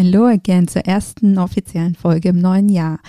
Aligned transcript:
Hallo 0.00 0.26
again 0.26 0.68
zur 0.68 0.82
ersten 0.82 1.38
offiziellen 1.38 1.96
Folge 1.96 2.28
im 2.28 2.38
neuen 2.38 2.68
Jahr. 2.68 3.00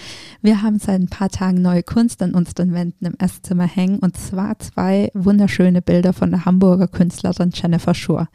Wir 0.42 0.64
haben 0.64 0.80
seit 0.80 1.00
ein 1.00 1.08
paar 1.08 1.30
Tagen 1.30 1.62
neue 1.62 1.84
Kunst 1.84 2.20
an 2.24 2.34
unseren 2.34 2.74
Wänden 2.74 3.06
im 3.06 3.14
Esszimmer 3.20 3.68
hängen 3.68 4.00
und 4.00 4.18
zwar 4.18 4.58
zwei 4.58 5.12
wunderschöne 5.14 5.84
Bilder 5.84 6.14
von 6.14 6.32
der 6.32 6.46
Hamburger 6.46 6.88
Künstlerin 6.88 7.52
Jennifer 7.54 7.94
Schur. 7.94 8.28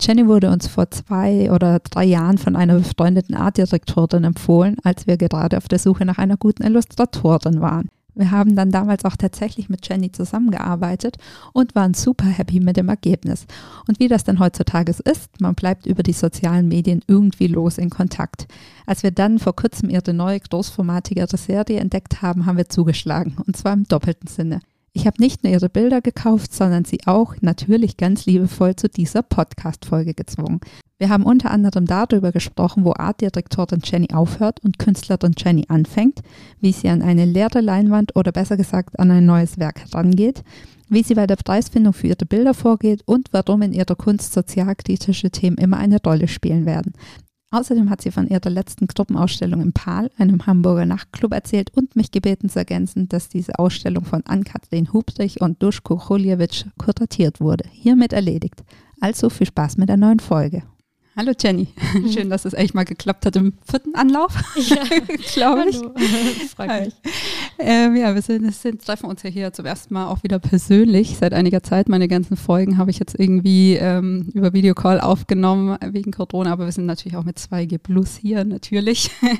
Jenny 0.00 0.28
wurde 0.28 0.52
uns 0.52 0.68
vor 0.68 0.88
zwei 0.92 1.50
oder 1.50 1.80
drei 1.80 2.04
Jahren 2.04 2.38
von 2.38 2.54
einer 2.54 2.74
befreundeten 2.78 3.34
Artdirektorin 3.34 4.22
empfohlen, 4.22 4.76
als 4.84 5.08
wir 5.08 5.16
gerade 5.16 5.56
auf 5.56 5.66
der 5.66 5.80
Suche 5.80 6.04
nach 6.04 6.18
einer 6.18 6.36
guten 6.36 6.62
Illustratorin 6.62 7.60
waren. 7.60 7.88
Wir 8.16 8.30
haben 8.30 8.56
dann 8.56 8.70
damals 8.70 9.04
auch 9.04 9.16
tatsächlich 9.16 9.68
mit 9.68 9.86
Jenny 9.86 10.10
zusammengearbeitet 10.10 11.18
und 11.52 11.74
waren 11.74 11.92
super 11.94 12.24
happy 12.24 12.60
mit 12.60 12.78
dem 12.78 12.88
Ergebnis. 12.88 13.46
Und 13.86 14.00
wie 14.00 14.08
das 14.08 14.24
dann 14.24 14.38
heutzutage 14.38 14.92
ist, 15.04 15.40
man 15.40 15.54
bleibt 15.54 15.86
über 15.86 16.02
die 16.02 16.14
sozialen 16.14 16.66
Medien 16.66 17.02
irgendwie 17.06 17.46
los 17.46 17.76
in 17.76 17.90
Kontakt. 17.90 18.46
Als 18.86 19.02
wir 19.02 19.10
dann 19.10 19.38
vor 19.38 19.54
kurzem 19.54 19.90
ihre 19.90 20.14
neue 20.14 20.40
großformatige 20.40 21.26
Serie 21.36 21.78
entdeckt 21.78 22.22
haben, 22.22 22.46
haben 22.46 22.56
wir 22.56 22.70
zugeschlagen. 22.70 23.36
Und 23.46 23.56
zwar 23.56 23.74
im 23.74 23.84
doppelten 23.84 24.28
Sinne. 24.28 24.60
Ich 24.94 25.06
habe 25.06 25.20
nicht 25.20 25.44
nur 25.44 25.52
ihre 25.52 25.68
Bilder 25.68 26.00
gekauft, 26.00 26.54
sondern 26.54 26.86
sie 26.86 27.00
auch 27.04 27.34
natürlich 27.42 27.98
ganz 27.98 28.24
liebevoll 28.24 28.76
zu 28.76 28.88
dieser 28.88 29.22
Podcast-Folge 29.22 30.14
gezwungen. 30.14 30.60
Wir 30.98 31.10
haben 31.10 31.24
unter 31.24 31.50
anderem 31.50 31.84
darüber 31.84 32.32
gesprochen, 32.32 32.84
wo 32.84 32.94
Artdirektorin 32.94 33.82
Jenny 33.84 34.08
aufhört 34.14 34.64
und 34.64 34.78
Künstlerin 34.78 35.34
Jenny 35.36 35.66
anfängt, 35.68 36.22
wie 36.60 36.72
sie 36.72 36.88
an 36.88 37.02
eine 37.02 37.26
leere 37.26 37.60
Leinwand 37.60 38.16
oder 38.16 38.32
besser 38.32 38.56
gesagt 38.56 38.98
an 38.98 39.10
ein 39.10 39.26
neues 39.26 39.58
Werk 39.58 39.80
herangeht, 39.80 40.42
wie 40.88 41.02
sie 41.02 41.14
bei 41.14 41.26
der 41.26 41.36
Preisfindung 41.36 41.92
für 41.92 42.06
ihre 42.06 42.24
Bilder 42.24 42.54
vorgeht 42.54 43.02
und 43.04 43.28
warum 43.32 43.60
in 43.60 43.74
ihrer 43.74 43.94
Kunst 43.94 44.32
sozialkritische 44.32 45.30
Themen 45.30 45.58
immer 45.58 45.76
eine 45.76 46.00
Rolle 46.02 46.28
spielen 46.28 46.64
werden. 46.64 46.94
Außerdem 47.50 47.90
hat 47.90 48.00
sie 48.00 48.10
von 48.10 48.26
ihrer 48.26 48.50
letzten 48.50 48.86
Gruppenausstellung 48.86 49.60
im 49.60 49.74
PAL, 49.74 50.10
einem 50.16 50.46
Hamburger 50.46 50.86
Nachtclub, 50.86 51.32
erzählt 51.32 51.70
und 51.76 51.94
mich 51.94 52.10
gebeten 52.10 52.48
zu 52.48 52.58
ergänzen, 52.58 53.08
dass 53.08 53.28
diese 53.28 53.58
Ausstellung 53.58 54.04
von 54.04 54.24
Ann-Kathrin 54.24 54.92
Hubrich 54.94 55.42
und 55.42 55.62
Duschko 55.62 55.98
Chuljewitsch 55.98 56.64
kuratiert 56.78 57.40
wurde. 57.40 57.64
Hiermit 57.70 58.14
erledigt. 58.14 58.64
Also 59.00 59.28
viel 59.28 59.46
Spaß 59.46 59.76
mit 59.76 59.90
der 59.90 59.98
neuen 59.98 60.20
Folge. 60.20 60.62
Hallo 61.18 61.32
Jenny, 61.40 61.68
schön, 62.12 62.28
dass 62.28 62.44
es 62.44 62.52
echt 62.52 62.74
mal 62.74 62.84
geklappt 62.84 63.24
hat 63.24 63.36
im 63.36 63.54
vierten 63.64 63.94
Anlauf, 63.94 64.34
ja. 64.54 64.84
glaube 65.32 65.64
ich. 65.70 65.76
Freut 66.54 66.84
mich. 66.84 66.94
Ähm, 67.58 67.96
ja, 67.96 68.14
wir 68.14 68.20
sind, 68.20 68.54
sind, 68.54 68.84
treffen 68.84 69.06
uns 69.06 69.22
ja 69.22 69.30
hier 69.30 69.50
zum 69.54 69.64
ersten 69.64 69.94
Mal 69.94 70.08
auch 70.08 70.22
wieder 70.24 70.38
persönlich 70.38 71.16
seit 71.18 71.32
einiger 71.32 71.62
Zeit. 71.62 71.88
Meine 71.88 72.06
ganzen 72.06 72.36
Folgen 72.36 72.76
habe 72.76 72.90
ich 72.90 72.98
jetzt 72.98 73.18
irgendwie 73.18 73.76
ähm, 73.76 74.28
über 74.34 74.52
Videocall 74.52 75.00
aufgenommen 75.00 75.78
wegen 75.90 76.12
Corona, 76.12 76.52
aber 76.52 76.66
wir 76.66 76.72
sind 76.72 76.84
natürlich 76.84 77.16
auch 77.16 77.24
mit 77.24 77.38
2G 77.38 77.78
Plus 77.78 78.16
hier, 78.16 78.44
natürlich. 78.44 79.10
Ja, 79.22 79.30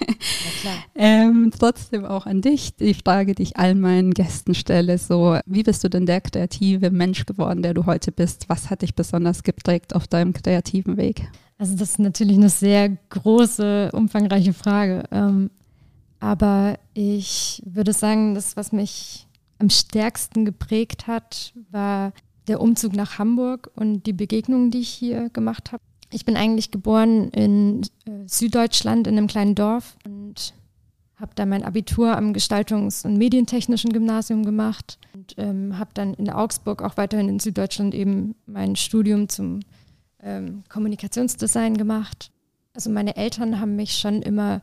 klar. 0.63 0.75
ähm, 0.95 1.50
trotzdem 1.59 2.06
auch 2.06 2.25
an 2.25 2.41
dich. 2.41 2.75
Die 2.77 2.95
Frage, 2.95 3.34
die 3.34 3.43
ich 3.43 3.59
all 3.59 3.75
meinen 3.75 4.15
Gästen 4.15 4.55
stelle, 4.55 4.97
so, 4.97 5.39
wie 5.45 5.62
bist 5.62 5.84
du 5.84 5.91
denn 5.91 6.06
der 6.06 6.23
kreative 6.23 6.91
Mensch 6.91 7.27
geworden, 7.27 7.61
der 7.61 7.75
du 7.75 7.84
heute 7.84 8.12
bist? 8.12 8.49
Was 8.49 8.71
hat 8.71 8.81
dich 8.81 8.95
besonders 8.95 9.43
geprägt 9.43 9.95
auf 9.95 10.06
deinem 10.06 10.33
kreativen 10.33 10.97
Weg? 10.97 11.29
Also 11.59 11.77
das 11.77 11.91
ist 11.93 11.99
natürlich 11.99 12.37
eine 12.37 12.50
sehr 12.50 12.91
große, 13.11 13.91
umfangreiche 13.93 14.53
Frage. 14.53 15.05
Ähm, 15.11 15.50
aber 16.21 16.78
ich 16.94 17.62
würde 17.65 17.93
sagen, 17.93 18.34
das, 18.34 18.56
was 18.56 18.72
mich 18.72 19.27
am 19.59 19.71
stärksten 19.71 20.44
geprägt 20.44 21.06
hat, 21.06 21.55
war 21.71 22.12
der 22.47 22.61
Umzug 22.61 22.94
nach 22.94 23.19
Hamburg 23.19 23.71
und 23.75 24.06
die 24.06 24.12
Begegnungen, 24.12 24.71
die 24.71 24.81
ich 24.81 24.89
hier 24.89 25.31
gemacht 25.31 25.72
habe. 25.72 25.83
Ich 26.12 26.25
bin 26.25 26.37
eigentlich 26.37 26.71
geboren 26.71 27.31
in 27.31 27.83
äh, 28.05 28.27
Süddeutschland 28.27 29.06
in 29.06 29.17
einem 29.17 29.27
kleinen 29.27 29.55
Dorf 29.55 29.97
und 30.05 30.55
habe 31.17 31.33
da 31.34 31.47
mein 31.47 31.65
Abitur 31.65 32.17
am 32.17 32.33
Gestaltungs- 32.33 33.05
und 33.06 33.17
Medientechnischen 33.17 33.93
Gymnasium 33.93 34.44
gemacht 34.44 34.99
und 35.15 35.34
ähm, 35.38 35.78
habe 35.78 35.91
dann 35.94 36.15
in 36.15 36.31
Augsburg 36.31 36.83
auch 36.83 36.97
weiterhin 36.97 37.28
in 37.28 37.41
Süddeutschland 37.41 37.94
eben 37.94 38.34
mein 38.47 38.77
Studium 38.77 39.28
zum 39.28 39.61
ähm, 40.26 40.64
Kommunikationsdesign 40.69 41.76
gemacht. 41.76 42.31
Also 42.75 42.91
meine 42.91 43.16
Eltern 43.16 43.60
haben 43.60 43.76
mich 43.76 43.98
schon 43.98 44.20
immer 44.22 44.60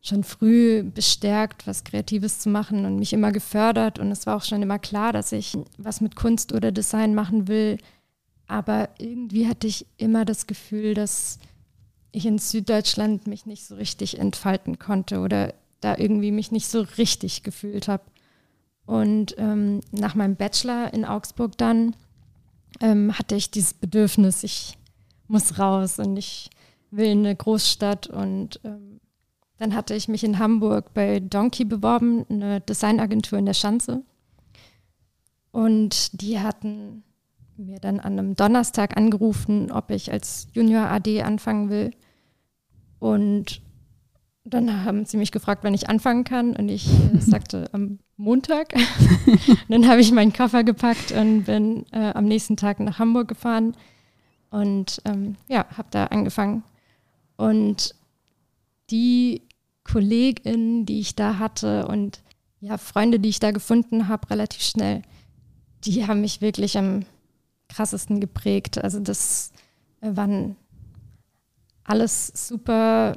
schon 0.00 0.24
früh 0.24 0.82
bestärkt, 0.82 1.66
was 1.66 1.84
Kreatives 1.84 2.38
zu 2.38 2.50
machen 2.50 2.84
und 2.84 2.98
mich 2.98 3.12
immer 3.12 3.32
gefördert. 3.32 3.98
Und 3.98 4.10
es 4.10 4.26
war 4.26 4.36
auch 4.36 4.42
schon 4.42 4.62
immer 4.62 4.78
klar, 4.78 5.12
dass 5.12 5.32
ich 5.32 5.56
was 5.78 6.00
mit 6.00 6.16
Kunst 6.16 6.52
oder 6.52 6.72
Design 6.72 7.14
machen 7.14 7.48
will. 7.48 7.78
Aber 8.46 8.90
irgendwie 8.98 9.48
hatte 9.48 9.66
ich 9.66 9.86
immer 9.96 10.24
das 10.24 10.46
Gefühl, 10.46 10.94
dass 10.94 11.38
ich 12.12 12.26
in 12.26 12.38
Süddeutschland 12.38 13.26
mich 13.26 13.46
nicht 13.46 13.64
so 13.64 13.76
richtig 13.76 14.18
entfalten 14.18 14.78
konnte 14.78 15.20
oder 15.20 15.54
da 15.80 15.96
irgendwie 15.96 16.32
mich 16.32 16.52
nicht 16.52 16.68
so 16.68 16.82
richtig 16.98 17.42
gefühlt 17.42 17.88
habe. 17.88 18.04
Und 18.86 19.34
ähm, 19.38 19.80
nach 19.90 20.14
meinem 20.14 20.36
Bachelor 20.36 20.92
in 20.92 21.06
Augsburg 21.06 21.56
dann 21.56 21.96
ähm, 22.80 23.18
hatte 23.18 23.36
ich 23.36 23.50
dieses 23.50 23.72
Bedürfnis, 23.72 24.42
ich 24.44 24.76
muss 25.28 25.58
raus 25.58 25.98
und 25.98 26.16
ich 26.16 26.50
will 26.90 27.06
in 27.06 27.20
eine 27.20 27.36
Großstadt. 27.36 28.06
Und 28.06 28.60
ähm, 28.64 29.00
dann 29.58 29.74
hatte 29.74 29.94
ich 29.94 30.08
mich 30.08 30.24
in 30.24 30.38
Hamburg 30.38 30.94
bei 30.94 31.20
Donkey 31.20 31.64
beworben, 31.64 32.24
eine 32.28 32.60
Designagentur 32.60 33.38
in 33.38 33.46
der 33.46 33.54
Schanze. 33.54 34.02
Und 35.50 36.20
die 36.20 36.40
hatten 36.40 37.04
mir 37.56 37.78
dann 37.78 38.00
an 38.00 38.18
einem 38.18 38.34
Donnerstag 38.34 38.96
angerufen, 38.96 39.70
ob 39.70 39.90
ich 39.90 40.10
als 40.10 40.48
Junior 40.52 40.88
AD 40.88 41.22
anfangen 41.22 41.70
will. 41.70 41.92
Und 42.98 43.62
dann 44.44 44.84
haben 44.84 45.06
sie 45.06 45.16
mich 45.16 45.32
gefragt, 45.32 45.64
wann 45.64 45.74
ich 45.74 45.88
anfangen 45.88 46.24
kann. 46.24 46.56
Und 46.56 46.68
ich 46.68 46.88
äh, 46.88 47.18
sagte 47.18 47.68
am 47.72 47.98
Montag. 48.16 48.74
dann 49.68 49.88
habe 49.88 50.00
ich 50.00 50.12
meinen 50.12 50.32
Koffer 50.32 50.64
gepackt 50.64 51.12
und 51.12 51.44
bin 51.44 51.86
äh, 51.92 52.12
am 52.12 52.24
nächsten 52.26 52.56
Tag 52.56 52.80
nach 52.80 52.98
Hamburg 52.98 53.28
gefahren 53.28 53.76
und 54.54 55.02
ähm, 55.04 55.34
ja, 55.48 55.66
habe 55.76 55.88
da 55.90 56.04
angefangen. 56.06 56.62
Und 57.36 57.96
die 58.90 59.42
KollegInnen, 59.82 60.86
die 60.86 61.00
ich 61.00 61.16
da 61.16 61.38
hatte 61.38 61.88
und 61.88 62.22
ja, 62.60 62.78
Freunde, 62.78 63.18
die 63.18 63.30
ich 63.30 63.40
da 63.40 63.50
gefunden 63.50 64.06
habe, 64.06 64.30
relativ 64.30 64.62
schnell, 64.62 65.02
die 65.84 66.06
haben 66.06 66.20
mich 66.20 66.40
wirklich 66.40 66.78
am 66.78 67.00
krassesten 67.68 68.20
geprägt. 68.20 68.78
Also 68.82 69.00
das 69.00 69.50
waren 70.00 70.54
alles 71.82 72.28
super 72.28 73.16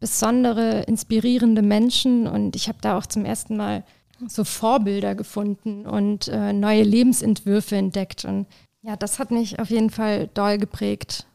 besondere, 0.00 0.82
inspirierende 0.82 1.62
Menschen 1.62 2.26
und 2.26 2.56
ich 2.56 2.68
habe 2.68 2.78
da 2.82 2.98
auch 2.98 3.06
zum 3.06 3.24
ersten 3.24 3.56
Mal 3.56 3.84
so 4.28 4.44
Vorbilder 4.44 5.14
gefunden 5.14 5.86
und 5.86 6.28
äh, 6.28 6.52
neue 6.52 6.82
Lebensentwürfe 6.82 7.76
entdeckt. 7.76 8.26
Und 8.26 8.46
ja, 8.84 8.96
das 8.96 9.18
hat 9.18 9.30
mich 9.30 9.58
auf 9.58 9.70
jeden 9.70 9.88
Fall 9.88 10.28
doll 10.34 10.58
geprägt. 10.58 11.26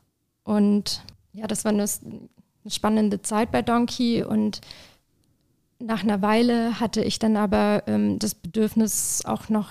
Und 0.44 1.04
ja, 1.34 1.48
das 1.48 1.66
war 1.66 1.72
eine, 1.72 1.86
spannende 2.68 3.24
Zeit 3.24 3.52
bei 3.52 3.64
Donkey. 3.64 4.24
Und 4.24 4.62
nach 5.80 6.04
einer 6.04 6.22
Weile 6.22 6.80
hatte 6.80 7.04
ich 7.04 7.18
dann 7.18 7.36
aber 7.38 7.84
ähm, 7.88 8.20
das 8.20 8.36
Bedürfnis, 8.36 9.24
auch 9.26 9.50
noch 9.50 9.70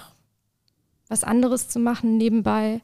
was 1.06 1.22
anderes 1.22 1.68
zu 1.68 1.78
machen 1.78 2.16
nebenbei. 2.16 2.80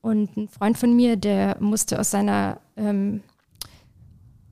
Und 0.00 0.34
ein 0.36 0.48
Freund 0.48 0.78
von 0.78 0.96
mir, 0.96 1.16
der 1.16 1.58
musste 1.60 2.00
aus 2.00 2.10
seiner 2.10 2.60
ähm, 2.76 3.22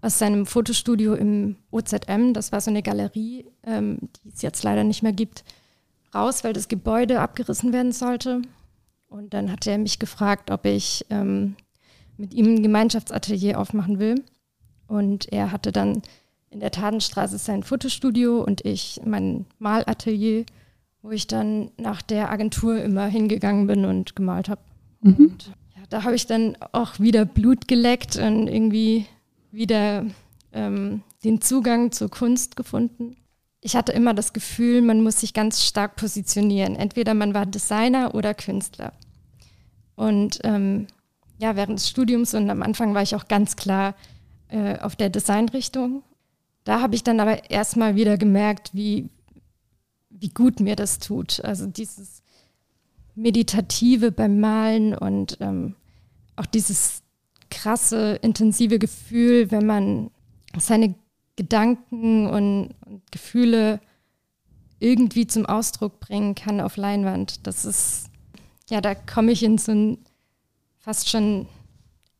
aus 0.02 0.18
seinem 0.18 0.46
Fotostudio 0.46 1.14
im 1.14 1.56
OZM, 1.70 2.32
das 2.32 2.50
war 2.50 2.60
so 2.60 2.70
eine 2.70 2.82
Galerie, 2.82 3.46
ähm, 3.62 3.98
die 4.24 4.30
es 4.30 4.42
jetzt 4.42 4.64
leider 4.64 4.82
nicht 4.82 5.04
mehr 5.04 5.12
gibt, 5.12 5.44
raus, 6.12 6.42
weil 6.42 6.52
das 6.52 6.66
Gebäude 6.66 7.20
abgerissen 7.20 7.72
werden 7.72 7.92
sollte. 7.92 8.42
Und 9.12 9.34
dann 9.34 9.52
hat 9.52 9.66
er 9.66 9.76
mich 9.76 9.98
gefragt, 9.98 10.50
ob 10.50 10.64
ich 10.64 11.04
ähm, 11.10 11.54
mit 12.16 12.32
ihm 12.32 12.54
ein 12.54 12.62
Gemeinschaftsatelier 12.62 13.60
aufmachen 13.60 13.98
will. 13.98 14.24
Und 14.86 15.30
er 15.30 15.52
hatte 15.52 15.70
dann 15.70 16.00
in 16.48 16.60
der 16.60 16.70
Tadenstraße 16.70 17.36
sein 17.36 17.62
Fotostudio 17.62 18.42
und 18.42 18.64
ich 18.64 19.02
mein 19.04 19.44
Malatelier, 19.58 20.46
wo 21.02 21.10
ich 21.10 21.26
dann 21.26 21.70
nach 21.76 22.00
der 22.00 22.30
Agentur 22.30 22.82
immer 22.82 23.06
hingegangen 23.06 23.66
bin 23.66 23.84
und 23.84 24.16
gemalt 24.16 24.48
habe. 24.48 24.62
Mhm. 25.02 25.14
Und 25.16 25.46
ja, 25.76 25.82
da 25.90 26.04
habe 26.04 26.14
ich 26.14 26.26
dann 26.26 26.56
auch 26.72 26.98
wieder 26.98 27.26
Blut 27.26 27.68
geleckt 27.68 28.16
und 28.16 28.48
irgendwie 28.48 29.06
wieder 29.50 30.06
ähm, 30.52 31.02
den 31.22 31.42
Zugang 31.42 31.92
zur 31.92 32.08
Kunst 32.08 32.56
gefunden. 32.56 33.16
Ich 33.60 33.76
hatte 33.76 33.92
immer 33.92 34.14
das 34.14 34.32
Gefühl, 34.32 34.80
man 34.80 35.02
muss 35.02 35.20
sich 35.20 35.34
ganz 35.34 35.62
stark 35.62 35.96
positionieren. 35.96 36.76
Entweder 36.76 37.12
man 37.12 37.34
war 37.34 37.44
Designer 37.44 38.14
oder 38.14 38.32
Künstler. 38.32 38.94
Und 39.94 40.40
ähm, 40.44 40.86
ja, 41.38 41.56
während 41.56 41.78
des 41.78 41.88
Studiums 41.88 42.34
und 42.34 42.48
am 42.50 42.62
Anfang 42.62 42.94
war 42.94 43.02
ich 43.02 43.14
auch 43.14 43.28
ganz 43.28 43.56
klar 43.56 43.94
äh, 44.48 44.78
auf 44.78 44.96
der 44.96 45.10
Designrichtung. 45.10 46.02
Da 46.64 46.80
habe 46.80 46.94
ich 46.94 47.02
dann 47.02 47.20
aber 47.20 47.50
erstmal 47.50 47.96
wieder 47.96 48.16
gemerkt, 48.16 48.70
wie, 48.72 49.08
wie 50.10 50.28
gut 50.28 50.60
mir 50.60 50.76
das 50.76 50.98
tut. 50.98 51.44
Also 51.44 51.66
dieses 51.66 52.22
Meditative 53.14 54.12
beim 54.12 54.40
Malen 54.40 54.94
und 54.94 55.38
ähm, 55.40 55.74
auch 56.36 56.46
dieses 56.46 57.02
krasse, 57.50 58.14
intensive 58.22 58.78
Gefühl, 58.78 59.50
wenn 59.50 59.66
man 59.66 60.10
seine 60.58 60.94
Gedanken 61.36 62.26
und, 62.26 62.74
und 62.86 63.02
Gefühle 63.10 63.80
irgendwie 64.78 65.26
zum 65.26 65.46
Ausdruck 65.46 66.00
bringen 66.00 66.34
kann 66.34 66.60
auf 66.60 66.76
Leinwand. 66.76 67.46
Das 67.46 67.64
ist, 67.64 68.10
ja, 68.70 68.80
da 68.80 68.94
komme 68.94 69.32
ich 69.32 69.42
in 69.42 69.58
so 69.58 69.72
einen 69.72 69.98
fast 70.78 71.08
schon 71.08 71.46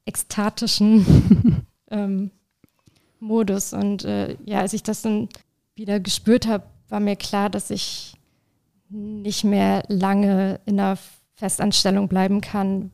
ekstatischen 0.05 1.65
ähm, 1.91 2.31
Modus. 3.21 3.73
Und 3.73 4.05
äh, 4.05 4.37
ja, 4.44 4.61
als 4.61 4.73
ich 4.73 4.83
das 4.83 5.03
dann 5.03 5.29
wieder 5.75 6.00
gespürt 6.00 6.47
habe, 6.47 6.65
war 6.89 7.00
mir 7.00 7.17
klar, 7.17 7.50
dass 7.50 7.71
ich 7.71 8.15
nicht 8.89 9.44
mehr 9.44 9.83
lange 9.89 10.61
in 10.67 10.79
einer 10.79 10.99
Festanstellung 11.35 12.09
bleiben 12.09 12.41
kann, 12.41 12.91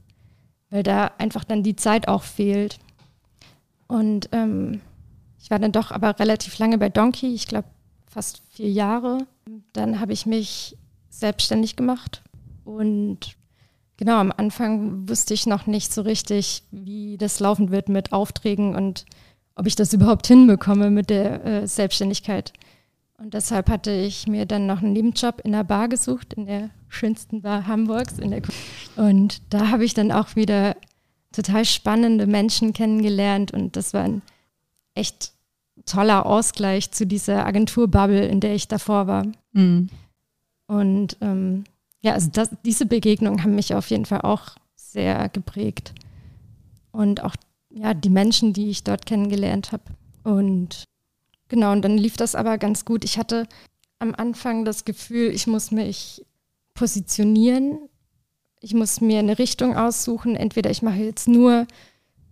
weil 0.70 0.82
da 0.82 1.10
einfach 1.18 1.44
dann 1.44 1.62
die 1.62 1.76
Zeit 1.76 2.08
auch 2.08 2.22
fehlt. 2.22 2.78
Und 3.88 4.28
ähm, 4.32 4.80
ich 5.40 5.50
war 5.50 5.58
dann 5.58 5.72
doch 5.72 5.90
aber 5.90 6.18
relativ 6.18 6.58
lange 6.58 6.78
bei 6.78 6.88
Donkey, 6.88 7.34
ich 7.34 7.46
glaube 7.46 7.68
fast 8.06 8.42
vier 8.50 8.70
Jahre. 8.70 9.26
Dann 9.72 10.00
habe 10.00 10.12
ich 10.12 10.26
mich 10.26 10.76
selbstständig 11.10 11.74
gemacht 11.74 12.22
und 12.64 13.37
genau 13.98 14.16
am 14.16 14.32
Anfang 14.34 15.06
wusste 15.06 15.34
ich 15.34 15.46
noch 15.46 15.66
nicht 15.66 15.92
so 15.92 16.00
richtig, 16.00 16.62
wie 16.70 17.18
das 17.18 17.40
laufen 17.40 17.70
wird 17.70 17.90
mit 17.90 18.12
Aufträgen 18.12 18.74
und 18.74 19.04
ob 19.54 19.66
ich 19.66 19.76
das 19.76 19.92
überhaupt 19.92 20.26
hinbekomme 20.26 20.90
mit 20.90 21.10
der 21.10 21.44
äh, 21.44 21.66
Selbstständigkeit. 21.66 22.54
Und 23.18 23.34
deshalb 23.34 23.68
hatte 23.68 23.90
ich 23.90 24.28
mir 24.28 24.46
dann 24.46 24.66
noch 24.66 24.80
einen 24.80 24.92
Nebenjob 24.92 25.40
in 25.44 25.52
der 25.52 25.64
Bar 25.64 25.88
gesucht, 25.88 26.34
in 26.34 26.46
der 26.46 26.70
schönsten 26.88 27.42
Bar 27.42 27.66
Hamburgs. 27.66 28.14
Und 28.96 29.42
da 29.50 29.70
habe 29.70 29.84
ich 29.84 29.92
dann 29.92 30.12
auch 30.12 30.36
wieder 30.36 30.76
total 31.32 31.64
spannende 31.64 32.26
Menschen 32.26 32.72
kennengelernt 32.72 33.52
und 33.52 33.76
das 33.76 33.92
war 33.92 34.04
ein 34.04 34.22
echt 34.94 35.32
toller 35.84 36.26
Ausgleich 36.26 36.92
zu 36.92 37.06
dieser 37.06 37.44
Agenturbubble, 37.44 38.26
in 38.26 38.40
der 38.40 38.54
ich 38.54 38.68
davor 38.68 39.06
war. 39.08 39.26
Mhm. 39.52 39.88
Und 40.68 41.16
ähm, 41.20 41.64
ja, 42.00 42.12
also 42.12 42.30
das, 42.32 42.50
diese 42.64 42.86
Begegnungen 42.86 43.42
haben 43.42 43.54
mich 43.54 43.74
auf 43.74 43.90
jeden 43.90 44.04
Fall 44.04 44.20
auch 44.22 44.56
sehr 44.76 45.28
geprägt. 45.28 45.94
Und 46.92 47.22
auch 47.22 47.34
ja, 47.70 47.94
die 47.94 48.10
Menschen, 48.10 48.52
die 48.52 48.70
ich 48.70 48.84
dort 48.84 49.06
kennengelernt 49.06 49.72
habe. 49.72 49.84
Und 50.24 50.84
genau, 51.48 51.72
und 51.72 51.82
dann 51.82 51.98
lief 51.98 52.16
das 52.16 52.34
aber 52.34 52.58
ganz 52.58 52.84
gut. 52.84 53.04
Ich 53.04 53.18
hatte 53.18 53.46
am 53.98 54.14
Anfang 54.14 54.64
das 54.64 54.84
Gefühl, 54.84 55.30
ich 55.30 55.46
muss 55.46 55.70
mich 55.70 56.24
positionieren. 56.74 57.78
Ich 58.60 58.74
muss 58.74 59.00
mir 59.00 59.18
eine 59.18 59.38
Richtung 59.38 59.76
aussuchen. 59.76 60.36
Entweder 60.36 60.70
ich 60.70 60.82
mache 60.82 60.98
jetzt 60.98 61.28
nur 61.28 61.66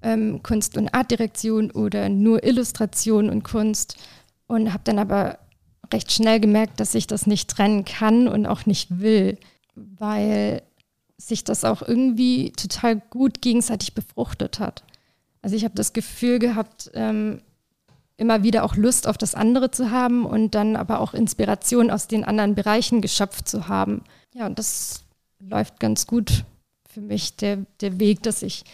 ähm, 0.02 0.42
Kunst- 0.42 0.76
und 0.76 0.88
Artdirektion 0.94 1.70
oder 1.70 2.08
nur 2.08 2.44
Illustration 2.44 3.30
und 3.30 3.42
Kunst. 3.42 3.96
Und 4.46 4.72
habe 4.72 4.84
dann 4.84 4.98
aber 4.98 5.38
recht 5.92 6.12
schnell 6.12 6.40
gemerkt, 6.40 6.80
dass 6.80 6.94
ich 6.94 7.06
das 7.06 7.26
nicht 7.26 7.50
trennen 7.50 7.84
kann 7.84 8.28
und 8.28 8.46
auch 8.46 8.66
nicht 8.66 9.00
will, 9.00 9.38
weil 9.76 10.62
sich 11.18 11.44
das 11.44 11.64
auch 11.64 11.82
irgendwie 11.82 12.52
total 12.52 13.00
gut 13.10 13.40
gegenseitig 13.40 13.94
befruchtet 13.94 14.58
hat. 14.58 14.82
Also 15.42 15.56
ich 15.56 15.64
habe 15.64 15.74
das 15.74 15.92
Gefühl 15.92 16.38
gehabt, 16.38 16.90
ähm, 16.94 17.40
immer 18.16 18.42
wieder 18.42 18.64
auch 18.64 18.76
Lust 18.76 19.06
auf 19.06 19.18
das 19.18 19.34
andere 19.34 19.70
zu 19.70 19.90
haben 19.90 20.24
und 20.24 20.54
dann 20.54 20.76
aber 20.76 21.00
auch 21.00 21.14
Inspiration 21.14 21.90
aus 21.90 22.08
den 22.08 22.24
anderen 22.24 22.54
Bereichen 22.54 23.00
geschöpft 23.00 23.48
zu 23.48 23.68
haben. 23.68 24.02
Ja, 24.34 24.46
und 24.46 24.58
das 24.58 25.04
läuft 25.38 25.80
ganz 25.80 26.06
gut 26.06 26.44
für 26.88 27.00
mich, 27.00 27.36
der, 27.36 27.58
der 27.80 27.98
Weg, 28.00 28.22
dass 28.22 28.42
ich 28.42 28.64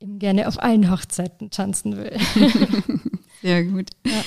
eben 0.00 0.18
gerne 0.18 0.46
auf 0.46 0.62
allen 0.62 0.90
Hochzeiten 0.90 1.50
tanzen 1.50 1.96
will. 1.96 2.16
Sehr 3.42 3.64
gut. 3.64 3.90
Ja. 4.06 4.22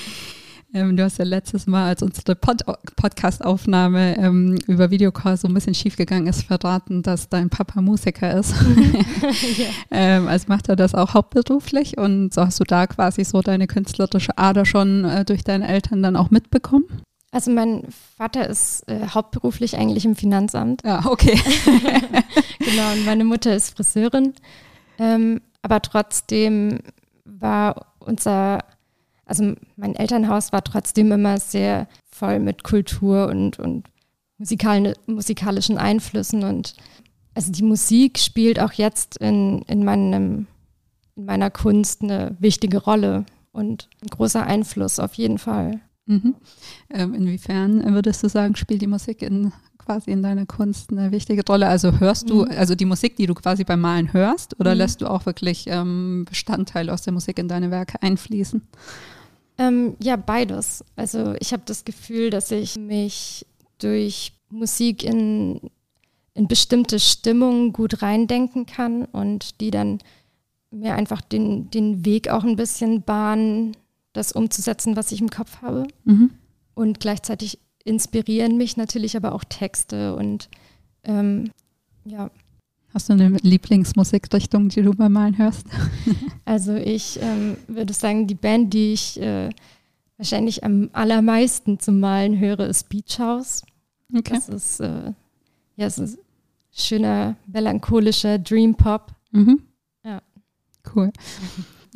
Ähm, 0.73 0.97
du 0.97 1.03
hast 1.03 1.17
ja 1.17 1.23
letztes 1.23 1.65
Mal, 1.65 1.87
als 1.87 2.03
unsere 2.03 2.35
Pod 2.35 2.61
Podcast-Aufnahme 2.97 4.17
ähm, 4.17 4.59
über 4.67 4.91
Videocall 4.91 5.37
so 5.37 5.47
ein 5.47 5.53
bisschen 5.53 5.73
schiefgegangen 5.73 6.27
ist, 6.27 6.43
verraten, 6.43 7.03
dass 7.03 7.29
dein 7.29 7.49
Papa 7.49 7.81
Musiker 7.81 8.37
ist. 8.37 8.53
ja. 9.57 9.65
ähm, 9.91 10.27
also 10.27 10.45
macht 10.49 10.67
er 10.67 10.75
das 10.75 10.93
auch 10.93 11.13
hauptberuflich 11.13 11.97
und 11.97 12.33
so 12.33 12.41
hast 12.41 12.59
du 12.59 12.65
da 12.65 12.85
quasi 12.85 13.23
so 13.23 13.41
deine 13.41 13.67
künstlerische 13.67 14.37
Ader 14.37 14.65
schon 14.65 15.05
äh, 15.05 15.23
durch 15.23 15.43
deine 15.43 15.67
Eltern 15.67 16.03
dann 16.03 16.17
auch 16.17 16.31
mitbekommen? 16.31 16.85
Also 17.31 17.51
mein 17.51 17.83
Vater 18.17 18.49
ist 18.49 18.87
äh, 18.89 19.07
hauptberuflich 19.07 19.77
eigentlich 19.77 20.05
im 20.05 20.15
Finanzamt. 20.15 20.81
Ja, 20.83 21.05
okay. 21.05 21.39
genau, 22.59 22.91
und 22.93 23.05
meine 23.05 23.23
Mutter 23.23 23.55
ist 23.55 23.75
Friseurin. 23.75 24.33
Ähm, 24.99 25.41
aber 25.61 25.81
trotzdem 25.81 26.79
war 27.25 27.87
unser 27.99 28.59
also 29.27 29.53
mein 29.75 29.95
Elternhaus 29.95 30.51
war 30.51 30.63
trotzdem 30.63 31.11
immer 31.11 31.37
sehr 31.39 31.87
voll 32.09 32.39
mit 32.39 32.63
Kultur 32.63 33.27
und, 33.27 33.59
und 33.59 33.85
musikal, 34.37 34.93
musikalischen 35.05 35.77
Einflüssen. 35.77 36.43
Und 36.43 36.73
also 37.35 37.51
die 37.51 37.63
Musik 37.63 38.19
spielt 38.19 38.59
auch 38.59 38.71
jetzt 38.71 39.17
in, 39.17 39.61
in, 39.63 39.83
meinem, 39.83 40.47
in 41.15 41.25
meiner 41.25 41.51
Kunst 41.51 42.01
eine 42.01 42.35
wichtige 42.39 42.81
Rolle 42.81 43.25
und 43.51 43.89
ein 44.01 44.09
großer 44.09 44.45
Einfluss 44.45 44.97
auf 44.97 45.15
jeden 45.15 45.37
Fall. 45.37 45.81
Mhm. 46.05 46.35
Ähm, 46.89 47.13
inwiefern 47.13 47.93
würdest 47.93 48.23
du 48.23 48.29
sagen, 48.29 48.55
spielt 48.55 48.81
die 48.81 48.87
Musik 48.87 49.21
in 49.21 49.51
quasi 49.77 50.11
in 50.11 50.23
deiner 50.23 50.45
Kunst 50.45 50.91
eine 50.91 51.11
wichtige 51.11 51.43
Rolle? 51.47 51.67
Also 51.67 51.99
hörst 51.99 52.29
du, 52.29 52.45
mhm. 52.45 52.51
also 52.51 52.75
die 52.75 52.85
Musik, 52.85 53.17
die 53.17 53.25
du 53.25 53.33
quasi 53.33 53.65
beim 53.65 53.81
Malen 53.81 54.13
hörst, 54.13 54.57
oder 54.59 54.71
mhm. 54.71 54.77
lässt 54.77 55.01
du 55.01 55.07
auch 55.07 55.25
wirklich 55.25 55.65
ähm, 55.67 56.25
Bestandteile 56.29 56.93
aus 56.93 57.01
der 57.01 57.13
Musik 57.13 57.39
in 57.39 57.49
deine 57.49 57.71
Werke 57.71 58.01
einfließen? 58.01 58.61
Ähm, 59.57 59.95
ja, 60.01 60.15
beides. 60.15 60.83
Also 60.95 61.33
ich 61.39 61.53
habe 61.53 61.63
das 61.65 61.85
Gefühl, 61.85 62.29
dass 62.29 62.51
ich 62.51 62.75
mich 62.77 63.45
durch 63.79 64.33
Musik 64.49 65.03
in, 65.03 65.59
in 66.33 66.47
bestimmte 66.47 66.99
Stimmungen 66.99 67.73
gut 67.73 68.01
reindenken 68.01 68.65
kann 68.65 69.05
und 69.05 69.59
die 69.59 69.71
dann 69.71 69.99
mir 70.71 70.95
einfach 70.95 71.21
den, 71.21 71.69
den 71.71 72.05
Weg 72.05 72.29
auch 72.29 72.43
ein 72.43 72.55
bisschen 72.55 73.01
bahnen, 73.01 73.75
das 74.13 74.31
umzusetzen, 74.31 74.95
was 74.95 75.11
ich 75.11 75.21
im 75.21 75.29
Kopf 75.29 75.61
habe. 75.61 75.87
Mhm. 76.03 76.31
Und 76.73 76.99
gleichzeitig 76.99 77.59
inspirieren 77.83 78.57
mich 78.57 78.77
natürlich 78.77 79.15
aber 79.15 79.33
auch 79.33 79.43
Texte 79.43 80.15
und 80.15 80.49
ähm, 81.03 81.51
ja. 82.05 82.29
Hast 82.97 83.09
du 83.09 83.13
eine 83.13 83.29
Lieblingsmusikrichtung, 83.43 84.69
die 84.69 84.81
du 84.81 84.91
beim 84.91 85.13
Malen 85.13 85.37
hörst? 85.37 85.67
also 86.45 86.73
ich 86.73 87.19
ähm, 87.21 87.55
würde 87.67 87.93
sagen, 87.93 88.25
die 88.25 88.33
Band, 88.33 88.73
die 88.73 88.93
ich 88.93 89.21
äh, 89.21 89.51
wahrscheinlich 90.17 90.63
am 90.63 90.89
allermeisten 90.93 91.79
zum 91.79 91.99
Malen 91.99 92.39
höre, 92.39 92.61
ist 92.61 92.89
Beach 92.89 93.19
House. 93.19 93.61
Okay. 94.11 94.33
Das 94.33 94.49
ist, 94.49 94.79
äh, 94.79 95.13
ja, 95.75 95.85
es 95.85 95.99
ist 95.99 96.17
schöner, 96.71 97.35
melancholischer 97.45 98.39
Dream 98.39 98.73
Pop. 98.73 99.11
Mhm. 99.29 99.61
Ja. 100.03 100.23
Cool. 100.95 101.11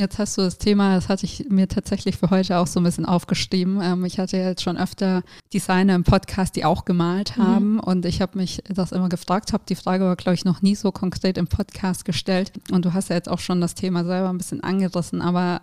Jetzt 0.01 0.17
hast 0.17 0.35
du 0.35 0.41
das 0.41 0.57
Thema, 0.57 0.95
das 0.95 1.09
hatte 1.09 1.27
ich 1.27 1.45
mir 1.49 1.67
tatsächlich 1.67 2.17
für 2.17 2.31
heute 2.31 2.57
auch 2.57 2.65
so 2.65 2.79
ein 2.79 2.83
bisschen 2.83 3.05
aufgeschrieben. 3.05 3.79
Ähm, 3.83 4.03
ich 4.03 4.17
hatte 4.17 4.35
jetzt 4.35 4.63
schon 4.63 4.75
öfter 4.75 5.21
Designer 5.53 5.93
im 5.93 6.03
Podcast, 6.03 6.55
die 6.55 6.65
auch 6.65 6.85
gemalt 6.85 7.37
mhm. 7.37 7.43
haben. 7.43 7.73
Mhm. 7.73 7.79
Und 7.81 8.05
ich 8.07 8.19
habe 8.19 8.35
mich 8.39 8.63
das 8.67 8.93
immer 8.93 9.09
gefragt, 9.09 9.53
habe 9.53 9.63
die 9.69 9.75
Frage 9.75 10.05
aber, 10.05 10.15
glaube 10.15 10.33
ich, 10.33 10.43
noch 10.43 10.63
nie 10.63 10.73
so 10.73 10.91
konkret 10.91 11.37
im 11.37 11.45
Podcast 11.45 12.03
gestellt. 12.03 12.51
Und 12.71 12.83
du 12.83 12.95
hast 12.95 13.09
ja 13.09 13.15
jetzt 13.15 13.29
auch 13.29 13.37
schon 13.37 13.61
das 13.61 13.75
Thema 13.75 14.03
selber 14.03 14.29
ein 14.29 14.39
bisschen 14.39 14.63
angerissen. 14.63 15.21
Aber 15.21 15.61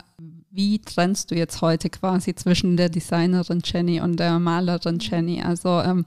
wie 0.51 0.79
trennst 0.79 1.31
du 1.31 1.35
jetzt 1.35 1.61
heute 1.61 1.91
quasi 1.91 2.35
zwischen 2.35 2.77
der 2.77 2.89
Designerin 2.89 3.61
Jenny 3.65 4.01
und 4.01 4.19
der 4.19 4.39
Malerin 4.39 4.95
mhm. 4.95 5.01
Jenny? 5.01 5.43
Also 5.43 5.81
ähm, 5.81 6.07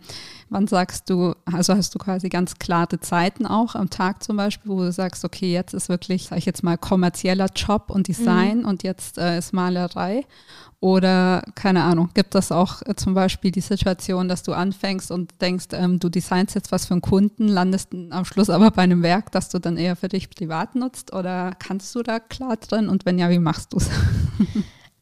wann 0.49 0.67
sagst 0.67 1.09
du, 1.09 1.35
also 1.45 1.75
hast 1.75 1.93
du 1.93 1.99
quasi 1.99 2.29
ganz 2.29 2.55
klare 2.55 2.99
Zeiten 2.99 3.45
auch 3.45 3.75
am 3.75 3.89
Tag 3.89 4.23
zum 4.23 4.37
Beispiel, 4.37 4.71
wo 4.71 4.79
du 4.79 4.91
sagst, 4.91 5.23
okay, 5.23 5.51
jetzt 5.51 5.73
ist 5.73 5.89
wirklich, 5.89 6.27
sag 6.27 6.39
ich 6.39 6.45
jetzt 6.45 6.63
mal, 6.63 6.77
kommerzieller 6.77 7.49
Job 7.55 7.89
und 7.89 8.07
Design 8.07 8.59
mhm. 8.59 8.65
und 8.65 8.83
jetzt 8.83 9.17
äh, 9.17 9.37
ist 9.37 9.53
Malerei. 9.53 10.25
Oder 10.81 11.43
keine 11.53 11.83
Ahnung, 11.83 12.09
gibt 12.15 12.33
es 12.33 12.51
auch 12.51 12.81
äh, 12.87 12.95
zum 12.95 13.13
Beispiel 13.13 13.51
die 13.51 13.61
Situation, 13.61 14.27
dass 14.27 14.41
du 14.41 14.53
anfängst 14.53 15.11
und 15.11 15.39
denkst, 15.39 15.67
ähm, 15.73 15.99
du 15.99 16.09
designst 16.09 16.55
jetzt 16.55 16.71
was 16.71 16.87
für 16.87 16.95
einen 16.95 17.03
Kunden, 17.03 17.47
landest 17.47 17.89
am 18.09 18.25
Schluss 18.25 18.49
aber 18.49 18.71
bei 18.71 18.81
einem 18.81 19.03
Werk, 19.03 19.31
das 19.31 19.49
du 19.49 19.59
dann 19.59 19.77
eher 19.77 19.95
für 19.95 20.07
dich 20.07 20.31
privat 20.31 20.73
nutzt? 20.73 21.13
Oder 21.13 21.51
kannst 21.59 21.93
du 21.93 22.01
da 22.01 22.19
klar 22.19 22.59
trennen? 22.59 22.89
Und 22.89 23.05
wenn 23.05 23.19
ja, 23.19 23.29
wie 23.29 23.39
machst 23.39 23.73
du 23.73 23.77
es? 23.77 23.89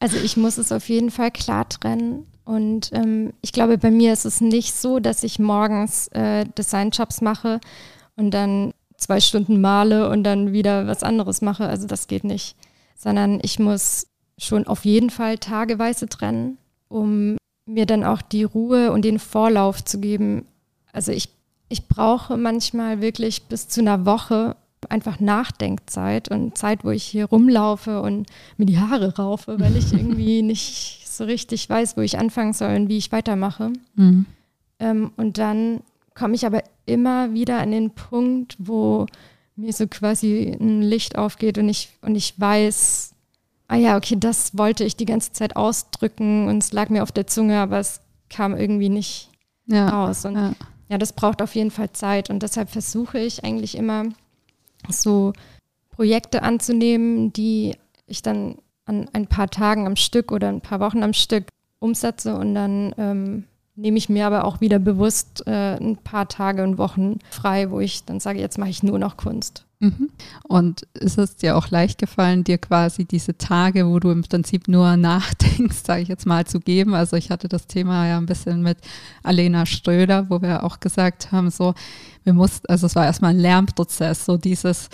Also 0.02 0.16
ich 0.16 0.38
muss 0.38 0.58
es 0.58 0.72
auf 0.72 0.88
jeden 0.88 1.12
Fall 1.12 1.30
klar 1.30 1.68
trennen. 1.68 2.26
Und 2.46 2.92
ähm, 2.94 3.34
ich 3.42 3.52
glaube, 3.52 3.78
bei 3.78 3.92
mir 3.92 4.14
ist 4.14 4.26
es 4.26 4.40
nicht 4.40 4.74
so, 4.74 5.00
dass 5.00 5.24
ich 5.24 5.40
morgens 5.40 6.08
äh, 6.14 6.46
Designjobs 6.58 7.20
mache 7.20 7.60
und 8.16 8.32
dann 8.32 8.74
zwei 8.96 9.20
Stunden 9.20 9.60
male 9.60 10.10
und 10.10 10.24
dann 10.24 10.54
wieder 10.54 10.88
was 10.88 11.04
anderes 11.04 11.42
mache. 11.42 11.68
Also 11.68 11.86
das 11.86 12.08
geht 12.08 12.24
nicht. 12.24 12.56
Sondern 12.96 13.40
ich 13.44 13.60
muss 13.60 14.08
schon 14.40 14.66
auf 14.68 14.86
jeden 14.86 15.10
Fall 15.10 15.38
tageweise 15.38 16.08
trennen, 16.08 16.58
um 16.88 17.38
mir 17.66 17.86
dann 17.86 18.04
auch 18.04 18.22
die 18.22 18.44
Ruhe 18.44 18.92
und 18.92 19.06
den 19.06 19.20
Vorlauf 19.20 19.84
zu 19.84 20.00
geben. 20.00 20.46
Also 20.92 21.12
ich, 21.12 21.30
ich 21.68 21.88
brauche 21.88 22.38
manchmal 22.38 23.02
wirklich 23.02 23.44
bis 23.44 23.68
zu 23.68 23.82
einer 23.82 24.06
Woche 24.06 24.56
einfach 24.88 25.20
Nachdenkzeit 25.20 26.30
und 26.32 26.58
Zeit, 26.58 26.86
wo 26.86 26.90
ich 26.92 27.04
hier 27.04 27.26
rumlaufe 27.26 28.02
und 28.02 28.28
mir 28.58 28.66
die 28.66 28.80
Haare 28.80 29.18
raufe, 29.18 29.60
weil 29.60 29.76
ich 29.76 29.94
irgendwie 29.94 30.42
nicht 30.42 31.06
so 31.06 31.26
richtig 31.26 31.70
weiß, 31.70 31.98
wo 31.98 32.02
ich 32.02 32.18
anfangen 32.18 32.54
soll 32.54 32.76
und 32.76 32.90
wie 32.90 32.98
ich 32.98 33.12
weitermache. 33.12 33.74
Mhm. 33.96 34.26
Ähm, 34.80 35.12
und 35.18 35.38
dann 35.38 35.82
komme 36.16 36.36
ich 36.36 36.46
aber 36.46 36.64
immer 36.86 37.34
wieder 37.34 37.60
an 37.60 37.72
den 37.72 37.92
Punkt, 37.92 38.56
wo 38.58 39.06
mir 39.56 39.74
so 39.74 39.88
quasi 39.88 40.56
ein 40.60 40.82
Licht 40.82 41.18
aufgeht 41.18 41.58
und 41.58 41.68
ich, 41.68 41.90
und 42.02 42.16
ich 42.16 42.40
weiß, 42.40 43.14
ah 43.70 43.78
ja, 43.78 43.96
okay, 43.96 44.18
das 44.20 44.58
wollte 44.58 44.84
ich 44.84 44.98
die 44.98 45.06
ganze 45.06 45.32
Zeit 45.32 45.56
ausdrücken 45.56 46.48
und 46.48 46.58
es 46.58 46.74
lag 46.74 46.90
mir 46.90 47.04
auf 47.04 47.12
der 47.12 47.28
Zunge, 47.28 47.60
aber 47.60 47.80
es 47.80 48.02
kam 48.30 48.58
irgendwie 48.58 48.90
nicht 48.90 49.30
ja, 49.68 49.88
raus. 49.88 50.26
Und 50.26 50.36
ja. 50.36 50.54
ja, 50.90 50.98
das 50.98 51.14
braucht 51.14 51.42
auf 51.42 51.56
jeden 51.56 51.72
Fall 51.72 51.92
Zeit 51.92 52.30
und 52.30 52.44
deshalb 52.44 52.70
versuche 52.70 53.20
ich 53.20 53.46
eigentlich 53.46 53.78
immer 53.78 54.06
so 54.90 55.34
Projekte 55.92 56.42
anzunehmen, 56.42 57.32
die 57.32 57.76
ich 58.08 58.24
dann 58.24 58.58
an 58.86 59.08
ein 59.14 59.28
paar 59.28 59.50
Tagen 59.50 59.86
am 59.86 59.96
Stück 59.96 60.32
oder 60.32 60.50
ein 60.50 60.62
paar 60.62 60.80
Wochen 60.80 61.04
am 61.04 61.14
Stück 61.14 61.46
umsetze 61.78 62.36
und 62.36 62.56
dann 62.56 62.94
ähm, 62.98 63.44
nehme 63.76 64.00
ich 64.00 64.10
mir 64.10 64.26
aber 64.26 64.46
auch 64.46 64.62
wieder 64.62 64.80
bewusst 64.80 65.46
äh, 65.46 65.78
ein 65.78 65.98
paar 65.98 66.28
Tage 66.28 66.64
und 66.64 66.80
Wochen 66.80 67.20
frei, 67.30 67.70
wo 67.70 67.80
ich 67.80 68.04
dann 68.04 68.20
sage, 68.20 68.40
jetzt 68.40 68.58
mache 68.58 68.72
ich 68.72 68.82
nur 68.82 68.98
noch 68.98 69.16
Kunst. 69.16 69.66
Mhm. 69.82 70.10
Und 70.44 70.82
ist 70.94 71.18
es 71.18 71.38
dir 71.38 71.56
auch 71.56 71.70
leicht 71.70 72.00
gefallen, 72.00 72.44
dir 72.44 72.58
quasi 72.58 73.06
diese 73.06 73.38
Tage, 73.38 73.88
wo 73.88 74.00
du 74.00 74.12
im 74.12 74.24
Prinzip 74.24 74.68
nur 74.68 74.98
nachdenkst, 74.98 75.78
sage 75.86 76.02
ich 76.02 76.10
jetzt 76.10 76.26
mal, 76.26 76.46
zu 76.46 76.60
geben? 76.60 76.94
Also 76.94 77.16
ich 77.16 77.32
hatte 77.32 77.48
das 77.48 77.66
Thema 77.68 78.06
ja 78.06 78.18
ein 78.18 78.26
bisschen 78.26 78.62
mit 78.62 78.78
Alena 79.24 79.66
Ströder, 79.66 80.30
wo 80.30 80.42
wir 80.42 80.64
auch 80.64 80.82
gesagt 80.82 81.32
haben, 81.32 81.50
so, 81.50 81.76
wir 82.26 82.34
mussten, 82.34 82.68
also 82.68 82.88
es 82.88 82.96
war 82.96 83.06
erstmal 83.06 83.32
ein 83.32 83.40
Lernprozess, 83.40 84.26
so 84.26 84.36
dieses, 84.36 84.90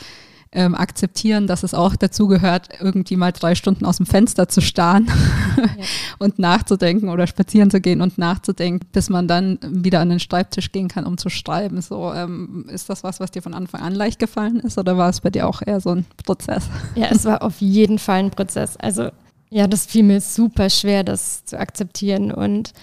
ähm, 0.52 0.76
akzeptieren, 0.76 1.48
dass 1.48 1.64
es 1.64 1.74
auch 1.74 1.96
dazu 1.96 2.28
gehört, 2.28 2.70
irgendwie 2.80 3.16
mal 3.18 3.32
drei 3.32 3.56
Stunden 3.56 3.86
aus 3.86 3.98
dem 3.98 4.06
Fenster 4.06 4.48
zu 4.48 4.62
starren 4.62 5.08
ja. 5.58 5.86
und 6.20 6.40
nachzudenken 6.40 7.10
oder 7.10 7.28
spazieren 7.28 7.70
zu 7.70 7.82
gehen 7.82 8.02
und 8.02 8.18
nachzudenken, 8.18 8.88
bis 8.92 9.10
man 9.10 9.28
dann 9.28 9.60
wieder 9.62 10.00
an 10.00 10.10
den 10.10 10.20
Schreibtisch 10.20 10.72
gehen 10.72 10.88
kann, 10.88 11.06
um 11.06 11.18
zu 11.18 11.30
schreiben. 11.30 11.82
So 11.82 12.14
ähm, 12.14 12.66
ist 12.70 12.90
das 12.90 13.04
was, 13.04 13.20
was 13.20 13.32
dir 13.32 13.42
von 13.42 13.54
Anfang 13.54 13.82
an 13.82 13.94
leicht 13.94 14.20
gefallen 14.20 14.60
ist 14.60 14.78
oder 14.78 14.98
war 14.98 15.10
es 15.10 15.22
bei 15.22 15.30
dir 15.30 15.48
auch 15.48 15.62
eher 15.66 15.82
so 15.82 15.92
ein 15.92 16.06
Prozess? 16.24 16.70
Ja, 16.96 17.08
es 17.12 17.26
war 17.26 17.42
auf 17.42 17.60
jeden 17.60 18.00
Fall 18.00 18.20
ein 18.20 18.32
Prozess. 18.32 18.78
Also 18.78 19.10
ja, 19.50 19.68
das 19.68 19.86
fiel 19.86 20.04
mir 20.04 20.22
super 20.22 20.70
schwer, 20.70 21.04
das 21.04 21.46
zu 21.46 21.60
akzeptieren 21.60 22.32
und 22.32 22.74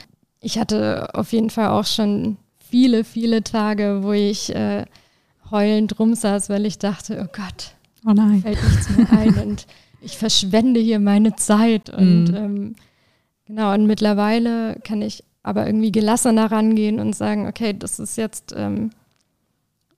ich 0.40 0.58
hatte 0.58 1.08
auf 1.14 1.32
jeden 1.32 1.50
Fall 1.50 1.68
auch 1.68 1.86
schon 1.86 2.36
viele, 2.68 3.04
viele 3.04 3.44
Tage, 3.44 4.00
wo 4.02 4.12
ich 4.12 4.54
äh, 4.54 4.84
heulend 5.52 5.98
rumsaß, 5.98 6.48
weil 6.48 6.66
ich 6.66 6.78
dachte, 6.78 7.20
oh 7.22 7.30
Gott, 7.32 7.76
oh 8.04 8.12
nein. 8.12 8.42
fällt 8.42 8.62
nichts 8.62 8.90
mehr 8.90 9.12
ein 9.12 9.34
und 9.34 9.66
ich 10.00 10.18
verschwende 10.18 10.80
hier 10.80 10.98
meine 10.98 11.36
Zeit. 11.36 11.88
Und 11.96 12.24
mm. 12.32 12.34
ähm, 12.34 12.76
genau, 13.46 13.72
und 13.72 13.86
mittlerweile 13.86 14.80
kann 14.82 15.00
ich 15.00 15.22
aber 15.44 15.66
irgendwie 15.66 15.92
gelassener 15.92 16.50
rangehen 16.50 16.98
und 16.98 17.14
sagen, 17.14 17.46
okay, 17.46 17.72
das 17.76 17.98
ist 17.98 18.16
jetzt 18.16 18.54
ähm, 18.56 18.90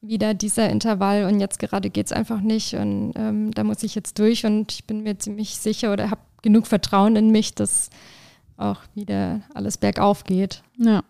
wieder 0.00 0.34
dieser 0.34 0.70
Intervall 0.70 1.24
und 1.24 1.40
jetzt 1.40 1.58
gerade 1.58 1.90
geht 1.90 2.06
es 2.06 2.12
einfach 2.12 2.40
nicht 2.40 2.74
und 2.74 3.12
ähm, 3.16 3.50
da 3.52 3.64
muss 3.64 3.82
ich 3.82 3.94
jetzt 3.94 4.18
durch 4.18 4.44
und 4.46 4.72
ich 4.72 4.84
bin 4.84 5.02
mir 5.02 5.18
ziemlich 5.18 5.56
sicher 5.56 5.92
oder 5.92 6.10
habe 6.10 6.20
genug 6.42 6.66
Vertrauen 6.66 7.16
in 7.16 7.30
mich, 7.30 7.54
dass 7.54 7.90
auch 8.56 8.80
wieder 8.94 9.40
alles 9.54 9.78
bergauf 9.78 10.24
geht. 10.24 10.62
Ja. 10.76 11.02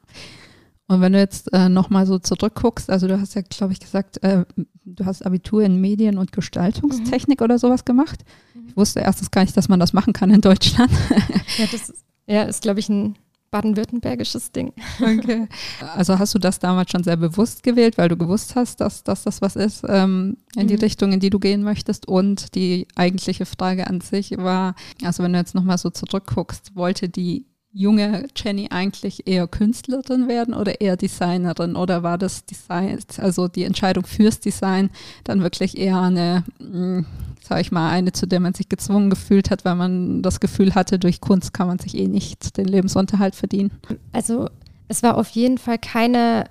Und 0.94 1.00
wenn 1.00 1.12
du 1.12 1.18
jetzt 1.18 1.52
äh, 1.52 1.68
nochmal 1.68 2.06
so 2.06 2.18
zurückguckst, 2.18 2.90
also 2.90 3.08
du 3.08 3.20
hast 3.20 3.34
ja, 3.34 3.42
glaube 3.42 3.72
ich, 3.72 3.80
gesagt, 3.80 4.22
äh, 4.22 4.44
du 4.84 5.04
hast 5.04 5.24
Abitur 5.26 5.62
in 5.62 5.80
Medien- 5.80 6.18
und 6.18 6.32
Gestaltungstechnik 6.32 7.40
mhm. 7.40 7.44
oder 7.44 7.58
sowas 7.58 7.84
gemacht. 7.84 8.24
Mhm. 8.54 8.68
Ich 8.68 8.76
wusste 8.76 9.00
erstens 9.00 9.30
gar 9.30 9.42
nicht, 9.42 9.56
dass 9.56 9.68
man 9.68 9.80
das 9.80 9.92
machen 9.92 10.12
kann 10.12 10.30
in 10.30 10.40
Deutschland. 10.40 10.90
ja, 11.58 11.66
das 11.70 11.90
ist, 11.90 12.04
ja, 12.26 12.42
ist 12.42 12.62
glaube 12.62 12.80
ich, 12.80 12.88
ein 12.88 13.16
baden-württembergisches 13.54 14.50
Ding. 14.50 14.72
Okay. 15.00 15.46
Also 15.94 16.18
hast 16.18 16.34
du 16.34 16.40
das 16.40 16.58
damals 16.58 16.90
schon 16.90 17.04
sehr 17.04 17.16
bewusst 17.16 17.62
gewählt, 17.62 17.96
weil 17.98 18.08
du 18.08 18.16
gewusst 18.16 18.56
hast, 18.56 18.80
dass, 18.80 19.04
dass 19.04 19.22
das 19.22 19.42
was 19.42 19.54
ist, 19.54 19.84
ähm, 19.88 20.38
in 20.56 20.66
die 20.66 20.74
mhm. 20.74 20.80
Richtung, 20.80 21.12
in 21.12 21.20
die 21.20 21.30
du 21.30 21.38
gehen 21.38 21.62
möchtest? 21.62 22.08
Und 22.08 22.56
die 22.56 22.88
eigentliche 22.96 23.46
Frage 23.46 23.86
an 23.86 24.00
sich 24.00 24.36
war, 24.38 24.74
also 25.04 25.22
wenn 25.22 25.32
du 25.32 25.38
jetzt 25.38 25.54
nochmal 25.54 25.78
so 25.78 25.90
zurückguckst, 25.90 26.74
wollte 26.74 27.08
die 27.08 27.46
junge 27.75 28.28
Jenny 28.37 28.69
eigentlich 28.71 29.26
eher 29.26 29.49
Künstlerin 29.49 30.28
werden 30.28 30.54
oder 30.54 30.81
eher 30.81 30.97
Designerin? 30.97 31.76
Oder 31.76 32.02
war 32.02 32.16
das 32.16 32.47
Design, 32.47 32.99
also 33.19 33.49
die 33.49 33.64
Entscheidung 33.64 34.07
fürs 34.07 34.40
Design 34.40 34.90
dann 35.25 35.43
wirklich 35.43 35.76
eher 35.76 36.00
eine, 36.00 36.45
hm, 36.59 37.04
sag 37.43 37.61
ich 37.61 37.73
mal, 37.73 37.90
eine, 37.90 38.12
zu 38.12 38.26
der 38.26 38.40
man 38.40 38.54
sich 38.54 38.69
gezwungen 38.69 39.11
gefühlt 39.11 39.50
hat, 39.50 39.64
weil 39.64 39.75
man 39.75 40.23
das 40.23 40.40
Gefühl 40.40 40.75
hatte, 40.75 40.99
durch 40.99 41.21
Kunst 41.21 41.52
kann 41.52 41.66
man 41.66 41.78
sich 41.81 41.97
eh 41.97 42.07
nicht 42.07 42.57
den 42.57 42.66
Lebensunterhalt 42.66 43.35
verdienen? 43.35 43.73
Also 44.12 44.49
es 44.87 45.02
war 45.02 45.19
auf 45.19 45.31
jeden 45.31 45.59
Fall 45.59 45.78
keine 45.78 46.45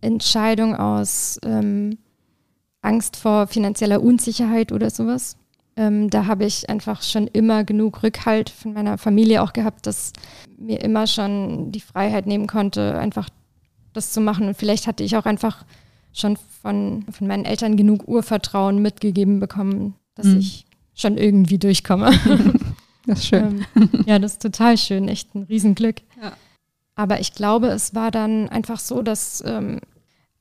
Entscheidung 0.00 0.74
aus 0.74 1.38
ähm, 1.44 1.98
Angst 2.80 3.16
vor 3.16 3.46
finanzieller 3.46 4.02
Unsicherheit 4.02 4.72
oder 4.72 4.88
sowas. 4.88 5.36
Ähm, 5.80 6.10
da 6.10 6.26
habe 6.26 6.44
ich 6.44 6.68
einfach 6.68 7.00
schon 7.00 7.26
immer 7.26 7.64
genug 7.64 8.02
Rückhalt 8.02 8.50
von 8.50 8.74
meiner 8.74 8.98
Familie 8.98 9.42
auch 9.42 9.54
gehabt, 9.54 9.86
dass 9.86 10.12
mir 10.58 10.82
immer 10.82 11.06
schon 11.06 11.72
die 11.72 11.80
Freiheit 11.80 12.26
nehmen 12.26 12.46
konnte, 12.46 12.98
einfach 12.98 13.30
das 13.94 14.12
zu 14.12 14.20
machen. 14.20 14.46
Und 14.46 14.58
vielleicht 14.58 14.86
hatte 14.86 15.02
ich 15.02 15.16
auch 15.16 15.24
einfach 15.24 15.64
schon 16.12 16.36
von, 16.60 17.06
von 17.10 17.26
meinen 17.26 17.46
Eltern 17.46 17.78
genug 17.78 18.06
Urvertrauen 18.06 18.82
mitgegeben 18.82 19.40
bekommen, 19.40 19.94
dass 20.16 20.26
mhm. 20.26 20.40
ich 20.40 20.66
schon 20.94 21.16
irgendwie 21.16 21.58
durchkomme. 21.58 22.12
Das 23.06 23.20
ist 23.20 23.28
schön. 23.28 23.64
ähm, 23.74 23.88
ja, 24.04 24.18
das 24.18 24.32
ist 24.32 24.42
total 24.42 24.76
schön, 24.76 25.08
echt 25.08 25.34
ein 25.34 25.44
Riesenglück. 25.44 26.02
Ja. 26.22 26.34
Aber 26.94 27.18
ich 27.18 27.32
glaube, 27.32 27.68
es 27.68 27.94
war 27.94 28.10
dann 28.10 28.50
einfach 28.50 28.78
so, 28.78 29.00
dass 29.00 29.42
ähm, 29.46 29.80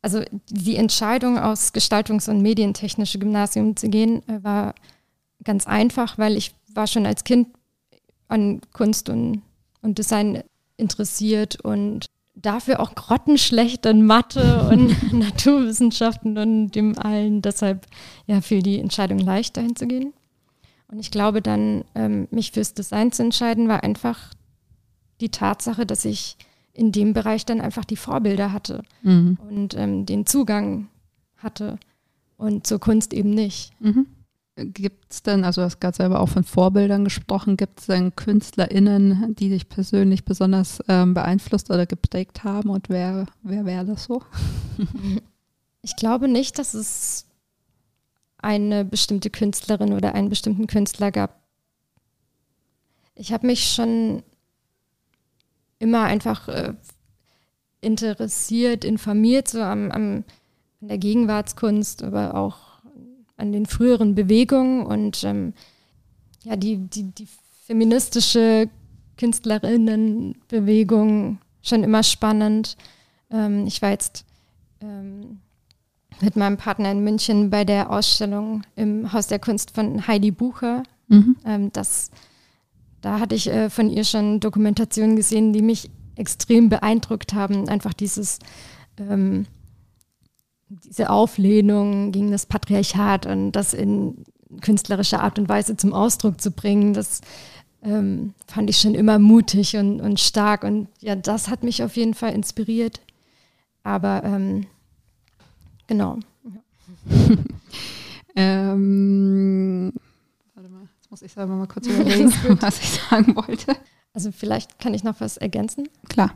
also 0.02 0.22
die 0.50 0.76
Entscheidung 0.76 1.40
aus 1.40 1.74
Gestaltungs- 1.74 2.30
und 2.30 2.42
Medientechnische 2.42 3.18
Gymnasium 3.18 3.78
zu 3.78 3.90
gehen, 3.90 4.28
äh, 4.28 4.44
war 4.44 4.76
ganz 5.44 5.68
einfach, 5.68 6.18
weil 6.18 6.38
ich 6.38 6.54
war 6.74 6.88
schon 6.88 7.06
als 7.06 7.24
Kind 7.24 7.48
an 8.28 8.62
Kunst 8.74 9.10
und, 9.10 9.42
und 9.82 9.98
Design 9.98 10.44
interessiert 10.78 11.60
und 11.62 12.06
dafür 12.36 12.80
auch 12.80 12.96
grottenschlecht 12.96 13.86
in 13.86 14.06
Mathe 14.06 14.70
und 14.70 15.14
Naturwissenschaften 15.14 16.38
und 16.38 16.72
dem 16.72 16.98
allen. 16.98 17.42
Deshalb 17.42 17.86
ja, 18.28 18.42
fiel 18.42 18.62
die 18.62 18.80
Entscheidung 18.80 19.20
leicht, 19.20 19.58
dahin 19.58 19.76
zu 19.76 19.88
gehen. 19.88 20.14
Und 20.88 21.00
ich 21.00 21.12
glaube 21.12 21.42
dann, 21.42 21.84
ähm, 21.96 22.28
mich 22.32 22.52
fürs 22.52 22.74
Design 22.74 23.12
zu 23.12 23.24
entscheiden, 23.24 23.68
war 23.68 23.84
einfach 23.84 24.34
die 25.22 25.30
Tatsache, 25.30 25.86
dass 25.86 26.06
ich 26.06 26.38
in 26.74 26.92
dem 26.92 27.14
Bereich 27.14 27.46
dann 27.46 27.62
einfach 27.62 27.86
die 27.86 27.98
Vorbilder 27.98 28.54
hatte 28.54 28.84
mhm. 29.04 29.38
und 29.48 29.76
ähm, 29.76 30.06
den 30.06 30.26
Zugang 30.26 30.88
hatte 31.38 31.78
und 32.38 32.66
zur 32.66 32.80
Kunst 32.80 33.14
eben 33.14 33.32
nicht. 33.32 33.72
Mhm. 33.82 34.08
Gibt 34.66 35.12
es 35.12 35.24
denn, 35.24 35.44
also 35.44 35.62
du 35.62 35.66
hast 35.66 35.80
gerade 35.80 35.96
selber 35.96 36.20
auch 36.20 36.30
von 36.30 36.44
Vorbildern 36.44 37.04
gesprochen, 37.04 37.56
gibt 37.56 37.80
es 37.80 37.86
denn 37.88 38.16
KünstlerInnen, 38.16 39.36
die 39.36 39.50
dich 39.50 39.70
persönlich 39.70 40.26
besonders 40.26 40.84
ähm, 40.88 41.14
beeinflusst 41.14 41.70
oder 41.70 41.86
geprägt 41.86 42.44
haben 42.44 42.70
und 42.70 42.90
wer, 42.90 43.26
wer 43.44 43.66
wäre 43.66 43.86
das 43.86 44.06
so? 44.06 44.22
Ich 45.82 45.96
glaube 45.96 46.28
nicht, 46.28 46.60
dass 46.60 46.74
es 46.74 47.26
eine 48.38 48.84
bestimmte 48.84 49.30
Künstlerin 49.30 49.94
oder 49.94 50.14
einen 50.14 50.28
bestimmten 50.28 50.68
Künstler 50.68 51.10
gab. 51.10 51.42
Ich 53.16 53.32
habe 53.32 53.48
mich 53.48 53.72
schon 53.72 54.24
immer 55.78 56.04
einfach 56.04 56.48
äh, 56.50 56.74
interessiert, 57.82 58.84
informiert, 58.84 59.48
so 59.48 59.62
am, 59.62 59.92
am, 59.92 60.24
an 60.82 60.88
der 60.88 60.98
Gegenwartskunst, 60.98 62.04
aber 62.04 62.36
auch 62.36 62.69
an 63.40 63.52
den 63.52 63.66
früheren 63.66 64.14
Bewegungen 64.16 64.86
und 64.86 65.24
ähm, 65.24 65.54
ja, 66.44 66.56
die, 66.56 66.78
die, 66.78 67.12
die 67.12 67.28
feministische 67.66 68.70
Künstlerinnenbewegung 69.18 71.40
schon 71.62 71.84
immer 71.84 72.04
spannend. 72.04 72.78
Ähm, 73.32 73.68
ich 73.68 73.82
war 73.82 73.92
jetzt 73.92 74.26
ähm, 74.82 75.40
mit 76.22 76.36
meinem 76.36 76.58
Partner 76.58 76.92
in 76.92 77.04
München 77.04 77.50
bei 77.50 77.66
der 77.66 77.92
Ausstellung 77.92 78.64
im 78.76 79.12
Haus 79.14 79.28
der 79.28 79.40
Kunst 79.40 79.72
von 79.72 80.08
Heidi 80.08 80.32
Bucher. 80.32 80.84
Mhm. 81.08 81.36
Ähm, 81.46 81.72
das, 81.74 82.12
da 83.02 83.20
hatte 83.20 83.36
ich 83.36 83.48
äh, 83.48 83.70
von 83.70 83.90
ihr 83.90 84.04
schon 84.04 84.40
Dokumentationen 84.40 85.16
gesehen, 85.16 85.54
die 85.54 85.62
mich 85.62 85.90
extrem 86.16 86.70
beeindruckt 86.70 87.34
haben. 87.34 87.70
Einfach 87.70 87.94
dieses, 87.94 88.40
ähm, 88.98 89.46
diese 90.70 91.10
Auflehnung 91.10 92.12
gegen 92.12 92.32
das 92.32 92.46
Patriarchat 92.46 93.26
und 93.26 93.52
das 93.52 93.74
in 93.74 94.24
künstlerischer 94.62 95.22
Art 95.22 95.40
und 95.40 95.50
Weise 95.50 95.78
zum 95.78 95.94
Ausdruck 95.94 96.42
zu 96.42 96.52
bringen, 96.52 96.94
das 96.94 97.22
ähm, 97.84 98.34
fand 98.48 98.70
ich 98.70 98.78
schon 98.80 98.96
immer 98.96 99.20
mutig 99.20 99.76
und, 99.78 100.02
und 100.02 100.20
stark. 100.20 100.64
Und 100.64 100.88
ja, 101.00 101.16
das 101.16 101.50
hat 101.50 101.64
mich 101.64 101.84
auf 101.84 101.96
jeden 101.96 102.14
Fall 102.14 102.34
inspiriert. 102.34 103.02
Aber 103.84 104.24
ähm, 104.24 104.66
Genau. 105.90 106.20
Ähm, 108.36 109.92
warte 110.54 110.70
mal, 110.70 110.84
jetzt 110.84 111.10
muss 111.10 111.24
ich 111.24 111.34
selber 111.34 111.56
mal 111.56 111.68
kurz 111.68 111.88
überlegen, 111.88 112.32
was 112.62 112.80
ich 112.80 112.92
sagen 112.92 113.36
wollte. 113.36 113.76
Also 114.14 114.32
vielleicht 114.32 114.80
kann 114.80 114.94
ich 114.94 115.04
noch 115.04 115.20
was 115.20 115.36
ergänzen. 115.36 115.90
Klar. 116.08 116.32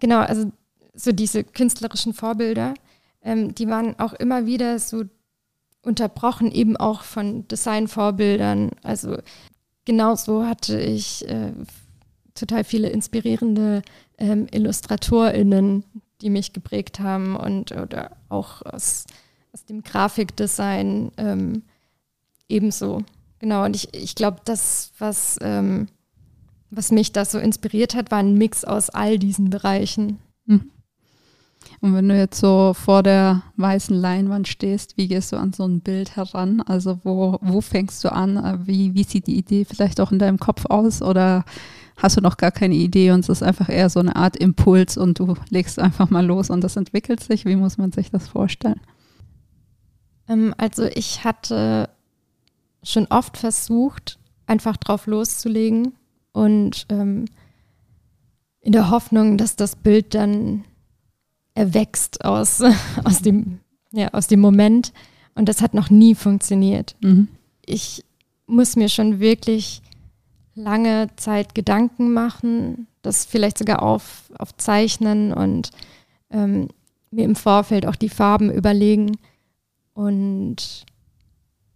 Genau, 0.00 0.20
also 0.20 0.50
so 0.94 1.12
diese 1.12 1.44
künstlerischen 1.44 2.14
Vorbilder, 2.14 2.74
ähm, 3.22 3.54
die 3.54 3.68
waren 3.68 3.98
auch 3.98 4.12
immer 4.12 4.46
wieder 4.46 4.78
so 4.78 5.04
unterbrochen, 5.82 6.50
eben 6.50 6.76
auch 6.76 7.02
von 7.02 7.46
Designvorbildern. 7.48 8.70
Also 8.82 9.18
genauso 9.84 10.46
hatte 10.46 10.80
ich 10.80 11.28
äh, 11.28 11.52
total 12.34 12.64
viele 12.64 12.88
inspirierende 12.88 13.82
ähm, 14.18 14.46
IllustratorInnen, 14.52 15.84
die 16.20 16.30
mich 16.30 16.52
geprägt 16.52 17.00
haben 17.00 17.36
und 17.36 17.72
oder 17.72 18.16
auch 18.28 18.62
aus, 18.62 19.04
aus 19.52 19.64
dem 19.64 19.82
Grafikdesign 19.82 21.10
ähm, 21.16 21.62
ebenso. 22.48 23.02
Genau, 23.40 23.64
und 23.64 23.74
ich, 23.74 23.92
ich 23.92 24.14
glaube, 24.14 24.40
das, 24.44 24.92
was, 24.98 25.36
ähm, 25.42 25.88
was 26.70 26.92
mich 26.92 27.10
da 27.10 27.24
so 27.24 27.38
inspiriert 27.38 27.96
hat, 27.96 28.12
war 28.12 28.20
ein 28.20 28.34
Mix 28.34 28.64
aus 28.64 28.88
all 28.88 29.18
diesen 29.18 29.50
Bereichen. 29.50 30.20
Mhm. 30.44 30.70
Und 31.80 31.94
wenn 31.94 32.08
du 32.08 32.16
jetzt 32.16 32.38
so 32.38 32.74
vor 32.74 33.02
der 33.02 33.42
weißen 33.56 33.94
Leinwand 33.94 34.48
stehst, 34.48 34.96
wie 34.96 35.08
gehst 35.08 35.32
du 35.32 35.36
an 35.36 35.52
so 35.52 35.64
ein 35.64 35.80
Bild 35.80 36.16
heran? 36.16 36.60
Also 36.60 37.00
wo, 37.02 37.38
wo 37.40 37.60
fängst 37.60 38.04
du 38.04 38.12
an? 38.12 38.62
Wie, 38.66 38.94
wie 38.94 39.04
sieht 39.04 39.26
die 39.26 39.36
Idee 39.36 39.64
vielleicht 39.64 40.00
auch 40.00 40.12
in 40.12 40.18
deinem 40.18 40.38
Kopf 40.38 40.66
aus? 40.66 41.02
Oder 41.02 41.44
hast 41.96 42.16
du 42.16 42.20
noch 42.20 42.36
gar 42.36 42.50
keine 42.50 42.74
Idee 42.74 43.10
und 43.10 43.20
es 43.20 43.28
ist 43.28 43.42
einfach 43.42 43.68
eher 43.68 43.90
so 43.90 44.00
eine 44.00 44.16
Art 44.16 44.36
Impuls 44.36 44.96
und 44.96 45.18
du 45.18 45.34
legst 45.50 45.78
einfach 45.78 46.10
mal 46.10 46.24
los 46.24 46.50
und 46.50 46.62
das 46.62 46.76
entwickelt 46.76 47.20
sich. 47.20 47.44
Wie 47.44 47.56
muss 47.56 47.78
man 47.78 47.92
sich 47.92 48.10
das 48.10 48.28
vorstellen? 48.28 48.80
Ähm, 50.28 50.54
also 50.56 50.84
ich 50.84 51.24
hatte 51.24 51.88
schon 52.82 53.06
oft 53.06 53.36
versucht, 53.36 54.18
einfach 54.46 54.76
drauf 54.76 55.06
loszulegen 55.06 55.94
und 56.32 56.86
ähm, 56.88 57.26
in 58.60 58.72
der 58.72 58.90
Hoffnung, 58.90 59.38
dass 59.38 59.56
das 59.56 59.76
Bild 59.76 60.14
dann 60.14 60.64
erwächst 61.54 62.24
aus, 62.24 62.62
aus, 63.04 63.22
dem, 63.22 63.60
ja, 63.92 64.08
aus 64.08 64.26
dem 64.26 64.40
Moment. 64.40 64.92
Und 65.34 65.48
das 65.48 65.62
hat 65.62 65.74
noch 65.74 65.90
nie 65.90 66.14
funktioniert. 66.14 66.96
Mhm. 67.00 67.28
Ich 67.64 68.04
muss 68.46 68.76
mir 68.76 68.88
schon 68.88 69.20
wirklich 69.20 69.82
lange 70.54 71.08
Zeit 71.16 71.54
Gedanken 71.54 72.12
machen, 72.12 72.86
das 73.00 73.24
vielleicht 73.24 73.58
sogar 73.58 73.82
auf, 73.82 74.30
aufzeichnen 74.38 75.32
und 75.32 75.70
ähm, 76.30 76.68
mir 77.10 77.24
im 77.24 77.36
Vorfeld 77.36 77.86
auch 77.86 77.96
die 77.96 78.08
Farben 78.08 78.50
überlegen. 78.50 79.16
Und 79.94 80.84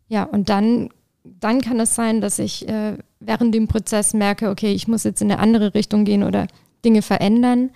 ja, 0.08 0.24
und 0.24 0.48
dann, 0.48 0.90
dann 1.24 1.60
kann 1.60 1.80
es 1.80 1.94
sein, 1.94 2.20
dass 2.20 2.38
ich 2.38 2.68
äh, 2.68 2.96
während 3.20 3.54
dem 3.54 3.68
Prozess 3.68 4.14
merke, 4.14 4.50
okay, 4.50 4.72
ich 4.72 4.88
muss 4.88 5.04
jetzt 5.04 5.22
in 5.22 5.30
eine 5.30 5.40
andere 5.40 5.74
Richtung 5.74 6.04
gehen 6.04 6.22
oder 6.22 6.46
Dinge 6.84 7.02
verändern. 7.02 7.70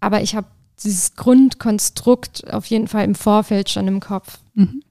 Aber 0.00 0.22
ich 0.22 0.34
habe 0.34 0.48
dieses 0.84 1.14
Grundkonstrukt 1.16 2.52
auf 2.52 2.66
jeden 2.66 2.88
Fall 2.88 3.04
im 3.04 3.14
Vorfeld 3.14 3.70
schon 3.70 3.88
im 3.88 4.00
Kopf. 4.00 4.38
Mhm. 4.54 4.82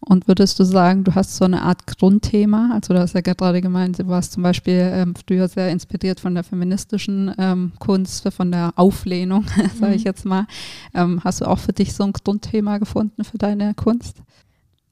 Und 0.00 0.28
würdest 0.28 0.58
du 0.58 0.64
sagen, 0.64 1.04
du 1.04 1.14
hast 1.14 1.36
so 1.36 1.44
eine 1.44 1.62
Art 1.62 1.86
Grundthema? 1.86 2.70
Also 2.72 2.94
du 2.94 3.00
hast 3.00 3.14
ja 3.14 3.20
gerade 3.20 3.60
gemeint, 3.60 3.98
du 3.98 4.06
warst 4.06 4.32
zum 4.32 4.42
Beispiel 4.42 4.90
ähm, 4.92 5.14
früher 5.14 5.48
sehr 5.48 5.70
inspiriert 5.70 6.20
von 6.20 6.34
der 6.34 6.44
feministischen 6.44 7.34
ähm, 7.36 7.72
Kunst, 7.78 8.32
von 8.32 8.52
der 8.52 8.72
Auflehnung, 8.76 9.46
sage 9.78 9.94
ich 9.94 10.02
mhm. 10.02 10.06
jetzt 10.06 10.24
mal. 10.24 10.46
Ähm, 10.94 11.22
hast 11.24 11.40
du 11.40 11.46
auch 11.46 11.58
für 11.58 11.72
dich 11.72 11.94
so 11.94 12.04
ein 12.04 12.12
Grundthema 12.12 12.78
gefunden 12.78 13.24
für 13.24 13.38
deine 13.38 13.74
Kunst? 13.74 14.22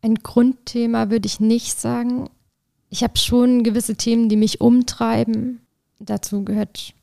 Ein 0.03 0.17
Grundthema 0.17 1.11
würde 1.11 1.27
ich 1.27 1.41
nicht 1.41 1.79
sagen. 1.79 2.29
Ich 2.91 3.03
habe 3.03 3.17
schon 3.17 3.63
gewisse 3.63 3.97
Themen, 3.97 4.29
die 4.29 4.37
mich 4.37 4.61
umtreiben. 4.61 5.61
Dazu 5.99 6.45
gehört 6.45 6.95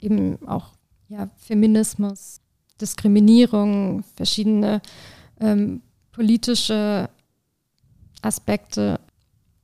eben 0.00 0.38
auch 0.46 0.72
ja, 1.08 1.30
Feminismus, 1.36 2.40
Diskriminierung, 2.84 4.04
verschiedene 4.14 4.82
ähm, 5.40 5.80
politische 6.12 7.08
Aspekte. 8.20 9.00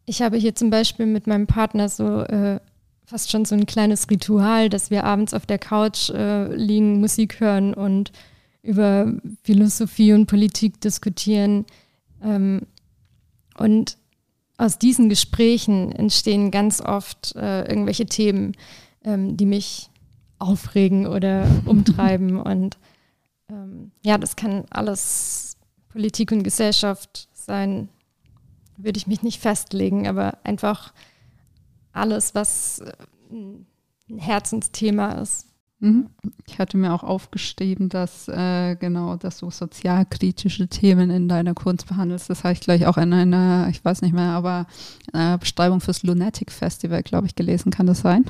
Ich 0.06 0.22
habe 0.22 0.38
hier 0.38 0.54
zum 0.54 0.70
Beispiel 0.70 1.04
mit 1.04 1.26
meinem 1.26 1.46
Partner 1.46 1.90
so 1.90 2.22
äh, 2.22 2.60
fast 3.04 3.30
schon 3.30 3.44
so 3.44 3.54
ein 3.54 3.66
kleines 3.66 4.08
Ritual, 4.10 4.70
dass 4.70 4.90
wir 4.90 5.04
abends 5.04 5.34
auf 5.34 5.44
der 5.44 5.58
Couch 5.58 6.08
äh, 6.08 6.54
liegen, 6.54 7.00
Musik 7.00 7.40
hören 7.40 7.74
und 7.74 8.10
über 8.62 9.12
Philosophie 9.42 10.14
und 10.14 10.24
Politik 10.24 10.80
diskutieren. 10.80 11.66
Ähm, 12.24 12.62
und 13.58 13.98
aus 14.56 14.78
diesen 14.78 15.10
Gesprächen 15.10 15.92
entstehen 15.92 16.50
ganz 16.50 16.80
oft 16.80 17.36
äh, 17.36 17.68
irgendwelche 17.68 18.06
Themen, 18.06 18.56
ähm, 19.04 19.36
die 19.36 19.46
mich 19.46 19.90
aufregen 20.38 21.06
oder 21.06 21.46
umtreiben. 21.66 22.40
und 22.40 22.78
ähm, 23.50 23.90
ja, 24.04 24.18
das 24.18 24.36
kann 24.36 24.64
alles 24.70 25.56
Politik 25.88 26.32
und 26.32 26.42
Gesellschaft 26.42 27.28
sein, 27.32 27.88
würde 28.76 28.98
ich 28.98 29.06
mich 29.06 29.22
nicht 29.22 29.40
festlegen, 29.40 30.06
aber 30.06 30.38
einfach 30.44 30.92
alles, 31.92 32.34
was 32.34 32.80
äh, 32.80 32.92
ein 33.30 33.66
Herzensthema 34.18 35.12
ist. 35.12 35.46
Mhm. 35.80 36.10
Ich 36.46 36.58
hatte 36.58 36.76
mir 36.76 36.92
auch 36.92 37.02
aufgeschrieben, 37.02 37.88
dass 37.88 38.28
äh, 38.28 38.76
genau, 38.76 39.16
dass 39.16 39.38
du 39.38 39.50
sozialkritische 39.50 40.68
Themen 40.68 41.08
in 41.10 41.26
deiner 41.26 41.54
Kunst 41.54 41.86
behandelst. 41.86 42.28
Das 42.28 42.44
habe 42.44 42.52
ich 42.52 42.60
gleich 42.60 42.86
auch 42.86 42.98
in 42.98 43.12
einer, 43.12 43.68
ich 43.70 43.82
weiß 43.82 44.02
nicht 44.02 44.12
mehr, 44.12 44.30
aber 44.32 44.66
einer 45.12 45.38
Beschreibung 45.38 45.80
fürs 45.80 46.02
Lunatic 46.02 46.52
Festival, 46.52 47.02
glaube 47.02 47.26
ich, 47.26 47.34
gelesen. 47.34 47.72
Kann 47.72 47.86
das 47.86 48.00
sein? 48.00 48.24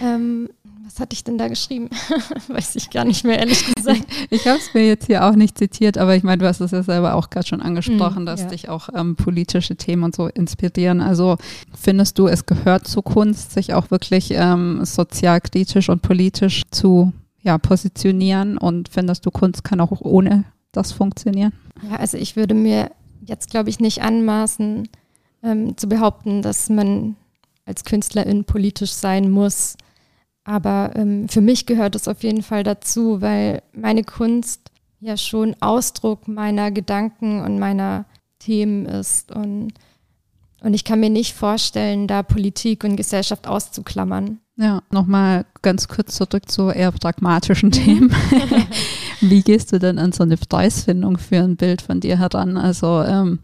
Ähm, 0.00 0.48
was 0.84 1.00
hatte 1.00 1.14
ich 1.14 1.24
denn 1.24 1.38
da 1.38 1.48
geschrieben? 1.48 1.88
Weiß 2.48 2.76
ich 2.76 2.90
gar 2.90 3.04
nicht 3.04 3.24
mehr, 3.24 3.38
ehrlich 3.38 3.74
gesagt. 3.74 4.04
ich 4.30 4.46
habe 4.46 4.58
es 4.58 4.74
mir 4.74 4.86
jetzt 4.86 5.06
hier 5.06 5.24
auch 5.24 5.34
nicht 5.34 5.56
zitiert, 5.56 5.96
aber 5.96 6.14
ich 6.14 6.22
meine, 6.22 6.38
du 6.38 6.46
hast 6.46 6.60
es 6.60 6.72
ja 6.72 6.82
selber 6.82 7.14
auch 7.14 7.30
gerade 7.30 7.46
schon 7.46 7.62
angesprochen, 7.62 8.24
mm, 8.24 8.26
dass 8.26 8.42
ja. 8.42 8.48
dich 8.48 8.68
auch 8.68 8.90
ähm, 8.94 9.16
politische 9.16 9.76
Themen 9.76 10.04
und 10.04 10.14
so 10.14 10.26
inspirieren. 10.28 11.00
Also 11.00 11.36
findest 11.74 12.18
du, 12.18 12.26
es 12.26 12.44
gehört 12.44 12.86
zur 12.86 13.02
Kunst, 13.02 13.52
sich 13.52 13.72
auch 13.72 13.90
wirklich 13.90 14.32
ähm, 14.32 14.84
sozialkritisch 14.84 15.88
und 15.88 16.02
politisch 16.02 16.62
zu 16.70 17.12
ja, 17.40 17.58
positionieren 17.58 18.58
und 18.58 18.88
findest 18.88 19.24
du, 19.26 19.30
Kunst 19.30 19.64
kann 19.64 19.80
auch 19.80 20.00
ohne 20.00 20.44
das 20.72 20.92
funktionieren? 20.92 21.52
Ja, 21.90 21.96
also 21.96 22.18
ich 22.18 22.36
würde 22.36 22.54
mir 22.54 22.90
jetzt, 23.24 23.50
glaube 23.50 23.70
ich, 23.70 23.80
nicht 23.80 24.02
anmaßen, 24.02 24.88
ähm, 25.42 25.76
zu 25.76 25.88
behaupten, 25.88 26.42
dass 26.42 26.68
man 26.68 27.16
als 27.66 27.84
Künstlerin 27.84 28.44
politisch 28.44 28.92
sein 28.92 29.30
muss. 29.30 29.76
Aber 30.44 30.92
ähm, 30.94 31.28
für 31.28 31.40
mich 31.40 31.66
gehört 31.66 31.96
es 31.96 32.06
auf 32.06 32.22
jeden 32.22 32.42
Fall 32.42 32.62
dazu, 32.62 33.20
weil 33.20 33.62
meine 33.72 34.04
Kunst 34.04 34.70
ja 35.00 35.16
schon 35.16 35.56
Ausdruck 35.60 36.28
meiner 36.28 36.70
Gedanken 36.70 37.42
und 37.42 37.58
meiner 37.58 38.04
Themen 38.38 38.86
ist. 38.86 39.32
Und, 39.32 39.72
und 40.60 40.74
ich 40.74 40.84
kann 40.84 41.00
mir 41.00 41.10
nicht 41.10 41.34
vorstellen, 41.34 42.06
da 42.06 42.22
Politik 42.22 42.84
und 42.84 42.96
Gesellschaft 42.96 43.46
auszuklammern. 43.46 44.40
Ja, 44.56 44.82
nochmal 44.90 45.46
ganz 45.62 45.88
kurz 45.88 46.14
zurück 46.14 46.48
zu 46.48 46.70
eher 46.70 46.92
pragmatischen 46.92 47.72
Themen. 47.72 48.14
Wie 49.20 49.42
gehst 49.42 49.72
du 49.72 49.78
denn 49.78 49.98
an 49.98 50.12
so 50.12 50.22
eine 50.22 50.36
Preisfindung 50.36 51.18
für 51.18 51.42
ein 51.42 51.56
Bild 51.56 51.82
von 51.82 52.00
dir 52.00 52.18
heran? 52.18 52.56
Also 52.56 53.02
ähm, 53.02 53.40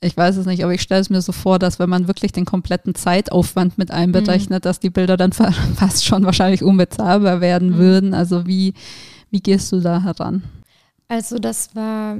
ich 0.00 0.16
weiß 0.16 0.36
es 0.36 0.46
nicht, 0.46 0.62
aber 0.62 0.72
ich 0.72 0.82
stelle 0.82 1.00
es 1.00 1.10
mir 1.10 1.20
so 1.20 1.32
vor, 1.32 1.58
dass 1.58 1.78
wenn 1.78 1.90
man 1.90 2.06
wirklich 2.06 2.32
den 2.32 2.44
kompletten 2.44 2.94
Zeitaufwand 2.94 3.78
mit 3.78 3.90
einberechnet, 3.90 4.62
mhm. 4.62 4.68
dass 4.68 4.80
die 4.80 4.90
Bilder 4.90 5.16
dann 5.16 5.32
fast 5.32 6.04
schon 6.04 6.24
wahrscheinlich 6.24 6.62
unbezahlbar 6.62 7.40
werden 7.40 7.70
mhm. 7.70 7.78
würden. 7.78 8.14
Also 8.14 8.46
wie, 8.46 8.74
wie 9.30 9.40
gehst 9.40 9.72
du 9.72 9.80
da 9.80 10.02
heran? 10.02 10.44
Also 11.08 11.38
das 11.38 11.74
war 11.74 12.16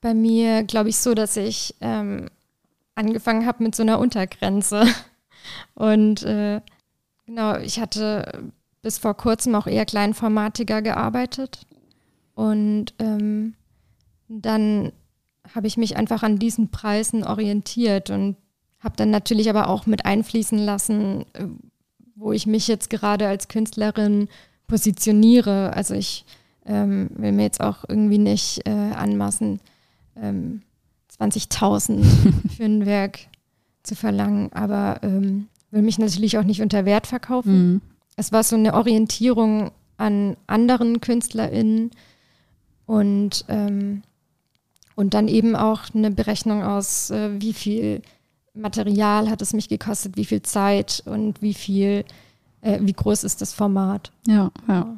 bei 0.00 0.12
mir, 0.12 0.64
glaube 0.64 0.90
ich, 0.90 0.98
so, 0.98 1.14
dass 1.14 1.36
ich 1.36 1.74
ähm, 1.80 2.28
angefangen 2.94 3.46
habe 3.46 3.62
mit 3.62 3.74
so 3.74 3.82
einer 3.82 3.98
Untergrenze. 3.98 4.84
Und 5.74 6.22
äh, 6.24 6.60
genau, 7.26 7.56
ich 7.56 7.80
hatte 7.80 8.50
bis 8.82 8.98
vor 8.98 9.14
kurzem 9.14 9.54
auch 9.54 9.66
eher 9.66 9.86
kleinformatiger 9.86 10.82
gearbeitet. 10.82 11.60
Und 12.34 12.92
ähm, 12.98 13.54
dann 14.28 14.92
habe 15.54 15.66
ich 15.66 15.76
mich 15.76 15.96
einfach 15.96 16.22
an 16.22 16.38
diesen 16.38 16.70
Preisen 16.70 17.24
orientiert 17.24 18.10
und 18.10 18.36
habe 18.80 18.96
dann 18.96 19.10
natürlich 19.10 19.48
aber 19.48 19.68
auch 19.68 19.86
mit 19.86 20.04
einfließen 20.04 20.58
lassen, 20.58 21.24
äh, 21.32 21.46
wo 22.16 22.32
ich 22.32 22.46
mich 22.46 22.68
jetzt 22.68 22.90
gerade 22.90 23.28
als 23.28 23.48
Künstlerin 23.48 24.28
positioniere. 24.66 25.72
Also 25.74 25.94
ich 25.94 26.24
ähm, 26.66 27.08
will 27.14 27.32
mir 27.32 27.44
jetzt 27.44 27.60
auch 27.60 27.84
irgendwie 27.88 28.18
nicht 28.18 28.66
äh, 28.66 28.70
anmaßen, 28.70 29.60
ähm, 30.16 30.62
20.000 31.18 32.04
für 32.56 32.64
ein 32.64 32.86
Werk 32.86 33.20
zu 33.82 33.94
verlangen, 33.94 34.52
aber 34.52 35.00
ähm, 35.02 35.48
will 35.70 35.82
mich 35.82 35.98
natürlich 35.98 36.38
auch 36.38 36.44
nicht 36.44 36.62
unter 36.62 36.84
Wert 36.84 37.06
verkaufen. 37.06 37.72
Mhm. 37.72 37.80
Es 38.16 38.32
war 38.32 38.42
so 38.42 38.56
eine 38.56 38.74
Orientierung 38.74 39.70
an 39.96 40.36
anderen 40.46 41.00
KünstlerInnen 41.00 41.90
und, 42.86 43.44
ähm, 43.48 44.02
und 44.94 45.14
dann 45.14 45.28
eben 45.28 45.56
auch 45.56 45.82
eine 45.94 46.10
Berechnung 46.10 46.62
aus, 46.62 47.10
äh, 47.10 47.30
wie 47.40 47.52
viel 47.52 48.02
Material 48.54 49.28
hat 49.28 49.42
es 49.42 49.52
mich 49.52 49.68
gekostet, 49.68 50.16
wie 50.16 50.24
viel 50.24 50.42
Zeit 50.42 51.02
und 51.06 51.42
wie 51.42 51.54
viel 51.54 52.04
äh, 52.64 52.78
wie 52.80 52.94
groß 52.94 53.24
ist 53.24 53.42
das 53.42 53.52
Format. 53.52 54.10
Ja, 54.26 54.50
ja. 54.66 54.96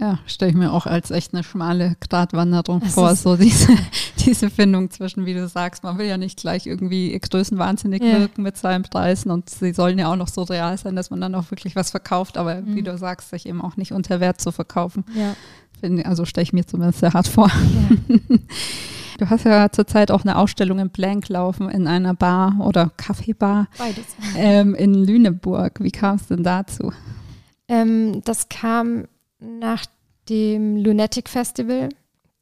Ja, 0.00 0.18
stelle 0.26 0.50
ich 0.50 0.56
mir 0.56 0.72
auch 0.72 0.86
als 0.86 1.10
echt 1.10 1.34
eine 1.34 1.44
schmale 1.44 1.96
Gratwanderung 2.00 2.80
das 2.80 2.94
vor, 2.94 3.14
so 3.14 3.36
diese, 3.36 3.76
diese 4.24 4.48
Findung 4.48 4.90
zwischen, 4.90 5.26
wie 5.26 5.34
du 5.34 5.46
sagst, 5.46 5.84
man 5.84 5.98
will 5.98 6.06
ja 6.06 6.16
nicht 6.16 6.38
gleich 6.38 6.66
irgendwie 6.66 7.18
größenwahnsinnig 7.18 8.02
ja. 8.02 8.20
wirken 8.20 8.42
mit 8.42 8.56
seinen 8.56 8.84
Preisen 8.84 9.30
und 9.30 9.50
sie 9.50 9.74
sollen 9.74 9.98
ja 9.98 10.10
auch 10.10 10.16
noch 10.16 10.28
so 10.28 10.42
real 10.42 10.76
sein, 10.78 10.96
dass 10.96 11.10
man 11.10 11.20
dann 11.20 11.34
auch 11.34 11.50
wirklich 11.50 11.76
was 11.76 11.90
verkauft, 11.90 12.38
aber 12.38 12.62
mhm. 12.62 12.76
wie 12.76 12.82
du 12.82 12.96
sagst, 12.96 13.28
sich 13.28 13.44
eben 13.44 13.60
auch 13.60 13.76
nicht 13.76 13.92
unter 13.92 14.20
Wert 14.20 14.40
zu 14.40 14.50
verkaufen. 14.50 15.04
Ja. 15.14 15.36
Find, 15.80 16.06
also 16.06 16.24
stelle 16.24 16.44
ich 16.44 16.54
mir 16.54 16.66
zumindest 16.66 17.00
sehr 17.00 17.12
hart 17.12 17.28
vor. 17.28 17.48
Ja. 18.08 18.16
Du 19.22 19.30
hast 19.30 19.44
ja 19.44 19.70
zurzeit 19.70 20.10
auch 20.10 20.22
eine 20.22 20.36
Ausstellung 20.36 20.80
im 20.80 20.90
Blank 20.90 21.28
laufen 21.28 21.70
in 21.70 21.86
einer 21.86 22.12
Bar 22.12 22.56
oder 22.58 22.90
Kaffeebar 22.96 23.68
Beides. 23.78 24.16
Ähm, 24.36 24.74
in 24.74 24.94
Lüneburg. 24.94 25.78
Wie 25.78 25.92
kam 25.92 26.16
es 26.16 26.26
denn 26.26 26.42
dazu? 26.42 26.92
Ähm, 27.68 28.20
das 28.24 28.48
kam 28.48 29.04
nach 29.38 29.86
dem 30.28 30.76
Lunatic 30.76 31.28
Festival. 31.28 31.90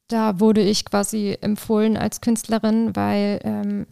Da 0.09 0.41
wurde 0.41 0.63
ich 0.63 0.87
quasi 0.87 1.37
empfohlen 1.43 1.99
als 1.99 2.23
Künstlerin, 2.23 2.97
weil 2.97 3.41
ähm, 3.45 3.87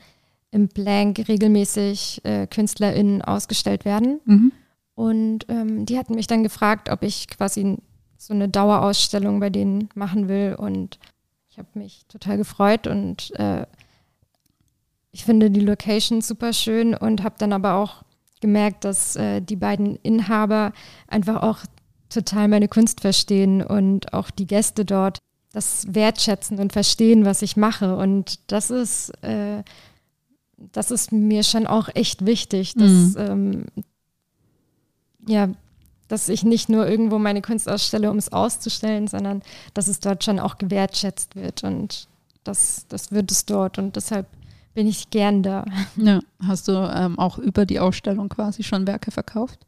im 0.51 0.69
Blank 0.69 1.29
regelmäßig 1.29 2.25
äh, 2.25 2.47
KünstlerInnen 2.47 3.21
ausgestellt 3.21 3.85
werden. 3.85 4.21
Mhm. 4.25 4.53
Und 4.95 5.45
ähm, 5.51 5.85
die 5.85 5.99
hatten 5.99 6.15
mich 6.15 6.27
dann 6.27 6.43
gefragt, 6.43 6.89
ob 6.89 7.03
ich 7.03 7.29
quasi 7.29 7.77
so 8.17 8.33
eine 8.33 8.49
Dauerausstellung 8.49 9.41
bei 9.41 9.51
denen 9.51 9.91
machen 9.95 10.27
will. 10.29 10.57
Und 10.59 10.99
ich 11.59 11.67
habe 11.67 11.79
mich 11.79 12.07
total 12.07 12.37
gefreut 12.37 12.87
und 12.87 13.33
äh, 13.35 13.67
ich 15.11 15.25
finde 15.25 15.51
die 15.51 15.59
Location 15.59 16.21
super 16.21 16.53
schön 16.53 16.95
und 16.95 17.25
habe 17.25 17.35
dann 17.39 17.53
aber 17.53 17.75
auch 17.75 18.05
gemerkt, 18.41 18.85
dass 18.85 19.17
äh, 19.17 19.41
die 19.41 19.57
beiden 19.57 19.97
Inhaber 19.97 20.73
einfach 21.09 21.43
auch 21.43 21.59
total 22.11 22.47
meine 22.47 22.69
Kunst 22.69 23.01
verstehen 23.01 23.61
und 23.61 24.13
auch 24.15 24.31
die 24.31 24.47
Gäste 24.47 24.85
dort 24.85 25.19
das 25.53 25.93
wertschätzen 25.93 26.61
und 26.61 26.73
verstehen, 26.73 27.25
was 27.25 27.43
ich 27.43 27.57
mache. 27.57 27.97
Und 27.97 28.39
das 28.53 28.71
ist, 28.71 29.11
äh, 29.25 29.65
das 30.57 30.93
ist 30.93 31.11
mir 31.11 31.43
schon 31.43 31.67
auch 31.67 31.89
echt 31.93 32.25
wichtig, 32.25 32.75
dass, 32.75 32.89
mhm. 32.89 33.17
ähm, 33.19 33.67
ja, 35.27 35.49
dass 36.09 36.29
ich 36.29 36.43
nicht 36.43 36.69
nur 36.69 36.89
irgendwo 36.89 37.19
meine 37.19 37.43
Kunst 37.43 37.69
ausstelle, 37.69 38.11
um 38.11 38.19
es 38.19 38.33
auszustellen, 38.33 39.09
sondern 39.09 39.43
dass 39.75 39.89
es 39.89 40.01
dort 40.01 40.25
schon 40.25 40.39
auch 40.39 40.59
gewertschätzt 40.59 41.37
wird 41.37 41.65
und 41.65 42.09
das, 42.45 42.87
das 42.89 43.13
wird 43.13 43.31
es 43.31 43.45
dort 43.45 43.79
und 43.79 43.97
deshalb 43.97 44.27
bin 44.75 44.87
ich 44.87 45.11
gern 45.11 45.43
da. 45.43 45.65
Ja, 45.97 46.21
hast 46.47 46.69
du 46.69 46.73
ähm, 46.73 47.19
auch 47.19 47.39
über 47.39 47.67
die 47.67 47.81
Ausstellung 47.81 48.29
quasi 48.29 48.63
schon 48.63 48.87
Werke 48.87 49.11
verkauft? 49.11 49.59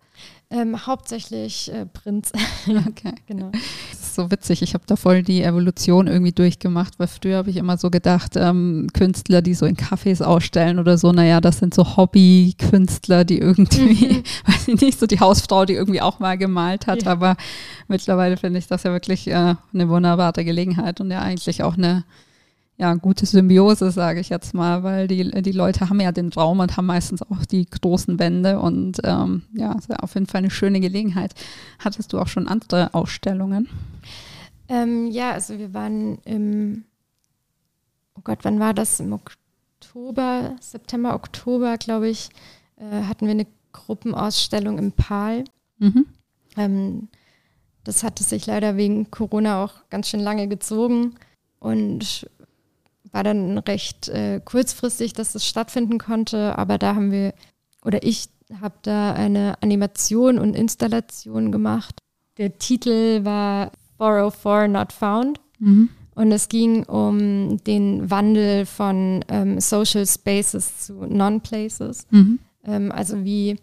Ähm, 0.53 0.85
hauptsächlich 0.85 1.73
äh, 1.73 1.87
Prinz. 1.87 2.33
Okay, 2.67 3.15
genau. 3.27 3.51
Das 3.53 4.01
ist 4.01 4.15
so 4.15 4.31
witzig. 4.31 4.63
Ich 4.63 4.75
habe 4.75 4.85
da 4.87 4.97
voll 4.97 5.23
die 5.23 5.43
Evolution 5.43 6.09
irgendwie 6.09 6.33
durchgemacht, 6.33 6.99
weil 6.99 7.07
früher 7.07 7.37
habe 7.37 7.51
ich 7.51 7.57
immer 7.57 7.79
so 7.79 7.89
gedacht, 7.91 8.33
ähm, 8.37 8.89
Künstler, 8.93 9.43
die 9.43 9.55
so 9.55 9.67
in 9.67 9.77
Cafés 9.77 10.23
ausstellen 10.23 10.79
oder 10.79 10.99
so, 10.99 11.13
naja, 11.13 11.41
das 11.41 11.59
sind 11.59 11.73
so 11.73 11.97
Hobby-Künstler, 11.97 13.25
die 13.25 13.39
irgendwie, 13.39 14.07
mhm. 14.07 14.23
weiß 14.47 14.69
ich 14.69 14.81
nicht, 14.81 14.99
so 14.99 15.07
die 15.07 15.21
Hausfrau, 15.21 15.65
die 15.65 15.75
irgendwie 15.75 16.01
auch 16.01 16.19
mal 16.19 16.37
gemalt 16.37 16.89
hat. 16.89 17.05
Ja. 17.05 17.13
Aber 17.13 17.37
mittlerweile 17.87 18.37
finde 18.37 18.59
ich 18.59 18.67
das 18.67 18.83
ja 18.83 18.93
wirklich 18.93 19.29
äh, 19.29 19.55
eine 19.73 19.89
wunderbare 19.89 20.45
Gelegenheit 20.45 21.01
und 21.01 21.11
ja 21.13 21.21
eigentlich 21.21 21.63
auch 21.63 21.77
eine 21.77 22.05
ja, 22.81 22.95
gute 22.95 23.27
Symbiose, 23.27 23.91
sage 23.91 24.21
ich 24.21 24.31
jetzt 24.31 24.55
mal, 24.55 24.83
weil 24.83 25.07
die, 25.07 25.31
die 25.43 25.53
Leute 25.53 25.91
haben 25.91 26.01
ja 26.01 26.13
den 26.13 26.33
Raum 26.33 26.61
und 26.61 26.79
haben 26.79 26.87
meistens 26.87 27.21
auch 27.21 27.45
die 27.45 27.67
großen 27.67 28.19
Wände 28.19 28.59
und 28.59 29.03
ähm, 29.05 29.43
ja, 29.53 29.77
auf 29.99 30.15
jeden 30.15 30.27
Fall 30.27 30.39
eine 30.39 30.51
schöne 30.51 30.81
Gelegenheit. 30.81 31.35
Hattest 31.79 32.15
du 32.15 32.19
auch 32.19 32.27
schon 32.27 32.49
andere 32.49 32.95
Ausstellungen? 32.95 33.69
Ähm, 34.69 35.11
ja, 35.11 35.33
also 35.33 35.59
wir 35.59 35.75
waren 35.75 36.21
im, 36.25 36.85
oh 38.17 38.23
Gott, 38.25 38.39
wann 38.45 38.61
war 38.61 38.73
das? 38.73 38.99
Im 38.99 39.13
Oktober, 39.13 40.57
September, 40.63 41.15
Oktober, 41.15 41.77
glaube 41.77 42.09
ich, 42.09 42.31
äh, 42.77 43.03
hatten 43.03 43.27
wir 43.27 43.33
eine 43.33 43.47
Gruppenausstellung 43.73 44.79
im 44.79 44.93
PAL. 44.93 45.45
Mhm. 45.81 46.07
Ähm, 46.57 47.09
das 47.85 48.03
hatte 48.03 48.25
sich 48.25 48.47
leider 48.47 48.79
wegen 48.79 49.11
Corona 49.11 49.63
auch 49.63 49.75
ganz 49.91 50.09
schön 50.09 50.21
lange 50.21 50.49
gezogen. 50.49 51.17
Und 51.59 52.27
war 53.13 53.25
dann 53.25 53.59
recht 53.59 54.09
äh, 54.09 54.41
kurzfristig, 54.45 55.13
dass 55.13 55.33
das 55.33 55.47
stattfinden 55.47 55.99
konnte, 55.99 56.57
aber 56.59 56.79
da 56.79 56.95
haben 56.95 57.11
wir, 57.11 57.35
oder 57.85 58.03
ich 58.03 58.29
habe 58.61 58.75
da 58.83 59.13
eine 59.13 59.55
Animation 59.63 60.39
und 60.39 60.55
Installation 60.55 61.53
gemacht. 61.53 61.99
Der 62.39 62.59
Titel 62.59 63.25
war 63.25 63.71
404 63.99 64.69
Not 64.69 64.93
Found. 64.93 65.41
Mhm. 65.59 65.91
Und 66.15 66.33
es 66.33 66.49
ging 66.49 66.85
um 66.85 67.63
den 67.65 68.11
Wandel 68.11 68.67
von 68.67 69.25
ähm, 69.29 69.61
Social 69.61 70.07
Spaces 70.07 70.87
zu 70.87 71.07
Non-Places. 71.07 72.07
Mhm. 72.11 72.39
Ähm, 72.65 72.93
also 72.93 73.25
wie 73.25 73.57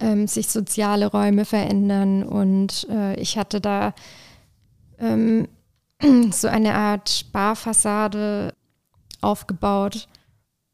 ähm, 0.00 0.26
sich 0.26 0.48
soziale 0.48 1.06
Räume 1.06 1.44
verändern. 1.44 2.24
Und 2.24 2.86
äh, 2.90 3.18
ich 3.20 3.38
hatte 3.38 3.60
da 3.60 3.94
ähm, 4.98 5.48
so 6.30 6.48
eine 6.48 6.74
Art 6.74 7.08
Sparfassade 7.08 8.54
aufgebaut 9.20 10.08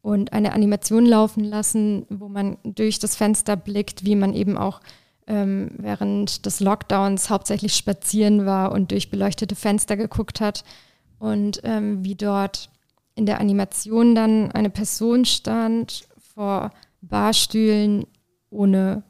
und 0.01 0.33
eine 0.33 0.53
Animation 0.53 1.05
laufen 1.05 1.43
lassen, 1.43 2.05
wo 2.09 2.27
man 2.27 2.57
durch 2.63 2.99
das 2.99 3.15
Fenster 3.15 3.55
blickt, 3.55 4.05
wie 4.05 4.15
man 4.15 4.33
eben 4.33 4.57
auch 4.57 4.81
ähm, 5.27 5.71
während 5.77 6.45
des 6.45 6.59
Lockdowns 6.59 7.29
hauptsächlich 7.29 7.75
spazieren 7.75 8.45
war 8.45 8.71
und 8.73 8.91
durch 8.91 9.09
beleuchtete 9.09 9.55
Fenster 9.55 9.95
geguckt 9.95 10.41
hat 10.41 10.63
und 11.19 11.61
ähm, 11.63 12.03
wie 12.03 12.15
dort 12.15 12.69
in 13.15 13.25
der 13.25 13.39
Animation 13.39 14.15
dann 14.15 14.51
eine 14.51 14.69
Person 14.69 15.23
stand 15.23 16.07
vor 16.17 16.71
Barstühlen 17.01 18.05
ohne 18.49 19.03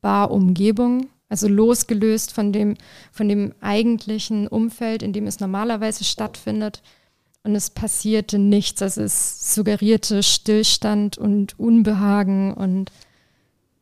Barumgebung 0.00 1.06
also 1.32 1.48
losgelöst 1.48 2.30
von 2.34 2.52
dem, 2.52 2.76
von 3.10 3.26
dem 3.26 3.54
eigentlichen 3.62 4.46
Umfeld, 4.46 5.02
in 5.02 5.14
dem 5.14 5.26
es 5.26 5.40
normalerweise 5.40 6.04
stattfindet. 6.04 6.82
Und 7.42 7.54
es 7.54 7.70
passierte 7.70 8.38
nichts. 8.38 8.82
Also 8.82 9.00
es 9.00 9.54
suggerierte 9.54 10.22
Stillstand 10.22 11.16
und 11.16 11.58
Unbehagen 11.58 12.52
und 12.52 12.92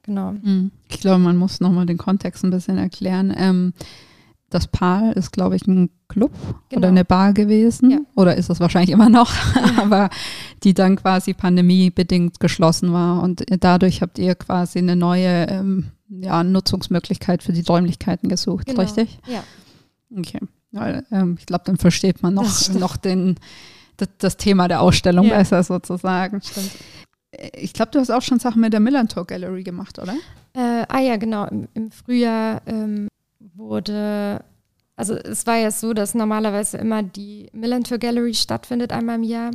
genau. 0.04 0.36
Hm. 0.40 0.70
Ich 0.88 1.00
glaube, 1.00 1.18
man 1.18 1.36
muss 1.36 1.60
nochmal 1.60 1.86
den 1.86 1.98
Kontext 1.98 2.44
ein 2.44 2.50
bisschen 2.50 2.78
erklären. 2.78 3.34
Ähm, 3.36 3.72
das 4.48 4.68
Paar 4.68 5.16
ist, 5.16 5.32
glaube 5.32 5.56
ich, 5.56 5.66
ein 5.66 5.90
Club 6.06 6.30
genau. 6.68 6.78
oder 6.78 6.88
eine 6.88 7.04
Bar 7.04 7.32
gewesen. 7.32 7.90
Ja. 7.90 7.98
Oder 8.14 8.36
ist 8.36 8.48
es 8.48 8.60
wahrscheinlich 8.60 8.90
immer 8.90 9.08
noch, 9.08 9.32
ja. 9.56 9.72
aber 9.82 10.08
die 10.62 10.72
dann 10.72 10.94
quasi 10.94 11.34
pandemiebedingt 11.34 12.38
geschlossen 12.38 12.92
war. 12.92 13.24
Und 13.24 13.44
dadurch 13.58 14.02
habt 14.02 14.20
ihr 14.20 14.36
quasi 14.36 14.78
eine 14.78 14.94
neue 14.94 15.48
ähm, 15.48 15.86
ja, 16.10 16.42
Nutzungsmöglichkeit 16.42 17.42
für 17.42 17.52
die 17.52 17.62
Räumlichkeiten 17.62 18.28
gesucht, 18.28 18.66
genau. 18.66 18.80
richtig? 18.80 19.18
Ja. 19.26 19.44
Okay. 20.16 20.40
Weil, 20.72 21.04
ähm, 21.10 21.36
ich 21.38 21.46
glaube, 21.46 21.64
dann 21.64 21.76
versteht 21.76 22.22
man 22.22 22.34
noch, 22.34 22.68
noch 22.74 22.96
den, 22.96 23.36
das, 23.96 24.08
das, 24.18 24.36
Thema 24.36 24.68
der 24.68 24.80
Ausstellung 24.80 25.26
ja. 25.26 25.38
besser 25.38 25.62
sozusagen. 25.62 26.42
Stimmt. 26.42 26.70
Äh, 27.30 27.50
ich 27.58 27.72
glaube, 27.72 27.92
du 27.92 28.00
hast 28.00 28.10
auch 28.10 28.22
schon 28.22 28.40
Sachen 28.40 28.60
mit 28.60 28.72
der 28.72 28.80
Millantor 28.80 29.26
Gallery 29.26 29.62
gemacht, 29.62 29.98
oder? 29.98 30.14
Äh, 30.52 30.84
ah 30.88 31.00
ja, 31.00 31.16
genau. 31.16 31.46
Im, 31.46 31.68
im 31.74 31.90
Frühjahr 31.90 32.62
ähm, 32.66 33.08
wurde, 33.38 34.44
also 34.96 35.14
es 35.14 35.46
war 35.46 35.56
ja 35.56 35.70
so, 35.70 35.92
dass 35.92 36.14
normalerweise 36.14 36.78
immer 36.78 37.02
die 37.02 37.48
Millantor 37.52 37.98
Gallery 37.98 38.34
stattfindet 38.34 38.92
einmal 38.92 39.16
im 39.16 39.22
Jahr. 39.22 39.50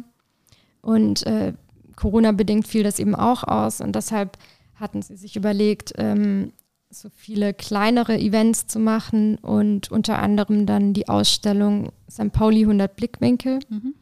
Und 0.81 1.25
äh, 1.25 1.53
Corona-bedingt 1.95 2.67
fiel 2.67 2.83
das 2.83 2.99
eben 2.99 3.15
auch 3.15 3.43
aus 3.43 3.81
und 3.81 3.95
deshalb 3.95 4.37
hatten 4.75 5.01
sie 5.01 5.15
sich 5.15 5.35
überlegt, 5.35 5.93
ähm, 5.97 6.51
so 6.89 7.09
viele 7.13 7.53
kleinere 7.53 8.17
Events 8.17 8.67
zu 8.67 8.79
machen 8.79 9.37
und 9.37 9.91
unter 9.91 10.19
anderem 10.19 10.65
dann 10.65 10.93
die 10.93 11.09
Ausstellung 11.09 11.91
St. 12.09 12.31
Pauli 12.31 12.61
100 12.61 12.95
Blickwinkel. 12.95 13.59
Mhm. 13.69 13.95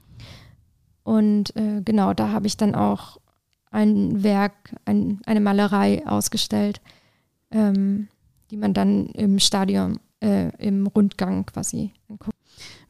Und 1.04 1.56
äh, 1.56 1.82
genau, 1.84 2.14
da 2.14 2.30
habe 2.30 2.48
ich 2.48 2.58
dann 2.58 2.76
auch 2.76 3.18
ein 3.72 4.24
Werk, 4.24 4.76
ein, 4.86 5.20
eine 5.26 5.42
Malerei 5.42 6.06
ausgestellt, 6.06 6.82
ähm, 7.52 8.08
die 8.52 8.58
man 8.58 8.74
dann 8.74 9.08
im 9.08 9.40
Stadion, 9.40 10.00
äh, 10.22 10.50
im 10.58 10.88
Rundgang 10.88 11.46
quasi 11.46 11.92
anguckt. 12.08 12.38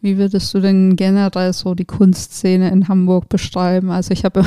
Wie 0.01 0.17
würdest 0.17 0.53
du 0.53 0.59
denn 0.59 0.97
generell 0.97 1.53
so 1.53 1.75
die 1.75 1.85
Kunstszene 1.85 2.69
in 2.69 2.89
Hamburg 2.89 3.29
beschreiben? 3.29 3.89
Also 3.89 4.11
ich 4.11 4.25
habe 4.25 4.43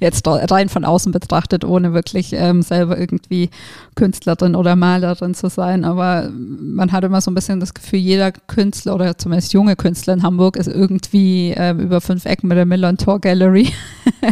jetzt 0.00 0.26
rein 0.26 0.68
von 0.68 0.84
außen 0.84 1.12
betrachtet, 1.12 1.64
ohne 1.64 1.92
wirklich 1.92 2.32
ähm, 2.32 2.62
selber 2.62 2.98
irgendwie 2.98 3.50
Künstlerin 3.94 4.54
oder 4.54 4.76
Malerin 4.76 5.34
zu 5.34 5.48
sein, 5.48 5.84
aber 5.84 6.30
man 6.30 6.92
hat 6.92 7.04
immer 7.04 7.20
so 7.20 7.30
ein 7.30 7.34
bisschen 7.34 7.60
das 7.60 7.74
Gefühl, 7.74 7.98
jeder 7.98 8.32
Künstler 8.32 8.94
oder 8.94 9.16
zumindest 9.18 9.52
junge 9.52 9.76
Künstler 9.76 10.14
in 10.14 10.22
Hamburg 10.22 10.56
ist 10.56 10.68
irgendwie 10.68 11.54
ähm, 11.56 11.80
über 11.80 12.00
fünf 12.00 12.24
Ecken 12.24 12.48
mit 12.48 12.58
der 12.58 12.66
Milan 12.66 12.98
Tor 12.98 13.20
Gallery 13.20 13.68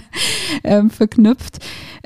ähm, 0.64 0.90
verknüpft. 0.90 1.59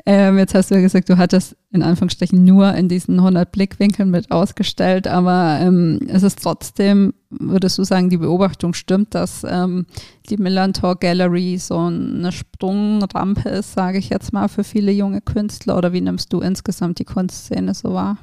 Ähm, 0.05 0.37
jetzt 0.37 0.55
hast 0.55 0.71
du 0.71 0.75
ja 0.75 0.81
gesagt, 0.81 1.09
du 1.09 1.17
hattest 1.17 1.55
in 1.71 1.83
Anführungsstrichen 1.83 2.43
nur 2.43 2.73
in 2.73 2.89
diesen 2.89 3.19
100 3.19 3.51
Blickwinkeln 3.51 4.09
mit 4.09 4.31
ausgestellt, 4.31 5.07
aber 5.07 5.59
ähm, 5.61 5.99
es 6.07 6.23
ist 6.23 6.41
trotzdem, 6.41 7.13
würdest 7.29 7.77
du 7.77 7.83
sagen, 7.83 8.09
die 8.09 8.17
Beobachtung 8.17 8.73
stimmt, 8.73 9.13
dass 9.13 9.45
ähm, 9.47 9.85
die 10.29 10.37
Millantor 10.37 10.95
Gallery 10.95 11.57
so 11.57 11.77
eine 11.77 12.31
Sprungrampe 12.31 13.49
ist, 13.49 13.73
sage 13.73 13.99
ich 13.99 14.09
jetzt 14.09 14.33
mal, 14.33 14.47
für 14.47 14.63
viele 14.63 14.91
junge 14.91 15.21
Künstler 15.21 15.77
oder 15.77 15.93
wie 15.93 16.01
nimmst 16.01 16.33
du 16.33 16.41
insgesamt 16.41 16.99
die 16.99 17.05
Kunstszene 17.05 17.73
so 17.73 17.93
wahr? 17.93 18.17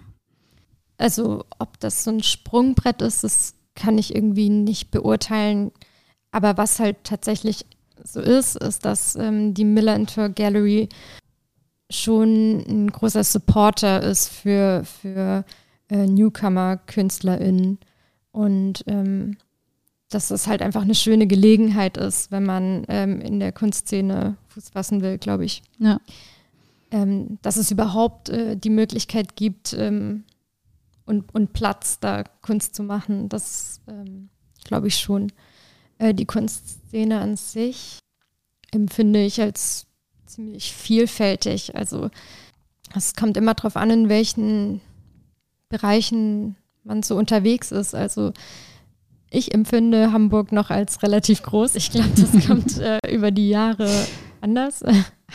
Also 0.99 1.45
ob 1.59 1.79
das 1.79 2.05
so 2.05 2.11
ein 2.11 2.23
Sprungbrett 2.23 3.03
ist, 3.03 3.23
das 3.23 3.55
kann 3.75 3.99
ich 3.99 4.15
irgendwie 4.15 4.49
nicht 4.49 4.91
beurteilen. 4.91 5.71
Aber 6.33 6.57
was 6.57 6.81
halt 6.81 6.97
tatsächlich 7.05 7.67
so 8.03 8.21
ist, 8.21 8.57
ist, 8.57 8.85
dass 8.85 9.17
ähm, 9.17 9.55
die 9.55 9.65
Millantor 9.65 10.31
Gallery 10.31 10.89
schon 11.91 12.65
ein 12.67 12.91
großer 12.91 13.23
Supporter 13.23 14.03
ist 14.03 14.29
für, 14.29 14.85
für 14.85 15.45
äh, 15.89 16.07
Newcomer-KünstlerInnen. 16.07 17.79
Und 18.37 18.85
ähm, 18.87 19.39
dass 20.11 20.31
es 20.31 20.47
halt 20.47 20.61
einfach 20.61 20.83
eine 20.83 20.95
schöne 20.95 21.27
Gelegenheit 21.27 21.97
ist, 21.97 22.31
wenn 22.31 22.45
man 22.45 22.85
ähm, 22.89 23.23
in 23.23 23.41
der 23.41 23.51
Kunstszene 23.51 24.37
Fuß 24.49 24.69
fassen 24.69 25.01
will, 25.01 25.17
glaube 25.17 25.47
ich. 25.47 25.63
Ja. 25.79 26.03
Ähm, 26.91 27.39
dass 27.41 27.57
es 27.57 27.71
überhaupt 27.71 28.29
äh, 28.29 28.55
die 28.55 28.69
Möglichkeit 28.69 29.37
gibt 29.37 29.73
ähm, 29.73 30.25
und, 31.07 31.35
und 31.35 31.55
Platz, 31.55 31.99
da 31.99 32.25
Kunst 32.43 32.75
zu 32.75 32.83
machen, 32.83 33.31
das 33.31 33.81
ähm, 33.89 34.29
glaube 34.65 34.89
ich 34.89 34.97
schon. 34.97 35.33
Äh, 35.97 36.13
die 36.13 36.27
Kunstszene 36.27 37.19
an 37.19 37.39
sich 37.39 38.01
empfinde 38.71 39.25
ich 39.25 39.41
als 39.41 39.87
ziemlich 40.27 40.75
vielfältig. 40.75 41.75
Also 41.75 42.11
es 42.95 43.15
kommt 43.15 43.39
immer 43.39 43.55
darauf 43.55 43.77
an, 43.77 43.89
in 43.89 44.09
welchen 44.11 44.83
Bereichen 45.71 46.57
man 46.87 47.03
so 47.03 47.17
unterwegs 47.17 47.73
ist. 47.73 47.95
Also 47.95 48.33
ich 49.31 49.53
empfinde 49.53 50.13
Hamburg 50.13 50.53
noch 50.53 50.71
als 50.71 51.03
relativ 51.03 51.43
groß. 51.43 51.75
Ich 51.75 51.91
glaube, 51.91 52.11
das 52.17 52.47
kommt 52.47 52.79
äh, 52.79 52.99
über 53.13 53.31
die 53.31 53.49
Jahre 53.49 53.91
anders. 54.41 54.83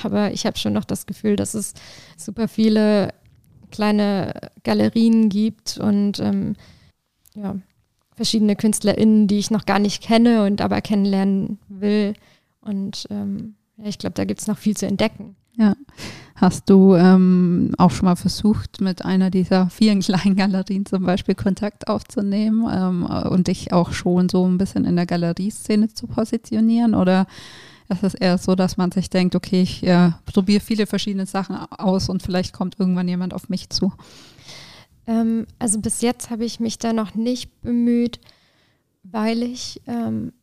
Aber 0.02 0.32
ich 0.32 0.46
habe 0.46 0.58
schon 0.58 0.74
noch 0.74 0.86
das 0.86 1.06
Gefühl, 1.06 1.36
dass 1.36 1.54
es 1.54 1.74
super 2.18 2.48
viele 2.48 3.14
kleine 3.72 4.34
Galerien 4.64 5.30
gibt 5.30 5.78
und 5.78 6.20
ähm, 6.20 6.56
ja, 7.36 7.56
verschiedene 8.16 8.56
KünstlerInnen, 8.56 9.28
die 9.28 9.40
ich 9.40 9.52
noch 9.52 9.66
gar 9.66 9.80
nicht 9.80 10.02
kenne 10.02 10.46
und 10.46 10.62
aber 10.62 10.82
kennenlernen 10.82 11.60
will. 11.68 12.14
Und 12.62 13.08
ähm, 13.10 13.56
ich 13.78 13.98
glaube, 13.98 14.14
da 14.14 14.26
gibt 14.26 14.42
es 14.42 14.48
noch 14.48 14.58
viel 14.58 14.76
zu 14.76 14.86
entdecken. 14.86 15.36
Ja. 15.58 15.76
Hast 16.36 16.72
du 16.72 16.96
ähm, 16.96 17.76
auch 17.78 17.92
schon 17.92 18.06
mal 18.06 18.16
versucht, 18.16 18.82
mit 18.82 19.06
einer 19.06 19.30
dieser 19.30 19.70
vielen 19.70 20.00
kleinen 20.02 20.36
Galerien 20.36 20.86
zum 20.86 21.04
Beispiel 21.04 21.36
Kontakt 21.36 21.88
aufzunehmen 21.88 22.68
ähm, 22.72 23.06
und 23.06 23.48
dich 23.48 23.74
auch 23.74 23.92
schon 23.92 24.28
so 24.28 24.48
ein 24.48 24.58
bisschen 24.58 24.86
in 24.86 24.96
der 24.96 25.06
Galerieszene 25.06 25.94
zu 25.94 26.08
positionieren? 26.08 26.96
Oder 26.96 27.28
ist 27.90 28.04
es 28.04 28.14
eher 28.16 28.38
so, 28.38 28.56
dass 28.56 28.78
man 28.78 28.92
sich 28.92 29.10
denkt, 29.10 29.36
okay, 29.36 29.62
ich 29.62 29.86
äh, 29.86 30.12
probiere 30.26 30.62
viele 30.62 30.88
verschiedene 30.88 31.26
Sachen 31.26 31.56
aus 31.56 32.10
und 32.10 32.24
vielleicht 32.24 32.54
kommt 32.54 32.80
irgendwann 32.80 33.08
jemand 33.08 33.34
auf 33.34 33.50
mich 33.50 33.70
zu? 33.70 33.94
Ähm, 35.06 35.46
also 35.60 35.80
bis 35.80 36.02
jetzt 36.02 36.30
habe 36.30 36.46
ich 36.46 36.60
mich 36.60 36.80
da 36.80 36.94
noch 36.94 37.14
nicht 37.14 37.62
bemüht, 37.62 38.20
weil 39.04 39.44
ich 39.44 39.82
ähm, 39.86 40.34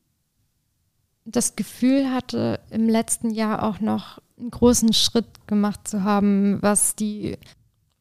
das 1.25 1.57
Gefühl 1.57 2.13
hatte, 2.13 2.61
im 2.71 2.89
letzten 2.89 3.31
Jahr 3.31 3.63
auch 3.63 3.81
noch 3.81 4.21
einen 4.39 4.51
großen 4.51 4.93
Schritt 4.93 5.47
gemacht 5.47 5.87
zu 5.89 6.05
haben, 6.05 6.59
was 6.61 6.95
die, 6.95 7.37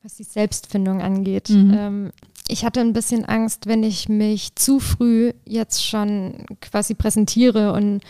was 0.04 0.16
die 0.16 0.24
Selbstfindung 0.24 1.02
angeht. 1.02 1.50
Mhm. 1.50 1.74
Ähm, 1.78 2.12
ich 2.48 2.64
hatte 2.64 2.80
ein 2.80 2.94
bisschen 2.94 3.26
Angst, 3.26 3.68
wenn 3.68 3.84
ich 3.84 4.08
mich 4.08 4.56
zu 4.56 4.80
früh 4.80 5.34
jetzt 5.46 5.86
schon 5.86 6.46
quasi 6.62 6.94
präsentiere 6.94 7.74
und 7.74 8.02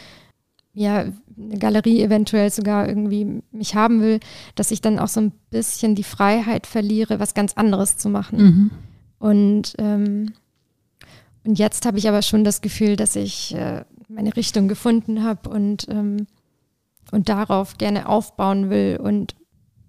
ja, 0.74 1.06
eine 1.38 1.58
Galerie 1.58 2.04
eventuell 2.04 2.52
sogar 2.52 2.88
irgendwie 2.88 3.42
mich 3.52 3.74
haben 3.74 4.02
will, 4.02 4.20
dass 4.54 4.70
ich 4.70 4.80
dann 4.80 5.00
auch 5.00 5.08
so 5.08 5.20
ein 5.20 5.32
bisschen 5.50 5.96
die 5.96 6.04
Freiheit 6.04 6.68
verliere, 6.68 7.20
was 7.20 7.34
ganz 7.34 7.54
anderes 7.54 7.98
zu 7.98 8.10
machen. 8.10 8.38
Mhm. 8.40 8.72
Und, 9.18 9.74
ähm, 9.80 10.34
und 11.44 11.58
jetzt 11.58 11.86
habe 11.88 11.98
ich 11.98 12.08
aber 12.08 12.22
schon 12.22 12.44
das 12.44 12.62
Gefühl, 12.62 12.96
dass 12.96 13.16
ich 13.16 13.56
äh, 13.56 13.86
meine 14.08 14.36
Richtung 14.36 14.68
gefunden 14.68 15.24
habe 15.24 15.50
und, 15.50 15.88
ähm, 15.90 16.28
und 17.12 17.30
darauf 17.30 17.78
gerne 17.78 18.08
aufbauen 18.08 18.70
will. 18.70 19.00
Und 19.02 19.36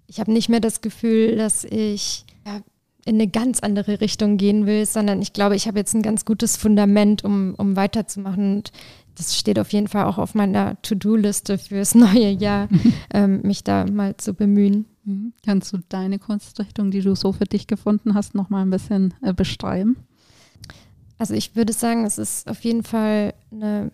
ich 0.07 0.19
habe 0.19 0.31
nicht 0.31 0.49
mehr 0.49 0.59
das 0.59 0.81
Gefühl, 0.81 1.35
dass 1.35 1.63
ich 1.63 2.25
ja, 2.45 2.61
in 3.05 3.15
eine 3.15 3.27
ganz 3.27 3.59
andere 3.59 4.01
Richtung 4.01 4.37
gehen 4.37 4.65
will, 4.65 4.85
sondern 4.85 5.21
ich 5.21 5.33
glaube, 5.33 5.55
ich 5.55 5.67
habe 5.67 5.79
jetzt 5.79 5.93
ein 5.93 6.01
ganz 6.01 6.25
gutes 6.25 6.57
Fundament, 6.57 7.23
um, 7.23 7.55
um 7.57 7.75
weiterzumachen. 7.75 8.57
Und 8.57 8.71
das 9.15 9.37
steht 9.37 9.59
auf 9.59 9.71
jeden 9.71 9.87
Fall 9.87 10.05
auch 10.05 10.17
auf 10.17 10.35
meiner 10.35 10.81
To-Do-Liste 10.81 11.57
fürs 11.57 11.95
neue 11.95 12.29
Jahr, 12.29 12.69
ähm, 13.13 13.41
mich 13.43 13.63
da 13.63 13.85
mal 13.85 14.17
zu 14.17 14.33
bemühen. 14.33 14.85
Mhm. 15.05 15.33
Kannst 15.45 15.73
du 15.73 15.79
deine 15.89 16.19
Kunstrichtung, 16.19 16.91
die 16.91 17.01
du 17.01 17.15
so 17.15 17.31
für 17.33 17.45
dich 17.45 17.67
gefunden 17.67 18.13
hast, 18.13 18.35
noch 18.35 18.49
mal 18.49 18.61
ein 18.61 18.69
bisschen 18.69 19.13
äh, 19.21 19.33
beschreiben? 19.33 19.97
Also 21.17 21.33
ich 21.33 21.55
würde 21.55 21.73
sagen, 21.73 22.05
es 22.05 22.17
ist 22.17 22.49
auf 22.49 22.63
jeden 22.63 22.83
Fall 22.83 23.33
eine 23.51 23.91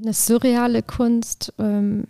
eine 0.00 0.12
surreale 0.12 0.82
Kunst 0.82 1.52
ähm, 1.58 2.06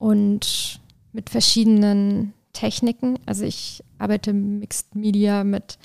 und 0.00 0.80
mit 1.12 1.28
verschiedenen 1.28 2.32
Techniken. 2.54 3.18
Also 3.26 3.44
ich 3.44 3.84
arbeite 3.98 4.32
Mixed 4.32 4.96
Media 4.96 5.44
mit 5.44 5.78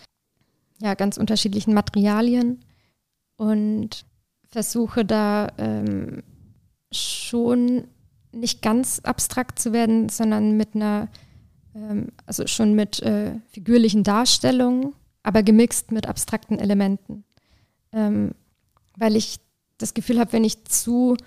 ja, 0.82 0.94
ganz 0.94 1.18
unterschiedlichen 1.18 1.74
Materialien 1.74 2.64
und 3.36 4.06
versuche 4.48 5.04
da 5.04 5.52
ähm, 5.58 6.24
schon 6.94 7.88
nicht 8.32 8.62
ganz 8.62 9.00
abstrakt 9.00 9.60
zu 9.60 9.74
werden, 9.74 10.08
sondern 10.08 10.56
mit 10.56 10.76
einer, 10.76 11.10
ähm, 11.76 12.08
also 12.26 12.48
schon 12.48 12.74
mit 12.74 13.02
äh, 13.02 13.34
figürlichen 13.50 14.04
Darstellungen, 14.04 14.94
aber 15.24 15.44
gemixt 15.44 15.92
mit 15.92 16.08
abstrakten 16.08 16.58
Elementen. 16.58 17.26
Ähm, 17.92 18.32
weil 18.98 19.18
ich 19.18 19.40
das 19.78 19.94
Gefühl 19.94 20.20
habe, 20.20 20.32
wenn 20.32 20.46
ich 20.46 20.64
zu 20.64 21.18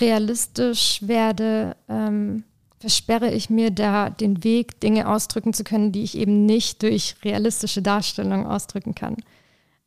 realistisch 0.00 1.00
werde, 1.02 1.76
ähm, 1.88 2.44
versperre 2.78 3.32
ich 3.32 3.48
mir 3.48 3.70
da 3.70 4.10
den 4.10 4.44
Weg, 4.44 4.80
Dinge 4.80 5.08
ausdrücken 5.08 5.54
zu 5.54 5.64
können, 5.64 5.92
die 5.92 6.02
ich 6.02 6.18
eben 6.18 6.44
nicht 6.44 6.82
durch 6.82 7.16
realistische 7.24 7.80
Darstellung 7.80 8.46
ausdrücken 8.46 8.94
kann, 8.94 9.16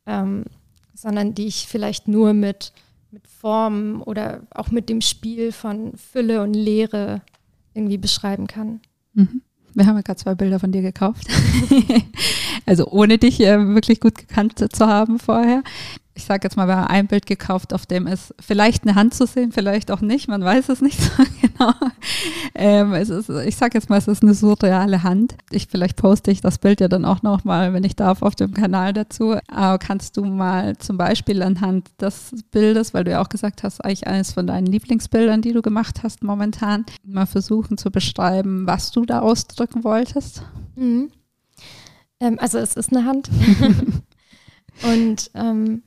ähm, 0.06 0.44
sondern 0.94 1.34
die 1.34 1.46
ich 1.46 1.68
vielleicht 1.68 2.08
nur 2.08 2.32
mit, 2.32 2.72
mit 3.12 3.28
Formen 3.28 4.02
oder 4.02 4.42
auch 4.50 4.70
mit 4.70 4.88
dem 4.88 5.00
Spiel 5.00 5.52
von 5.52 5.92
Fülle 5.96 6.42
und 6.42 6.54
Leere 6.54 7.22
irgendwie 7.72 7.98
beschreiben 7.98 8.48
kann. 8.48 8.80
Mhm. 9.14 9.42
Wir 9.74 9.86
haben 9.86 9.96
ja 9.96 10.02
gerade 10.02 10.18
zwei 10.18 10.34
Bilder 10.34 10.58
von 10.58 10.72
dir 10.72 10.82
gekauft. 10.82 11.28
also 12.66 12.88
ohne 12.88 13.18
dich 13.18 13.40
äh, 13.40 13.64
wirklich 13.74 14.00
gut 14.00 14.16
gekannt 14.16 14.58
zu 14.58 14.86
haben 14.86 15.20
vorher 15.20 15.62
ich 16.18 16.24
sage 16.24 16.40
jetzt 16.42 16.56
mal, 16.56 16.66
wir 16.66 16.76
haben 16.78 16.88
ein 16.88 17.06
Bild 17.06 17.26
gekauft, 17.26 17.72
auf 17.72 17.86
dem 17.86 18.08
ist 18.08 18.34
vielleicht 18.40 18.82
eine 18.82 18.96
Hand 18.96 19.14
zu 19.14 19.24
sehen, 19.24 19.52
vielleicht 19.52 19.92
auch 19.92 20.00
nicht, 20.00 20.26
man 20.26 20.42
weiß 20.42 20.68
es 20.68 20.80
nicht 20.80 21.00
so 21.00 21.22
genau. 21.40 21.72
Ähm, 22.56 22.92
es 22.92 23.08
ist, 23.08 23.28
ich 23.28 23.54
sage 23.54 23.78
jetzt 23.78 23.88
mal, 23.88 23.98
es 23.98 24.08
ist 24.08 24.24
eine 24.24 24.34
surreale 24.34 25.04
Hand. 25.04 25.36
Ich, 25.50 25.68
vielleicht 25.68 25.96
poste 25.96 26.32
ich 26.32 26.40
das 26.40 26.58
Bild 26.58 26.80
ja 26.80 26.88
dann 26.88 27.04
auch 27.04 27.22
nochmal, 27.22 27.72
wenn 27.72 27.84
ich 27.84 27.94
darf, 27.94 28.22
auf 28.22 28.34
dem 28.34 28.52
Kanal 28.52 28.92
dazu. 28.92 29.36
Aber 29.46 29.78
kannst 29.78 30.16
du 30.16 30.24
mal 30.24 30.76
zum 30.78 30.98
Beispiel 30.98 31.40
anhand 31.40 31.88
des 32.00 32.32
Bildes, 32.50 32.94
weil 32.94 33.04
du 33.04 33.12
ja 33.12 33.22
auch 33.22 33.28
gesagt 33.28 33.62
hast, 33.62 33.84
eigentlich 33.84 34.08
eines 34.08 34.32
von 34.32 34.48
deinen 34.48 34.66
Lieblingsbildern, 34.66 35.40
die 35.40 35.52
du 35.52 35.62
gemacht 35.62 36.02
hast 36.02 36.24
momentan, 36.24 36.84
mal 37.04 37.26
versuchen 37.26 37.78
zu 37.78 37.92
beschreiben, 37.92 38.66
was 38.66 38.90
du 38.90 39.06
da 39.06 39.20
ausdrücken 39.20 39.84
wolltest? 39.84 40.42
Mhm. 40.74 41.12
Ähm, 42.18 42.40
also 42.40 42.58
es 42.58 42.74
ist 42.74 42.92
eine 42.92 43.04
Hand. 43.04 43.30
Und 44.82 45.30
ähm, 45.34 45.82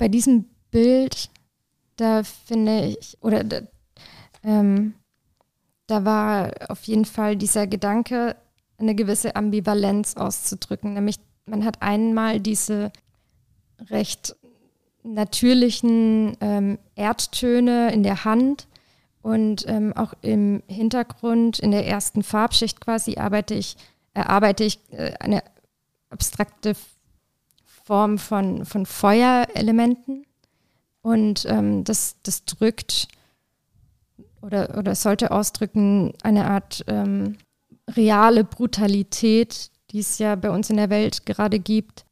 bei 0.00 0.08
diesem 0.08 0.46
Bild, 0.70 1.28
da 1.96 2.22
finde 2.24 2.86
ich, 2.86 3.18
oder 3.20 3.44
da, 3.44 3.60
ähm, 4.42 4.94
da 5.86 6.06
war 6.06 6.52
auf 6.68 6.84
jeden 6.84 7.04
Fall 7.04 7.36
dieser 7.36 7.66
Gedanke, 7.66 8.34
eine 8.78 8.94
gewisse 8.94 9.36
Ambivalenz 9.36 10.16
auszudrücken. 10.16 10.94
Nämlich, 10.94 11.16
man 11.44 11.66
hat 11.66 11.82
einmal 11.82 12.40
diese 12.40 12.92
recht 13.90 14.36
natürlichen 15.02 16.34
ähm, 16.40 16.78
Erdtöne 16.94 17.92
in 17.92 18.02
der 18.02 18.24
Hand 18.24 18.68
und 19.20 19.66
ähm, 19.68 19.92
auch 19.94 20.14
im 20.22 20.62
Hintergrund, 20.66 21.58
in 21.58 21.72
der 21.72 21.86
ersten 21.86 22.22
Farbschicht 22.22 22.80
quasi, 22.80 23.18
arbeite 23.18 23.52
ich, 23.52 23.76
erarbeite 24.14 24.64
ich 24.64 24.78
äh, 24.92 25.12
eine 25.20 25.42
abstrakte 26.08 26.74
Form 27.90 28.18
von, 28.18 28.64
von 28.64 28.86
Feuerelementen. 28.86 30.24
Und 31.02 31.44
ähm, 31.48 31.82
das, 31.82 32.14
das 32.22 32.44
drückt 32.44 33.08
oder, 34.42 34.78
oder 34.78 34.94
sollte 34.94 35.32
ausdrücken 35.32 36.12
eine 36.22 36.48
Art 36.48 36.84
ähm, 36.86 37.36
reale 37.88 38.44
Brutalität, 38.44 39.72
die 39.90 39.98
es 39.98 40.20
ja 40.20 40.36
bei 40.36 40.50
uns 40.50 40.70
in 40.70 40.76
der 40.76 40.88
Welt 40.88 41.26
gerade 41.26 41.58
gibt. 41.58 42.04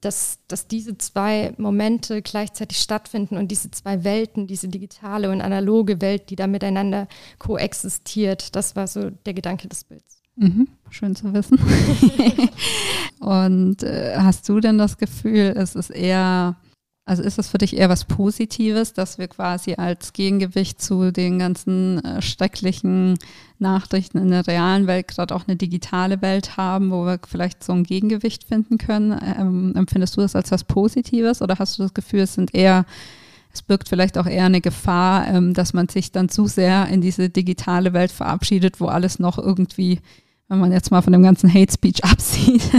dass, 0.00 0.38
dass 0.48 0.66
diese 0.66 0.96
zwei 0.96 1.52
Momente 1.58 2.22
gleichzeitig 2.22 2.78
stattfinden 2.78 3.36
und 3.36 3.48
diese 3.48 3.70
zwei 3.70 4.04
Welten, 4.04 4.46
diese 4.46 4.68
digitale 4.68 5.30
und 5.30 5.42
analoge 5.42 6.00
Welt, 6.00 6.30
die 6.30 6.36
da 6.36 6.46
miteinander 6.46 7.08
koexistiert, 7.38 8.56
das 8.56 8.74
war 8.76 8.86
so 8.86 9.10
der 9.10 9.34
Gedanke 9.34 9.68
des 9.68 9.84
Bilds. 9.84 10.17
Mhm, 10.38 10.68
schön 10.90 11.16
zu 11.16 11.32
wissen. 11.34 11.58
und 13.18 13.82
äh, 13.82 14.16
hast 14.16 14.48
du 14.48 14.60
denn 14.60 14.78
das 14.78 14.96
Gefühl, 14.96 15.52
es 15.56 15.74
ist 15.74 15.90
eher, 15.90 16.54
also 17.04 17.24
ist 17.24 17.40
es 17.40 17.48
für 17.48 17.58
dich 17.58 17.76
eher 17.76 17.88
was 17.88 18.04
Positives, 18.04 18.92
dass 18.92 19.18
wir 19.18 19.26
quasi 19.26 19.74
als 19.74 20.12
Gegengewicht 20.12 20.80
zu 20.80 21.10
den 21.10 21.40
ganzen 21.40 22.04
äh, 22.04 22.22
schrecklichen 22.22 23.18
Nachrichten 23.58 24.18
in 24.18 24.30
der 24.30 24.46
realen 24.46 24.86
Welt 24.86 25.08
gerade 25.08 25.34
auch 25.34 25.48
eine 25.48 25.56
digitale 25.56 26.22
Welt 26.22 26.56
haben, 26.56 26.92
wo 26.92 27.04
wir 27.04 27.18
vielleicht 27.26 27.64
so 27.64 27.72
ein 27.72 27.82
Gegengewicht 27.82 28.44
finden 28.44 28.78
können? 28.78 29.18
Ähm, 29.36 29.72
empfindest 29.74 30.16
du 30.16 30.20
das 30.20 30.36
als 30.36 30.52
was 30.52 30.62
Positives 30.62 31.42
oder 31.42 31.58
hast 31.58 31.78
du 31.78 31.82
das 31.82 31.94
Gefühl, 31.94 32.20
es 32.20 32.34
sind 32.34 32.54
eher 32.54 32.86
es 33.50 33.62
birgt 33.62 33.88
vielleicht 33.88 34.18
auch 34.18 34.26
eher 34.26 34.44
eine 34.44 34.60
Gefahr, 34.60 35.26
ähm, 35.26 35.54
dass 35.54 35.72
man 35.72 35.88
sich 35.88 36.12
dann 36.12 36.28
zu 36.28 36.46
sehr 36.46 36.86
in 36.88 37.00
diese 37.00 37.28
digitale 37.28 37.92
Welt 37.92 38.12
verabschiedet, 38.12 38.78
wo 38.78 38.86
alles 38.86 39.18
noch 39.18 39.38
irgendwie 39.38 40.00
wenn 40.48 40.58
man 40.58 40.72
jetzt 40.72 40.90
mal 40.90 41.02
von 41.02 41.12
dem 41.12 41.22
ganzen 41.22 41.52
Hate 41.52 41.72
Speech 41.72 42.04
absieht, 42.04 42.70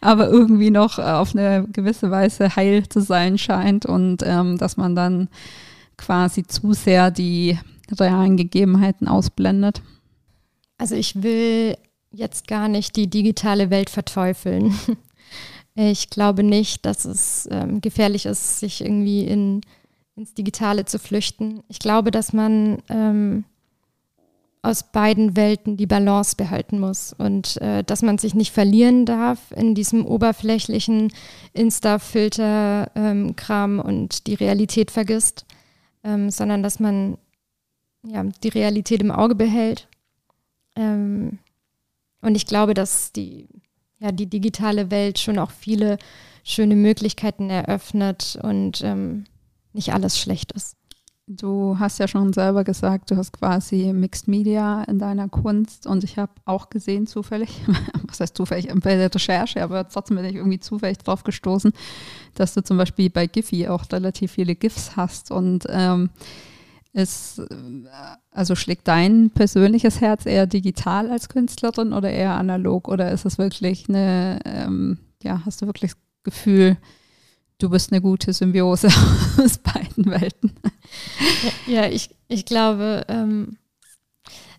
aber 0.00 0.28
irgendwie 0.28 0.70
noch 0.70 0.98
äh, 0.98 1.02
auf 1.02 1.34
eine 1.34 1.66
gewisse 1.72 2.10
Weise 2.10 2.56
heil 2.56 2.88
zu 2.88 3.00
sein 3.00 3.38
scheint 3.38 3.86
und 3.86 4.22
ähm, 4.24 4.58
dass 4.58 4.76
man 4.76 4.94
dann 4.94 5.28
quasi 5.96 6.44
zu 6.44 6.72
sehr 6.72 7.10
die 7.10 7.58
realen 7.90 8.36
Gegebenheiten 8.36 9.08
ausblendet. 9.08 9.82
Also 10.78 10.94
ich 10.94 11.22
will 11.22 11.76
jetzt 12.12 12.46
gar 12.46 12.68
nicht 12.68 12.96
die 12.96 13.08
digitale 13.08 13.70
Welt 13.70 13.90
verteufeln. 13.90 14.74
Ich 15.80 16.10
glaube 16.10 16.42
nicht, 16.42 16.84
dass 16.84 17.04
es 17.04 17.48
ähm, 17.52 17.80
gefährlich 17.80 18.26
ist, 18.26 18.58
sich 18.58 18.80
irgendwie 18.80 19.22
in, 19.22 19.60
ins 20.16 20.34
Digitale 20.34 20.86
zu 20.86 20.98
flüchten. 20.98 21.62
Ich 21.68 21.78
glaube, 21.78 22.10
dass 22.10 22.32
man 22.32 22.82
ähm, 22.88 23.44
aus 24.62 24.82
beiden 24.82 25.36
Welten 25.36 25.76
die 25.76 25.86
Balance 25.86 26.34
behalten 26.36 26.80
muss 26.80 27.12
und 27.12 27.58
äh, 27.58 27.84
dass 27.84 28.02
man 28.02 28.18
sich 28.18 28.34
nicht 28.34 28.52
verlieren 28.52 29.06
darf 29.06 29.52
in 29.52 29.74
diesem 29.74 30.04
oberflächlichen 30.04 31.12
Insta-Filter-Kram 31.52 33.78
ähm, 33.78 33.84
und 33.84 34.26
die 34.26 34.34
Realität 34.34 34.90
vergisst, 34.90 35.46
ähm, 36.02 36.30
sondern 36.30 36.62
dass 36.62 36.80
man 36.80 37.18
ja, 38.04 38.24
die 38.24 38.48
Realität 38.48 39.00
im 39.00 39.10
Auge 39.10 39.34
behält. 39.34 39.88
Ähm, 40.76 41.38
und 42.20 42.34
ich 42.34 42.46
glaube, 42.46 42.74
dass 42.74 43.12
die, 43.12 43.48
ja, 43.98 44.12
die 44.12 44.26
digitale 44.26 44.90
Welt 44.90 45.18
schon 45.18 45.38
auch 45.38 45.50
viele 45.50 45.98
schöne 46.42 46.76
Möglichkeiten 46.76 47.50
eröffnet 47.50 48.38
und 48.42 48.80
ähm, 48.82 49.24
nicht 49.72 49.92
alles 49.92 50.18
schlecht 50.18 50.52
ist. 50.52 50.77
Du 51.30 51.76
hast 51.78 51.98
ja 51.98 52.08
schon 52.08 52.32
selber 52.32 52.64
gesagt, 52.64 53.10
du 53.10 53.16
hast 53.16 53.32
quasi 53.32 53.92
Mixed 53.92 54.28
Media 54.28 54.82
in 54.84 54.98
deiner 54.98 55.28
Kunst 55.28 55.86
und 55.86 56.02
ich 56.02 56.16
habe 56.16 56.32
auch 56.46 56.70
gesehen 56.70 57.06
zufällig, 57.06 57.50
was 58.08 58.20
heißt 58.20 58.34
zufällig, 58.34 58.68
bei 58.80 58.96
der 58.96 59.14
Recherche, 59.14 59.62
aber 59.62 59.86
trotzdem 59.86 60.16
bin 60.16 60.24
ich 60.24 60.36
irgendwie 60.36 60.58
zufällig 60.58 60.96
drauf 60.96 61.24
gestoßen, 61.24 61.72
dass 62.34 62.54
du 62.54 62.62
zum 62.62 62.78
Beispiel 62.78 63.10
bei 63.10 63.26
Giphy 63.26 63.68
auch 63.68 63.84
relativ 63.92 64.32
viele 64.32 64.54
GIFs 64.54 64.96
hast 64.96 65.30
und 65.30 65.66
ähm, 65.68 66.08
ist, 66.94 67.42
also 68.30 68.54
schlägt 68.54 68.88
dein 68.88 69.28
persönliches 69.28 70.00
Herz 70.00 70.24
eher 70.24 70.46
digital 70.46 71.10
als 71.10 71.28
Künstlerin 71.28 71.92
oder 71.92 72.10
eher 72.10 72.36
analog 72.36 72.88
oder 72.88 73.12
ist 73.12 73.26
es 73.26 73.36
wirklich 73.36 73.86
eine, 73.90 74.38
ähm, 74.46 74.98
ja, 75.22 75.42
hast 75.44 75.60
du 75.60 75.66
wirklich 75.66 75.90
das 75.90 76.00
Gefühl, 76.22 76.78
du 77.58 77.68
bist 77.68 77.92
eine 77.92 78.00
gute 78.00 78.32
Symbiose 78.32 78.88
aus 79.38 79.58
beiden 79.58 80.06
Welten. 80.06 80.52
Ja, 81.66 81.86
ich, 81.86 82.10
ich 82.28 82.44
glaube, 82.44 83.04
ähm, 83.08 83.58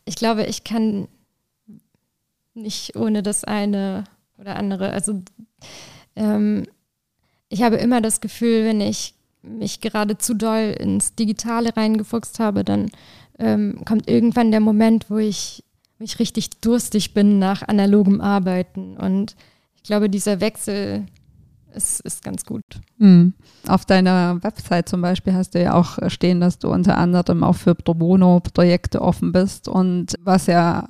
ich 0.06 0.16
glaube, 0.16 0.46
ich 0.46 0.64
kann 0.64 1.08
nicht 2.54 2.96
ohne 2.96 3.24
das 3.24 3.44
eine 3.44 4.04
oder 4.38 4.58
andere. 4.58 4.92
Also 4.92 5.22
ähm, 6.16 6.66
ich 7.48 7.64
habe 7.64 7.78
immer 7.78 8.02
das 8.02 8.22
Gefühl, 8.22 8.66
wenn 8.66 8.82
ich 8.82 9.14
mich 9.42 9.82
gerade 9.82 10.18
zu 10.18 10.34
doll 10.34 10.76
ins 10.78 11.16
Digitale 11.16 11.76
reingefuchst 11.76 12.40
habe, 12.40 12.64
dann 12.64 12.92
ähm, 13.40 13.82
kommt 13.86 14.10
irgendwann 14.10 14.52
der 14.52 14.60
Moment, 14.60 15.10
wo 15.10 15.18
ich 15.18 15.64
mich 15.98 16.20
richtig 16.20 16.50
durstig 16.62 17.14
bin 17.14 17.40
nach 17.40 17.68
analogem 17.68 18.22
Arbeiten. 18.22 18.98
Und 18.98 19.36
ich 19.76 19.84
glaube, 19.84 20.10
dieser 20.10 20.42
Wechsel 20.42 21.06
ist, 21.73 22.01
ist 22.01 22.23
ganz 22.23 22.45
gut. 22.45 22.63
Mhm. 22.97 23.34
Auf 23.67 23.86
deiner 23.86 24.41
Website 24.43 24.89
zum 24.89 25.01
Beispiel 25.01 25.34
hast 25.34 25.55
du 25.55 25.62
ja 25.62 25.73
auch 25.73 25.97
stehen, 26.10 26.39
dass 26.39 26.59
du 26.59 26.70
unter 26.70 26.97
anderem 26.97 27.43
auch 27.43 27.55
für 27.55 27.76
Pro 27.76 27.93
Bono-Projekte 27.93 29.01
offen 29.01 29.32
bist 29.32 29.67
und 29.67 30.15
was 30.24 30.47
ja 30.47 30.88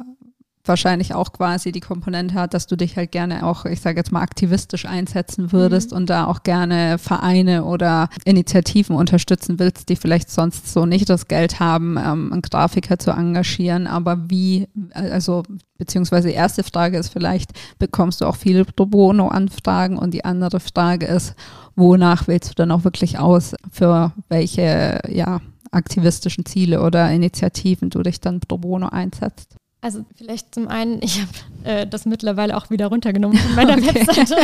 wahrscheinlich 0.70 1.14
auch 1.14 1.34
quasi 1.34 1.74
die 1.74 1.82
Komponente 1.82 2.36
hat, 2.36 2.54
dass 2.54 2.68
du 2.68 2.78
dich 2.78 2.96
halt 2.96 3.12
gerne 3.12 3.46
auch, 3.46 3.66
ich 3.66 3.82
sage 3.82 3.98
jetzt 3.98 4.12
mal, 4.12 4.22
aktivistisch 4.22 4.86
einsetzen 4.86 5.52
würdest 5.52 5.92
mhm. 5.92 5.98
und 5.98 6.10
da 6.10 6.28
auch 6.28 6.44
gerne 6.44 6.98
Vereine 6.98 7.66
oder 7.66 8.08
Initiativen 8.24 8.96
unterstützen 8.96 9.60
willst, 9.60 9.90
die 9.90 9.98
vielleicht 9.98 10.30
sonst 10.30 10.72
so 10.72 10.86
nicht 10.86 11.10
das 11.10 11.28
Geld 11.28 11.60
haben, 11.60 11.98
ähm, 11.98 12.32
einen 12.32 12.42
Grafiker 12.42 12.98
zu 12.98 13.12
engagieren. 13.12 13.88
Aber 13.88 14.30
wie, 14.30 14.70
also 14.94 15.44
beziehungsweise 15.78 16.30
die 16.30 16.36
erste 16.36 16.64
Frage 16.64 16.98
ist 16.98 17.10
vielleicht, 17.10 17.52
bekommst 17.80 18.22
du 18.22 18.26
auch 18.26 18.38
viele 18.38 18.64
Pro 18.64 18.86
Bono-Anfragen 18.86 19.98
und 19.98 20.14
die 20.14 20.24
andere 20.24 20.60
Frage 20.60 21.08
ist, 21.08 21.36
wonach 21.76 22.28
wählst 22.28 22.52
du 22.52 22.56
dann 22.56 22.72
auch 22.72 22.84
wirklich 22.84 23.20
aus, 23.20 23.56
für 23.72 24.14
welche, 24.30 25.02
ja, 25.10 25.42
aktivistischen 25.72 26.46
Ziele 26.46 26.82
oder 26.82 27.12
Initiativen 27.12 27.90
du 27.90 28.02
dich 28.02 28.20
dann 28.20 28.40
pro 28.40 28.58
bono 28.58 28.88
einsetzt? 28.90 29.59
Also 29.82 30.06
vielleicht 30.16 30.54
zum 30.54 30.68
einen, 30.68 31.02
ich 31.02 31.22
habe 31.22 31.32
äh, 31.64 31.88
das 31.88 32.06
mittlerweile 32.06 32.58
auch 32.58 32.70
wieder 32.70 32.88
runtergenommen 32.88 33.38
von 33.38 33.56
meiner 33.56 33.74
okay. 33.78 33.96
Webseite. 33.96 34.36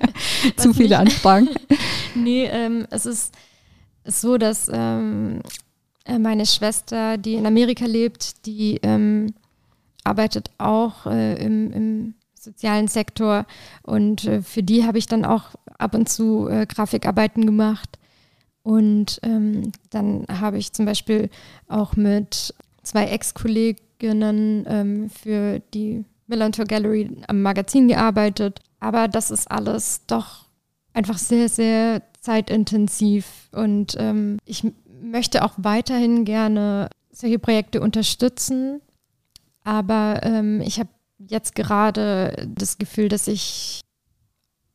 Zu 0.56 0.74
viele 0.74 0.98
Anfragen. 0.98 1.48
nee, 2.14 2.44
ähm, 2.44 2.86
es 2.90 3.06
ist 3.06 3.34
so, 4.04 4.36
dass 4.36 4.70
ähm, 4.72 5.40
äh, 6.04 6.18
meine 6.18 6.44
Schwester, 6.44 7.16
die 7.16 7.34
in 7.34 7.46
Amerika 7.46 7.86
lebt, 7.86 8.44
die 8.44 8.78
ähm, 8.82 9.34
arbeitet 10.04 10.50
auch 10.58 11.06
äh, 11.06 11.42
im, 11.42 11.72
im, 11.72 12.14
sozialen 12.38 12.88
Sektor 12.88 13.46
und 13.84 14.26
äh, 14.26 14.42
für 14.42 14.62
die 14.62 14.84
habe 14.84 14.98
ich 14.98 15.06
dann 15.06 15.24
auch 15.24 15.44
ab 15.78 15.94
und 15.94 16.10
zu 16.10 16.46
äh, 16.46 16.66
Grafikarbeiten 16.66 17.46
gemacht. 17.46 17.98
Und 18.62 19.18
ähm, 19.22 19.72
dann 19.88 20.26
habe 20.28 20.58
ich 20.58 20.74
zum 20.74 20.84
Beispiel 20.84 21.30
auch 21.68 21.96
mit 21.96 22.54
zwei 22.82 23.06
Ex-Kolleginnen 24.04 24.64
ähm, 24.68 25.10
für 25.10 25.60
die 25.72 26.04
Millantor 26.26 26.64
Gallery 26.66 27.10
am 27.26 27.42
Magazin 27.42 27.88
gearbeitet. 27.88 28.60
Aber 28.80 29.08
das 29.08 29.30
ist 29.30 29.50
alles 29.50 30.02
doch 30.06 30.46
einfach 30.92 31.18
sehr, 31.18 31.48
sehr 31.48 32.02
zeitintensiv. 32.20 33.48
Und 33.52 33.96
ähm, 33.98 34.38
ich 34.44 34.64
möchte 35.02 35.44
auch 35.44 35.54
weiterhin 35.56 36.24
gerne 36.24 36.88
solche 37.10 37.38
Projekte 37.38 37.80
unterstützen. 37.80 38.80
Aber 39.64 40.20
ähm, 40.22 40.60
ich 40.60 40.78
habe 40.78 40.90
jetzt 41.18 41.54
gerade 41.54 42.48
das 42.54 42.78
Gefühl, 42.78 43.08
dass 43.08 43.28
ich 43.28 43.80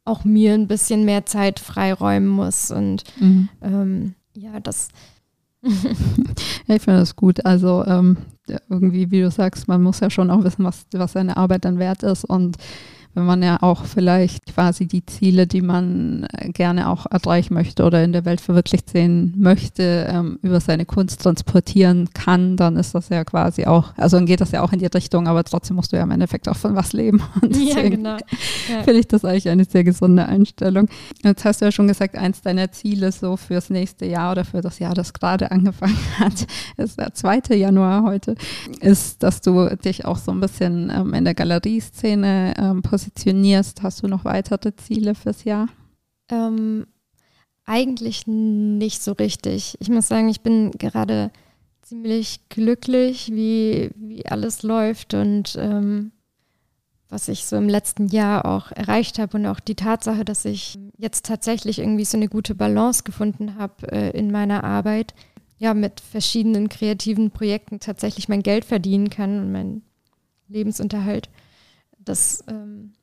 auch 0.06 0.24
mir 0.24 0.54
ein 0.54 0.68
bisschen 0.68 1.06
mehr 1.06 1.26
Zeit 1.26 1.60
freiräumen 1.60 2.30
muss. 2.30 2.72
Und 2.72 3.04
mhm. 3.20 3.50
ähm, 3.62 4.16
ja, 4.34 4.60
das. 4.60 4.90
ich 5.62 6.82
finde 6.82 7.00
das 7.00 7.16
gut. 7.16 7.46
Also 7.46 7.86
ähm, 7.86 8.18
irgendwie, 8.70 9.12
wie 9.12 9.22
du 9.22 9.32
sagst, 9.32 9.68
man 9.68 9.82
muss 9.82 10.00
ja 10.00 10.10
schon 10.10 10.32
auch 10.32 10.44
wissen, 10.44 10.66
was, 10.66 10.86
was 10.94 11.14
seine 11.14 11.38
Arbeit 11.38 11.66
dann 11.66 11.80
wert 11.80 12.04
ist. 12.04 12.26
Und 12.26 12.58
wenn 13.20 13.26
man 13.26 13.44
ja 13.44 13.62
auch 13.62 13.84
vielleicht 13.84 14.54
quasi 14.54 14.88
die 14.88 15.06
Ziele, 15.06 15.46
die 15.46 15.62
man 15.62 16.26
äh, 16.32 16.50
gerne 16.50 16.90
auch 16.90 17.06
erreichen 17.06 17.54
möchte 17.54 17.84
oder 17.84 18.02
in 18.02 18.14
der 18.14 18.24
Welt 18.24 18.40
verwirklicht 18.40 18.90
sehen 18.90 19.34
möchte, 19.38 20.08
ähm, 20.10 20.40
über 20.42 20.62
seine 20.62 20.86
Kunst 20.86 21.22
transportieren 21.22 22.10
kann, 22.14 22.56
dann 22.56 22.78
ist 22.78 22.96
das 22.96 23.10
ja 23.10 23.26
quasi 23.26 23.66
auch, 23.66 23.94
also 23.98 24.16
dann 24.16 24.26
geht 24.26 24.40
das 24.40 24.52
ja 24.52 24.62
auch 24.62 24.72
in 24.72 24.80
die 24.80 24.86
Richtung, 24.86 25.28
aber 25.28 25.44
trotzdem 25.44 25.76
musst 25.76 25.92
du 25.92 25.98
ja 25.98 26.04
im 26.04 26.12
Endeffekt 26.12 26.48
auch 26.48 26.56
von 26.56 26.76
was 26.76 26.94
leben. 26.94 27.22
Und 27.42 27.58
ja, 27.58 27.82
genau. 27.82 28.18
Ja. 28.70 28.84
Finde 28.84 29.02
ich 29.02 29.08
das 29.10 29.26
eigentlich 29.26 29.50
eine 29.50 29.66
sehr 29.66 29.84
gesunde 29.84 30.26
Einstellung. 30.26 30.88
Jetzt 31.22 31.44
hast 31.44 31.60
du 31.60 31.66
ja 31.66 31.72
schon 31.74 31.90
gesagt, 31.90 32.18
eins 32.18 32.42
deiner 32.42 32.72
Ziele 32.72 33.12
so 33.12 33.36
fürs 33.36 33.70
nächste 33.70 34.06
Jahr 34.06 34.32
oder 34.32 34.46
für 34.46 34.62
das 34.62 34.80
Jahr, 34.80 34.94
das 34.94 35.12
gerade 35.12 35.52
angefangen 35.52 35.98
hat, 36.20 36.48
ist 36.78 36.98
der 36.98 37.14
2. 37.14 37.56
Januar 37.56 38.04
heute, 38.04 38.36
ist, 38.80 39.22
dass 39.24 39.42
du 39.42 39.76
dich 39.84 40.06
auch 40.06 40.18
so 40.18 40.32
ein 40.32 40.40
bisschen 40.40 40.90
ähm, 40.90 41.14
in 41.14 41.26
der 41.26 41.34
Galerieszene 41.34 42.54
ähm, 42.58 42.82
positionierst. 42.82 43.09
Hast 43.82 44.04
du 44.04 44.08
noch 44.08 44.26
weitere 44.26 44.76
Ziele 44.76 45.16
fürs 45.16 45.44
Jahr? 45.44 45.68
Ähm, 46.30 46.88
eigentlich 47.66 48.28
nicht 48.28 49.02
so 49.02 49.14
richtig. 49.14 49.76
Ich 49.80 49.90
muss 49.90 50.08
sagen, 50.08 50.30
ich 50.30 50.42
bin 50.42 50.72
gerade 50.72 51.32
ziemlich 51.82 52.50
glücklich, 52.50 53.32
wie, 53.32 53.92
wie 53.96 54.26
alles 54.26 54.64
läuft 54.64 55.14
und 55.14 55.56
ähm, 55.60 56.12
was 57.10 57.28
ich 57.28 57.46
so 57.46 57.56
im 57.56 57.68
letzten 57.68 58.08
Jahr 58.08 58.46
auch 58.46 58.72
erreicht 58.72 59.18
habe 59.18 59.38
und 59.38 59.46
auch 59.48 59.60
die 59.60 59.76
Tatsache, 59.76 60.24
dass 60.24 60.46
ich 60.46 60.78
jetzt 60.98 61.26
tatsächlich 61.26 61.80
irgendwie 61.80 62.06
so 62.06 62.18
eine 62.18 62.28
gute 62.28 62.54
Balance 62.54 63.04
gefunden 63.04 63.56
habe 63.58 63.92
äh, 63.92 64.12
in 64.18 64.32
meiner 64.32 64.64
Arbeit, 64.64 65.16
ja, 65.58 65.74
mit 65.74 66.00
verschiedenen 66.00 66.70
kreativen 66.70 67.32
Projekten 67.32 67.80
tatsächlich 67.80 68.30
mein 68.30 68.44
Geld 68.44 68.66
verdienen 68.66 69.10
kann 69.10 69.40
und 69.40 69.52
meinen 69.52 69.82
Lebensunterhalt 70.48 71.30
das, 72.10 72.44
ähm, 72.48 72.94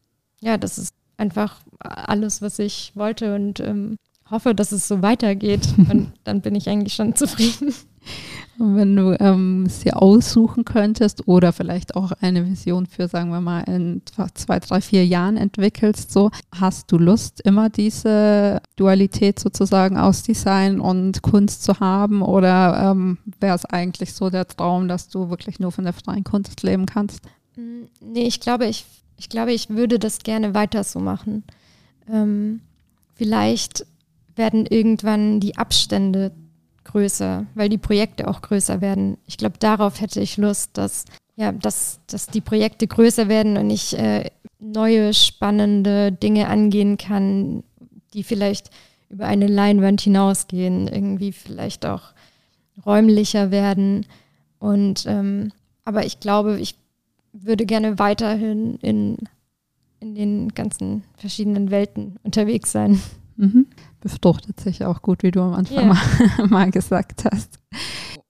ja, 0.41 0.57
das 0.59 0.78
ist 0.78 0.95
einfach 1.16 1.61
alles, 1.80 2.43
was 2.43 2.59
ich 2.59 2.93
wollte 2.95 3.34
und 3.34 3.61
ähm, 3.61 3.97
hoffe, 4.30 4.55
dass 4.55 4.72
es 4.72 4.89
so 4.89 5.03
weitergeht. 5.03 5.66
und 5.91 6.12
dann 6.24 6.41
bin 6.41 6.55
ich 6.55 6.68
eigentlich 6.68 6.95
schon 6.95 7.14
zufrieden. 7.14 7.74
Und 8.59 8.76
wenn 8.76 8.97
du 8.97 9.16
ähm, 9.20 9.64
es 9.66 9.80
dir 9.80 10.01
aussuchen 10.01 10.64
könntest 10.64 11.28
oder 11.28 11.53
vielleicht 11.53 11.95
auch 11.95 12.12
eine 12.20 12.47
Vision 12.47 12.87
für, 12.87 13.09
sagen 13.09 13.30
wir 13.30 13.41
mal, 13.41 13.62
in 13.62 14.03
zwei, 14.34 14.61
drei, 14.61 14.80
vier 14.80 15.05
Jahren 15.05 15.37
entwickelst, 15.37 16.11
so 16.11 16.30
hast 16.55 16.91
du 16.91 16.97
Lust, 16.97 17.41
immer 17.43 17.68
diese 17.68 18.62
Dualität 18.76 19.39
sozusagen 19.39 19.99
aus 19.99 20.22
Design 20.22 20.80
und 20.80 21.20
Kunst 21.22 21.64
zu 21.64 21.80
haben? 21.80 22.22
Oder 22.22 22.93
ähm, 22.93 23.18
wäre 23.41 23.57
es 23.57 23.66
eigentlich 23.66 24.14
so 24.14 24.30
der 24.30 24.47
Traum, 24.47 24.89
dass 24.89 25.09
du 25.09 25.28
wirklich 25.28 25.59
nur 25.59 25.72
von 25.72 25.84
der 25.84 25.93
freien 25.93 26.24
Kunst 26.24 26.62
leben 26.62 26.87
kannst? 26.87 27.20
Mm, 27.57 27.84
nee, 28.01 28.26
ich 28.26 28.41
glaube, 28.41 28.66
ich, 28.66 28.87
ich 29.16 29.28
glaube, 29.28 29.52
ich 29.52 29.70
würde 29.70 29.98
das 29.98 30.18
gerne 30.18 30.54
weiter 30.54 30.84
so 30.84 31.00
machen. 31.00 31.44
Ähm, 32.10 32.60
vielleicht 33.14 33.86
werden 34.34 34.66
irgendwann 34.66 35.40
die 35.40 35.56
Abstände 35.56 36.32
größer, 36.84 37.46
weil 37.54 37.68
die 37.68 37.78
Projekte 37.78 38.28
auch 38.28 38.42
größer 38.42 38.80
werden. 38.80 39.18
Ich 39.26 39.38
glaube, 39.38 39.58
darauf 39.58 40.00
hätte 40.00 40.20
ich 40.20 40.36
Lust, 40.36 40.70
dass, 40.74 41.04
ja, 41.34 41.52
dass, 41.52 42.00
dass 42.06 42.26
die 42.28 42.40
Projekte 42.40 42.86
größer 42.86 43.28
werden 43.28 43.56
und 43.56 43.70
ich 43.70 43.98
äh, 43.98 44.30
neue, 44.58 45.12
spannende 45.12 46.12
Dinge 46.12 46.48
angehen 46.48 46.96
kann, 46.96 47.64
die 48.14 48.22
vielleicht 48.22 48.70
über 49.08 49.26
eine 49.26 49.46
Leinwand 49.46 50.00
hinausgehen, 50.00 50.88
irgendwie 50.88 51.32
vielleicht 51.32 51.86
auch 51.86 52.12
räumlicher 52.84 53.50
werden. 53.50 54.06
Und 54.58 55.04
ähm, 55.06 55.52
aber 55.84 56.04
ich 56.04 56.20
glaube, 56.20 56.58
ich 56.58 56.74
würde 57.39 57.66
gerne 57.66 57.99
weiterhin 57.99 58.76
in, 58.76 59.16
in 60.01 60.14
den 60.14 60.49
ganzen 60.51 61.05
verschiedenen 61.16 61.70
Welten 61.70 62.16
unterwegs 62.22 62.72
sein. 62.72 63.01
Mhm. 63.37 63.66
Befruchtet 64.01 64.61
sich 64.61 64.84
auch 64.84 65.03
gut, 65.03 65.22
wie 65.22 65.30
du 65.30 65.41
am 65.43 65.55
Anfang 65.55 65.89
ja. 65.89 65.95
mal, 65.95 66.47
mal, 66.49 66.70
gesagt 66.70 67.24
hast. 67.30 67.59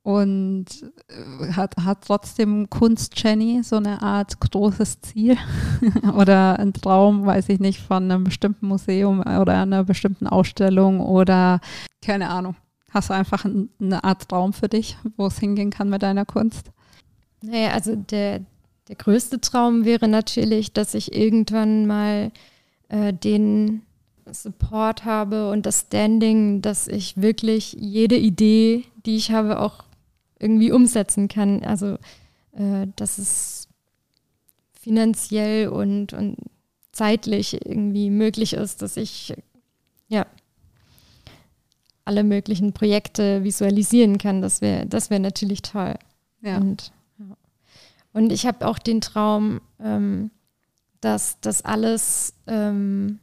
Und 0.02 0.66
äh, 1.08 1.52
hat, 1.52 1.76
hat 1.78 2.04
trotzdem 2.06 2.70
Kunst 2.70 3.20
Jenny 3.20 3.62
so 3.62 3.76
eine 3.76 4.02
Art 4.02 4.38
großes 4.40 5.00
Ziel 5.00 5.36
oder 6.16 6.58
ein 6.58 6.72
Traum, 6.72 7.26
weiß 7.26 7.48
ich 7.48 7.60
nicht, 7.60 7.80
von 7.80 8.10
einem 8.10 8.24
bestimmten 8.24 8.68
Museum 8.68 9.20
oder 9.20 9.60
einer 9.60 9.84
bestimmten 9.84 10.26
Ausstellung 10.26 11.00
oder 11.00 11.60
keine 12.04 12.30
Ahnung. 12.30 12.56
Hast 12.90 13.10
du 13.10 13.14
einfach 13.14 13.44
eine 13.44 14.04
Art 14.04 14.28
Traum 14.28 14.52
für 14.52 14.68
dich, 14.68 14.96
wo 15.16 15.26
es 15.26 15.38
hingehen 15.38 15.70
kann 15.70 15.88
mit 15.88 16.02
deiner 16.02 16.24
Kunst? 16.24 16.70
Naja, 17.42 17.70
also 17.72 17.94
der, 17.96 18.40
der 18.88 18.96
größte 18.96 19.40
Traum 19.40 19.84
wäre 19.84 20.08
natürlich, 20.08 20.72
dass 20.72 20.94
ich 20.94 21.14
irgendwann 21.14 21.86
mal 21.86 22.30
äh, 22.88 23.12
den 23.12 23.82
Support 24.30 25.04
habe 25.04 25.50
und 25.50 25.66
das 25.66 25.82
Standing, 25.82 26.62
dass 26.62 26.88
ich 26.88 27.20
wirklich 27.20 27.76
jede 27.78 28.16
Idee, 28.16 28.84
die 29.04 29.16
ich 29.16 29.30
habe, 29.30 29.60
auch 29.60 29.84
irgendwie 30.38 30.72
umsetzen 30.72 31.28
kann. 31.28 31.64
Also, 31.64 31.98
äh, 32.52 32.86
dass 32.96 33.18
es 33.18 33.68
finanziell 34.72 35.68
und, 35.68 36.12
und 36.12 36.36
zeitlich 36.92 37.66
irgendwie 37.66 38.10
möglich 38.10 38.52
ist, 38.52 38.82
dass 38.82 38.96
ich 38.96 39.34
ja 40.08 40.26
alle 42.04 42.22
möglichen 42.22 42.72
Projekte 42.72 43.42
visualisieren 43.42 44.18
kann. 44.18 44.40
Das 44.40 44.60
wäre 44.60 44.86
das 44.86 45.10
wär 45.10 45.18
natürlich 45.18 45.62
toll. 45.62 45.94
Ja. 46.40 46.58
Und 46.58 46.92
und 48.16 48.32
ich 48.32 48.46
habe 48.46 48.66
auch 48.66 48.78
den 48.78 49.02
Traum, 49.02 49.60
ähm, 49.78 50.30
dass 51.02 51.38
das 51.42 51.62
alles 51.66 52.32
ähm, 52.46 53.18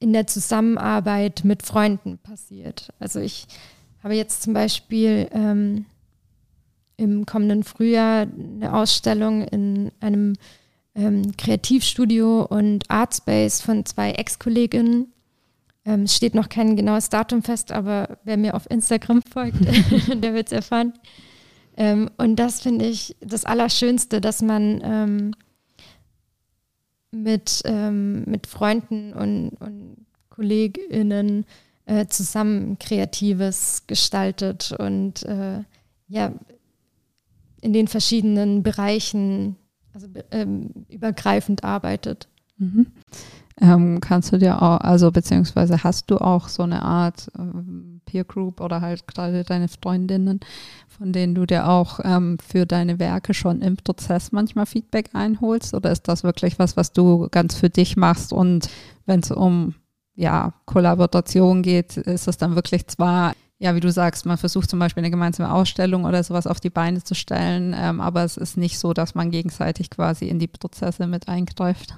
in 0.00 0.12
der 0.12 0.26
Zusammenarbeit 0.26 1.42
mit 1.44 1.62
Freunden 1.62 2.18
passiert. 2.18 2.92
Also 2.98 3.20
ich 3.20 3.46
habe 4.02 4.14
jetzt 4.14 4.42
zum 4.42 4.52
Beispiel 4.52 5.28
ähm, 5.30 5.86
im 6.96 7.24
kommenden 7.24 7.62
Frühjahr 7.62 8.26
eine 8.26 8.74
Ausstellung 8.74 9.44
in 9.44 9.92
einem 10.00 10.34
ähm, 10.96 11.36
Kreativstudio 11.36 12.42
und 12.46 12.90
Artspace 12.90 13.60
von 13.60 13.86
zwei 13.86 14.10
Ex-Kolleginnen. 14.10 15.12
Ähm, 15.84 16.02
es 16.02 16.16
steht 16.16 16.34
noch 16.34 16.48
kein 16.48 16.74
genaues 16.74 17.10
Datum 17.10 17.44
fest, 17.44 17.70
aber 17.70 18.18
wer 18.24 18.36
mir 18.36 18.54
auf 18.54 18.68
Instagram 18.68 19.22
folgt, 19.22 19.60
der 20.20 20.34
wird 20.34 20.48
es 20.48 20.52
erfahren. 20.52 20.94
Ähm, 21.80 22.10
und 22.18 22.36
das 22.36 22.60
finde 22.60 22.84
ich 22.84 23.16
das 23.20 23.46
Allerschönste, 23.46 24.20
dass 24.20 24.42
man 24.42 24.82
ähm, 24.84 25.30
mit, 27.10 27.62
ähm, 27.64 28.24
mit 28.24 28.46
Freunden 28.46 29.14
und, 29.14 29.52
und 29.60 30.06
KollegInnen 30.28 31.46
äh, 31.86 32.04
zusammen 32.06 32.78
Kreatives 32.78 33.84
gestaltet 33.86 34.72
und 34.78 35.22
äh, 35.22 35.64
ja, 36.06 36.34
in 37.62 37.72
den 37.72 37.88
verschiedenen 37.88 38.62
Bereichen 38.62 39.56
also 39.94 40.06
ähm, 40.32 40.84
übergreifend 40.90 41.64
arbeitet. 41.64 42.28
Mhm. 42.58 42.88
Ähm, 43.58 44.00
kannst 44.00 44.32
du 44.32 44.38
dir 44.38 44.60
auch, 44.60 44.80
also 44.80 45.10
beziehungsweise 45.10 45.82
hast 45.82 46.10
du 46.10 46.18
auch 46.18 46.48
so 46.48 46.62
eine 46.62 46.82
Art 46.82 47.30
ähm, 47.38 47.99
Peer 48.10 48.24
Group 48.24 48.60
oder 48.60 48.80
halt 48.80 49.06
gerade 49.06 49.44
deine 49.44 49.68
Freundinnen, 49.68 50.40
von 50.88 51.12
denen 51.12 51.34
du 51.34 51.46
dir 51.46 51.68
auch 51.68 52.00
ähm, 52.02 52.38
für 52.44 52.66
deine 52.66 52.98
Werke 52.98 53.34
schon 53.34 53.62
im 53.62 53.76
Prozess 53.76 54.32
manchmal 54.32 54.66
Feedback 54.66 55.10
einholst? 55.12 55.74
Oder 55.74 55.92
ist 55.92 56.08
das 56.08 56.24
wirklich 56.24 56.58
was, 56.58 56.76
was 56.76 56.92
du 56.92 57.28
ganz 57.30 57.54
für 57.54 57.70
dich 57.70 57.96
machst? 57.96 58.32
Und 58.32 58.68
wenn 59.06 59.20
es 59.20 59.30
um 59.30 59.74
ja, 60.16 60.52
Kollaboration 60.66 61.62
geht, 61.62 61.96
ist 61.96 62.26
es 62.26 62.36
dann 62.36 62.56
wirklich 62.56 62.86
zwar 62.88 63.32
ja, 63.62 63.74
wie 63.74 63.80
du 63.80 63.92
sagst, 63.92 64.24
man 64.24 64.38
versucht 64.38 64.70
zum 64.70 64.78
Beispiel 64.78 65.02
eine 65.02 65.10
gemeinsame 65.10 65.52
Ausstellung 65.52 66.06
oder 66.06 66.24
sowas 66.24 66.46
auf 66.46 66.60
die 66.60 66.70
Beine 66.70 67.04
zu 67.04 67.14
stellen, 67.14 67.76
ähm, 67.78 68.00
aber 68.00 68.24
es 68.24 68.38
ist 68.38 68.56
nicht 68.56 68.78
so, 68.78 68.94
dass 68.94 69.14
man 69.14 69.30
gegenseitig 69.30 69.90
quasi 69.90 70.28
in 70.28 70.38
die 70.38 70.46
Prozesse 70.46 71.06
mit 71.06 71.28
eingreift. 71.28 71.94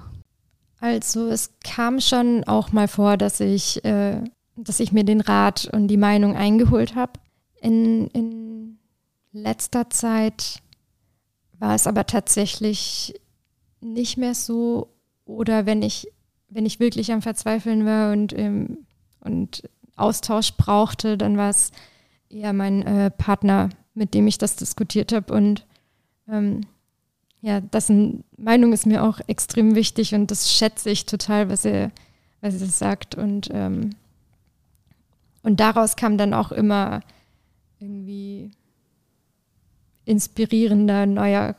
Also 0.81 1.29
es 1.29 1.51
kam 1.63 2.01
schon 2.01 2.43
auch 2.43 2.73
mal 2.73 2.89
vor, 2.89 3.15
dass 3.15 3.39
ich, 3.39 3.85
äh, 3.85 4.21
dass 4.55 4.79
ich 4.79 4.91
mir 4.91 5.03
den 5.03 5.21
Rat 5.21 5.69
und 5.71 5.87
die 5.87 5.97
Meinung 5.97 6.35
eingeholt 6.35 6.95
habe. 6.95 7.13
In, 7.61 8.07
in 8.09 8.77
letzter 9.31 9.89
Zeit 9.89 10.61
war 11.59 11.75
es 11.75 11.87
aber 11.87 12.05
tatsächlich 12.05 13.19
nicht 13.81 14.17
mehr 14.17 14.35
so. 14.35 14.89
Oder 15.25 15.65
wenn 15.65 15.81
ich, 15.81 16.07
wenn 16.49 16.65
ich 16.65 16.79
wirklich 16.79 17.11
am 17.11 17.21
Verzweifeln 17.21 17.85
war 17.85 18.11
und, 18.11 18.37
ähm, 18.37 18.85
und 19.21 19.63
Austausch 19.95 20.53
brauchte, 20.53 21.17
dann 21.17 21.37
war 21.37 21.49
es 21.49 21.71
eher 22.29 22.53
mein 22.53 22.83
äh, 22.83 23.11
Partner, 23.11 23.69
mit 23.93 24.13
dem 24.13 24.27
ich 24.27 24.37
das 24.37 24.55
diskutiert 24.55 25.13
habe. 25.13 25.33
Und 25.33 25.65
ähm, 26.27 26.61
ja, 27.41 27.61
dessen 27.61 28.23
Meinung 28.37 28.73
ist 28.73 28.85
mir 28.85 29.03
auch 29.03 29.19
extrem 29.27 29.75
wichtig 29.75 30.15
und 30.15 30.31
das 30.31 30.51
schätze 30.51 30.89
ich 30.89 31.05
total, 31.05 31.49
was 31.49 31.65
er, 31.65 31.91
was 32.41 32.59
er 32.59 32.67
sagt. 32.67 33.15
Und, 33.15 33.49
ähm, 33.51 33.91
und 35.43 35.59
daraus 35.59 35.95
kam 35.95 36.17
dann 36.17 36.33
auch 36.33 36.51
immer 36.51 37.01
irgendwie 37.79 38.51
inspirierender, 40.05 41.05
neuer 41.05 41.55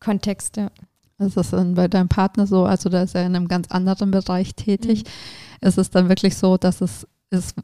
Kontext. 0.00 0.56
Ja. 0.56 0.70
Ist 1.18 1.36
das 1.36 1.50
dann 1.50 1.74
bei 1.74 1.88
deinem 1.88 2.08
Partner 2.08 2.46
so, 2.46 2.64
also 2.64 2.88
da 2.88 3.02
ist 3.02 3.14
er 3.14 3.26
in 3.26 3.36
einem 3.36 3.48
ganz 3.48 3.68
anderen 3.70 4.10
Bereich 4.10 4.54
tätig. 4.54 5.04
Mhm. 5.04 5.68
Ist 5.68 5.78
es 5.78 5.90
dann 5.90 6.08
wirklich 6.08 6.36
so, 6.36 6.56
dass 6.56 6.80
es 6.80 7.06
ist 7.30 7.56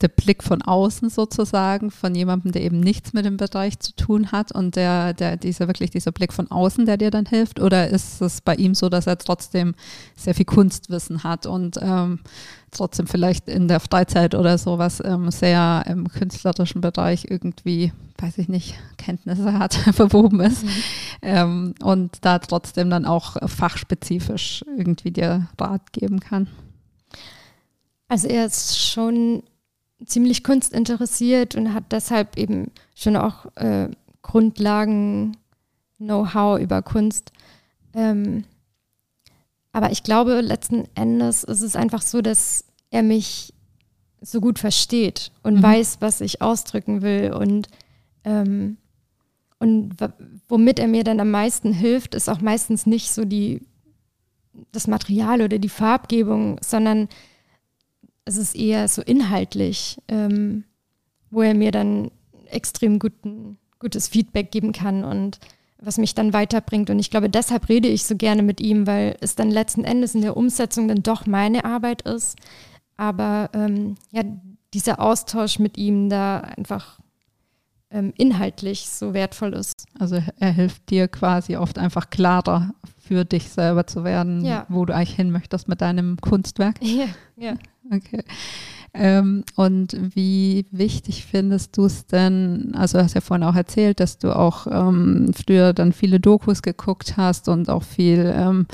der 0.00 0.08
Blick 0.08 0.44
von 0.44 0.62
außen 0.62 1.10
sozusagen, 1.10 1.90
von 1.90 2.14
jemandem, 2.14 2.52
der 2.52 2.62
eben 2.62 2.78
nichts 2.78 3.12
mit 3.12 3.24
dem 3.24 3.36
Bereich 3.36 3.80
zu 3.80 3.94
tun 3.96 4.30
hat 4.30 4.52
und 4.52 4.76
der, 4.76 5.12
der, 5.12 5.36
dieser 5.36 5.66
wirklich 5.66 5.90
dieser 5.90 6.12
Blick 6.12 6.32
von 6.32 6.50
außen, 6.50 6.86
der 6.86 6.96
dir 6.96 7.10
dann 7.10 7.26
hilft? 7.26 7.58
Oder 7.58 7.88
ist 7.88 8.22
es 8.22 8.40
bei 8.40 8.54
ihm 8.54 8.74
so, 8.74 8.88
dass 8.88 9.08
er 9.08 9.18
trotzdem 9.18 9.74
sehr 10.14 10.36
viel 10.36 10.44
Kunstwissen 10.44 11.24
hat 11.24 11.46
und 11.46 11.78
ähm, 11.82 12.20
trotzdem 12.70 13.08
vielleicht 13.08 13.48
in 13.48 13.66
der 13.66 13.80
Freizeit 13.80 14.36
oder 14.36 14.56
sowas 14.56 15.02
ähm, 15.04 15.32
sehr 15.32 15.84
im 15.88 16.06
künstlerischen 16.08 16.80
Bereich 16.80 17.26
irgendwie, 17.28 17.92
weiß 18.18 18.38
ich 18.38 18.48
nicht, 18.48 18.74
Kenntnisse 18.98 19.58
hat, 19.58 19.74
verwoben 19.92 20.38
ist 20.40 20.62
mhm. 20.62 20.70
ähm, 21.22 21.74
und 21.82 22.18
da 22.20 22.38
trotzdem 22.38 22.88
dann 22.88 23.04
auch 23.04 23.36
fachspezifisch 23.48 24.64
irgendwie 24.76 25.10
dir 25.10 25.48
Rat 25.60 25.92
geben 25.92 26.20
kann? 26.20 26.46
Also 28.06 28.28
er 28.28 28.46
ist 28.46 28.78
schon 28.78 29.42
ziemlich 30.04 30.44
kunstinteressiert 30.44 31.54
und 31.54 31.74
hat 31.74 31.84
deshalb 31.90 32.36
eben 32.36 32.70
schon 32.94 33.16
auch 33.16 33.46
äh, 33.56 33.88
Grundlagen, 34.22 35.36
Know-how 35.98 36.60
über 36.60 36.82
Kunst. 36.82 37.32
Ähm, 37.94 38.44
aber 39.72 39.90
ich 39.90 40.02
glaube, 40.02 40.40
letzten 40.40 40.84
Endes 40.94 41.44
ist 41.44 41.62
es 41.62 41.76
einfach 41.76 42.02
so, 42.02 42.20
dass 42.20 42.64
er 42.90 43.02
mich 43.02 43.52
so 44.20 44.40
gut 44.40 44.58
versteht 44.58 45.30
und 45.42 45.56
mhm. 45.56 45.62
weiß, 45.62 45.98
was 46.00 46.20
ich 46.20 46.42
ausdrücken 46.42 47.02
will. 47.02 47.32
Und, 47.32 47.68
ähm, 48.24 48.76
und 49.58 49.96
womit 50.48 50.78
er 50.78 50.88
mir 50.88 51.04
dann 51.04 51.20
am 51.20 51.30
meisten 51.30 51.72
hilft, 51.72 52.14
ist 52.14 52.28
auch 52.28 52.40
meistens 52.40 52.86
nicht 52.86 53.10
so 53.12 53.24
die, 53.24 53.62
das 54.72 54.86
Material 54.86 55.42
oder 55.42 55.58
die 55.58 55.68
Farbgebung, 55.68 56.58
sondern 56.62 57.08
es 58.28 58.36
ist 58.36 58.54
eher 58.54 58.86
so 58.88 59.02
inhaltlich, 59.02 59.98
ähm, 60.08 60.64
wo 61.30 61.42
er 61.42 61.54
mir 61.54 61.72
dann 61.72 62.10
extrem 62.50 62.98
guten, 62.98 63.58
gutes 63.78 64.08
Feedback 64.08 64.50
geben 64.50 64.72
kann 64.72 65.02
und 65.02 65.38
was 65.80 65.98
mich 65.98 66.14
dann 66.14 66.32
weiterbringt. 66.32 66.90
Und 66.90 66.98
ich 66.98 67.10
glaube, 67.10 67.30
deshalb 67.30 67.68
rede 67.68 67.88
ich 67.88 68.04
so 68.04 68.16
gerne 68.16 68.42
mit 68.42 68.60
ihm, 68.60 68.86
weil 68.86 69.16
es 69.20 69.34
dann 69.34 69.50
letzten 69.50 69.84
Endes 69.84 70.14
in 70.14 70.22
der 70.22 70.36
Umsetzung 70.36 70.88
dann 70.88 71.02
doch 71.02 71.26
meine 71.26 71.64
Arbeit 71.64 72.02
ist. 72.02 72.36
Aber 72.96 73.50
ähm, 73.54 73.94
ja, 74.10 74.22
dieser 74.74 75.00
Austausch 75.00 75.58
mit 75.58 75.78
ihm 75.78 76.10
da 76.10 76.40
einfach 76.40 77.00
ähm, 77.90 78.12
inhaltlich 78.16 78.88
so 78.88 79.14
wertvoll 79.14 79.54
ist. 79.54 79.86
Also 79.98 80.22
er 80.38 80.52
hilft 80.52 80.90
dir 80.90 81.08
quasi 81.08 81.56
oft 81.56 81.78
einfach 81.78 82.10
klarer 82.10 82.74
für 82.98 83.24
dich 83.24 83.48
selber 83.48 83.86
zu 83.86 84.04
werden, 84.04 84.44
ja. 84.44 84.66
wo 84.68 84.84
du 84.84 84.94
eigentlich 84.94 85.16
hin 85.16 85.30
möchtest 85.30 85.68
mit 85.68 85.80
deinem 85.80 86.16
Kunstwerk. 86.20 86.76
Ja, 86.82 87.06
ja. 87.36 87.54
Okay. 87.90 88.22
Ähm, 88.92 89.44
und 89.56 89.96
wie 90.14 90.66
wichtig 90.70 91.24
findest 91.24 91.76
du 91.76 91.86
es 91.86 92.06
denn, 92.06 92.74
also 92.74 92.98
du 92.98 93.04
hast 93.04 93.14
ja 93.14 93.20
vorhin 93.20 93.44
auch 93.44 93.54
erzählt, 93.54 94.00
dass 94.00 94.18
du 94.18 94.34
auch 94.34 94.66
ähm, 94.66 95.32
früher 95.34 95.72
dann 95.72 95.92
viele 95.92 96.20
Dokus 96.20 96.62
geguckt 96.62 97.16
hast 97.16 97.48
und 97.48 97.70
auch 97.70 97.82
viel 97.82 98.32
ähm, 98.34 98.66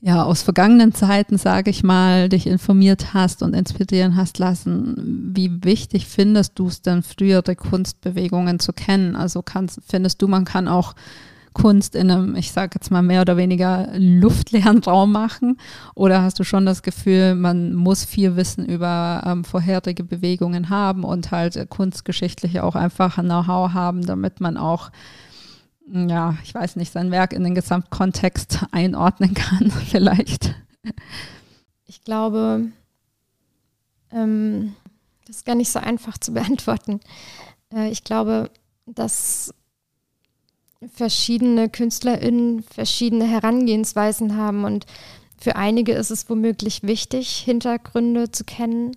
ja, 0.00 0.22
aus 0.22 0.42
vergangenen 0.42 0.94
Zeiten, 0.94 1.38
sage 1.38 1.70
ich 1.70 1.82
mal, 1.82 2.28
dich 2.28 2.46
informiert 2.46 3.14
hast 3.14 3.42
und 3.42 3.54
inspirieren 3.54 4.16
hast 4.16 4.38
lassen. 4.38 5.32
Wie 5.34 5.64
wichtig 5.64 6.06
findest 6.06 6.58
du 6.58 6.68
es 6.68 6.82
denn, 6.82 7.02
frühere 7.02 7.56
Kunstbewegungen 7.56 8.60
zu 8.60 8.72
kennen? 8.72 9.16
Also 9.16 9.42
kannst, 9.42 9.80
findest 9.86 10.22
du, 10.22 10.28
man 10.28 10.44
kann 10.44 10.68
auch 10.68 10.94
Kunst 11.52 11.96
in 11.96 12.10
einem, 12.10 12.36
ich 12.36 12.52
sage 12.52 12.72
jetzt 12.74 12.90
mal 12.92 13.02
mehr 13.02 13.22
oder 13.22 13.36
weniger 13.36 13.88
luftleeren 13.96 14.78
Raum 14.84 15.10
machen? 15.10 15.58
Oder 15.96 16.22
hast 16.22 16.38
du 16.38 16.44
schon 16.44 16.64
das 16.64 16.82
Gefühl, 16.82 17.34
man 17.34 17.74
muss 17.74 18.04
viel 18.04 18.36
Wissen 18.36 18.64
über 18.64 19.24
ähm, 19.26 19.44
vorherige 19.44 20.04
Bewegungen 20.04 20.70
haben 20.70 21.02
und 21.02 21.32
halt 21.32 21.56
äh, 21.56 21.66
kunstgeschichtlich 21.68 22.60
auch 22.60 22.76
einfach 22.76 23.18
ein 23.18 23.26
Know-how 23.26 23.72
haben, 23.72 24.06
damit 24.06 24.40
man 24.40 24.56
auch 24.56 24.90
ja, 25.90 26.36
ich 26.42 26.54
weiß 26.54 26.76
nicht, 26.76 26.92
sein 26.92 27.10
Werk 27.10 27.32
in 27.32 27.44
den 27.44 27.54
Gesamtkontext 27.54 28.66
einordnen 28.72 29.34
kann, 29.34 29.70
vielleicht. 29.88 30.54
Ich 31.86 32.02
glaube, 32.02 32.68
ähm, 34.12 34.74
das 35.26 35.36
ist 35.36 35.46
gar 35.46 35.54
nicht 35.54 35.70
so 35.70 35.78
einfach 35.78 36.18
zu 36.18 36.32
beantworten. 36.34 37.00
Äh, 37.72 37.90
ich 37.90 38.04
glaube, 38.04 38.50
dass 38.86 39.54
verschiedene 40.94 41.68
KünstlerInnen 41.68 42.62
verschiedene 42.62 43.26
Herangehensweisen 43.26 44.36
haben 44.36 44.64
und 44.64 44.86
für 45.36 45.56
einige 45.56 45.92
ist 45.92 46.10
es 46.10 46.28
womöglich 46.30 46.84
wichtig, 46.84 47.38
Hintergründe 47.38 48.30
zu 48.30 48.44
kennen 48.44 48.96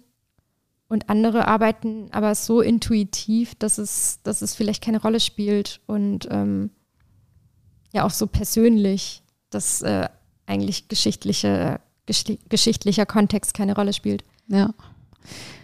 und 0.88 1.10
andere 1.10 1.48
arbeiten 1.48 2.10
aber 2.12 2.36
so 2.36 2.62
intuitiv, 2.62 3.56
dass 3.56 3.78
es, 3.78 4.20
dass 4.24 4.42
es 4.42 4.54
vielleicht 4.54 4.84
keine 4.84 5.02
Rolle 5.02 5.20
spielt 5.20 5.82
und 5.88 6.28
ähm, 6.30 6.70
ja 7.92 8.06
auch 8.06 8.12
so 8.12 8.28
persönlich, 8.28 9.22
dass 9.50 9.82
äh, 9.82 10.08
eigentlich 10.46 10.88
geschichtliche, 10.88 11.80
geschichtlicher 12.50 13.06
Kontext 13.06 13.54
keine 13.54 13.76
Rolle 13.76 13.94
spielt. 13.94 14.24
Ja. 14.48 14.74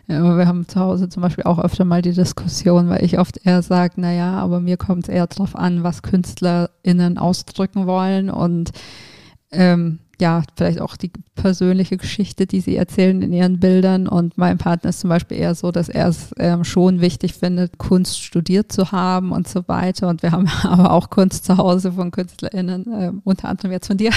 Ja, 0.07 0.37
wir 0.37 0.47
haben 0.47 0.67
zu 0.67 0.79
Hause 0.79 1.09
zum 1.09 1.21
Beispiel 1.21 1.43
auch 1.43 1.59
öfter 1.59 1.83
mal 1.83 2.01
die 2.01 2.13
Diskussion, 2.13 2.87
weil 2.87 3.03
ich 3.03 3.19
oft 3.19 3.45
eher 3.45 3.61
sage, 3.61 3.99
naja, 3.99 4.35
aber 4.39 4.61
mir 4.61 4.77
kommt 4.77 5.03
es 5.03 5.13
eher 5.13 5.27
darauf 5.27 5.53
an, 5.55 5.83
was 5.83 6.01
KünstlerInnen 6.01 7.17
ausdrücken 7.17 7.87
wollen 7.87 8.29
und 8.29 8.71
ähm, 9.51 9.99
ja, 10.19 10.41
vielleicht 10.55 10.81
auch 10.81 10.97
die 10.97 11.11
persönliche 11.35 11.97
Geschichte, 11.97 12.47
die 12.47 12.59
sie 12.59 12.75
erzählen 12.75 13.21
in 13.21 13.31
ihren 13.31 13.59
Bildern. 13.59 14.07
Und 14.07 14.37
mein 14.37 14.57
Partner 14.57 14.89
ist 14.89 15.01
zum 15.01 15.09
Beispiel 15.09 15.37
eher 15.37 15.53
so, 15.53 15.71
dass 15.71 15.89
er 15.89 16.07
es 16.07 16.33
ähm, 16.37 16.63
schon 16.63 17.01
wichtig 17.01 17.35
findet, 17.35 17.77
Kunst 17.77 18.23
studiert 18.23 18.71
zu 18.71 18.91
haben 18.91 19.31
und 19.31 19.47
so 19.47 19.67
weiter. 19.67 20.07
Und 20.07 20.23
wir 20.23 20.31
haben 20.31 20.47
aber 20.63 20.91
auch 20.91 21.11
Kunst 21.11 21.45
zu 21.45 21.57
Hause 21.57 21.91
von 21.91 22.09
KünstlerInnen, 22.09 22.91
äh, 22.91 23.11
unter 23.23 23.49
anderem 23.49 23.71
jetzt 23.71 23.87
von 23.87 23.97
dir, 23.97 24.11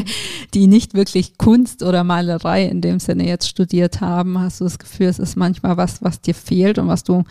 die 0.54 0.66
nicht 0.66 0.94
wirklich 0.94 1.38
Kunst 1.38 1.84
oder 1.84 2.02
Malerei 2.02 2.64
in 2.64 2.80
dem 2.80 2.98
Sinne 2.98 3.26
jetzt 3.26 3.48
studiert 3.48 4.00
haben. 4.00 4.38
Hast 4.40 4.60
du 4.60 4.64
das 4.64 4.80
Gefühl, 4.80 5.06
es 5.06 5.20
ist 5.20 5.36
manchmal 5.36 5.76
was, 5.76 6.02
was 6.02 6.20
dir 6.20 6.34
fehlt 6.34 6.78
und 6.78 6.88
was 6.88 7.04
du 7.04 7.22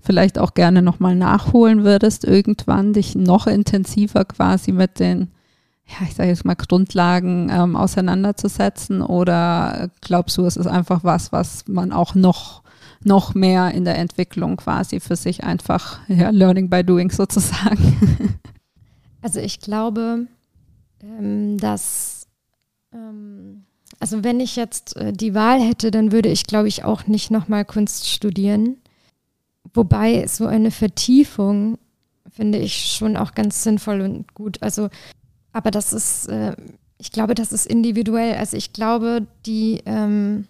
vielleicht 0.00 0.38
auch 0.38 0.54
gerne 0.54 0.82
nochmal 0.82 1.14
nachholen 1.14 1.84
würdest, 1.84 2.24
irgendwann 2.24 2.92
dich 2.92 3.14
noch 3.14 3.46
intensiver 3.46 4.24
quasi 4.24 4.72
mit 4.72 4.98
den 4.98 5.28
ja, 5.88 6.06
ich 6.06 6.14
sage 6.14 6.28
jetzt 6.28 6.44
mal, 6.44 6.54
Grundlagen 6.54 7.48
ähm, 7.50 7.74
auseinanderzusetzen? 7.74 9.02
Oder 9.02 9.90
glaubst 10.00 10.36
du, 10.36 10.44
es 10.44 10.56
ist 10.56 10.66
einfach 10.66 11.02
was, 11.02 11.32
was 11.32 11.66
man 11.66 11.92
auch 11.92 12.14
noch, 12.14 12.62
noch 13.02 13.34
mehr 13.34 13.72
in 13.72 13.84
der 13.84 13.96
Entwicklung 13.96 14.56
quasi 14.56 15.00
für 15.00 15.16
sich 15.16 15.44
einfach, 15.44 16.00
ja, 16.08 16.30
Learning 16.30 16.68
by 16.68 16.84
Doing 16.84 17.10
sozusagen? 17.10 18.38
Also 19.20 19.40
ich 19.40 19.58
glaube, 19.58 20.28
ähm, 21.02 21.58
dass, 21.58 22.28
ähm, 22.94 23.64
also 23.98 24.22
wenn 24.22 24.38
ich 24.38 24.54
jetzt 24.54 24.96
äh, 24.96 25.12
die 25.12 25.34
Wahl 25.34 25.60
hätte, 25.60 25.90
dann 25.90 26.12
würde 26.12 26.28
ich, 26.28 26.46
glaube 26.46 26.68
ich, 26.68 26.84
auch 26.84 27.08
nicht 27.08 27.32
nochmal 27.32 27.64
Kunst 27.64 28.08
studieren. 28.08 28.76
wobei 29.74 30.24
so 30.28 30.46
eine 30.46 30.70
Vertiefung 30.70 31.78
finde 32.30 32.58
ich 32.58 32.94
schon 32.96 33.16
auch 33.16 33.34
ganz 33.34 33.64
sinnvoll 33.64 34.00
und 34.00 34.34
gut. 34.34 34.62
Also, 34.62 34.88
aber 35.58 35.72
das 35.72 35.92
ist, 35.92 36.28
äh, 36.28 36.54
ich 36.98 37.10
glaube, 37.10 37.34
das 37.34 37.50
ist 37.50 37.66
individuell. 37.66 38.36
Also 38.36 38.56
ich 38.56 38.72
glaube, 38.72 39.26
die, 39.44 39.82
ähm, 39.86 40.46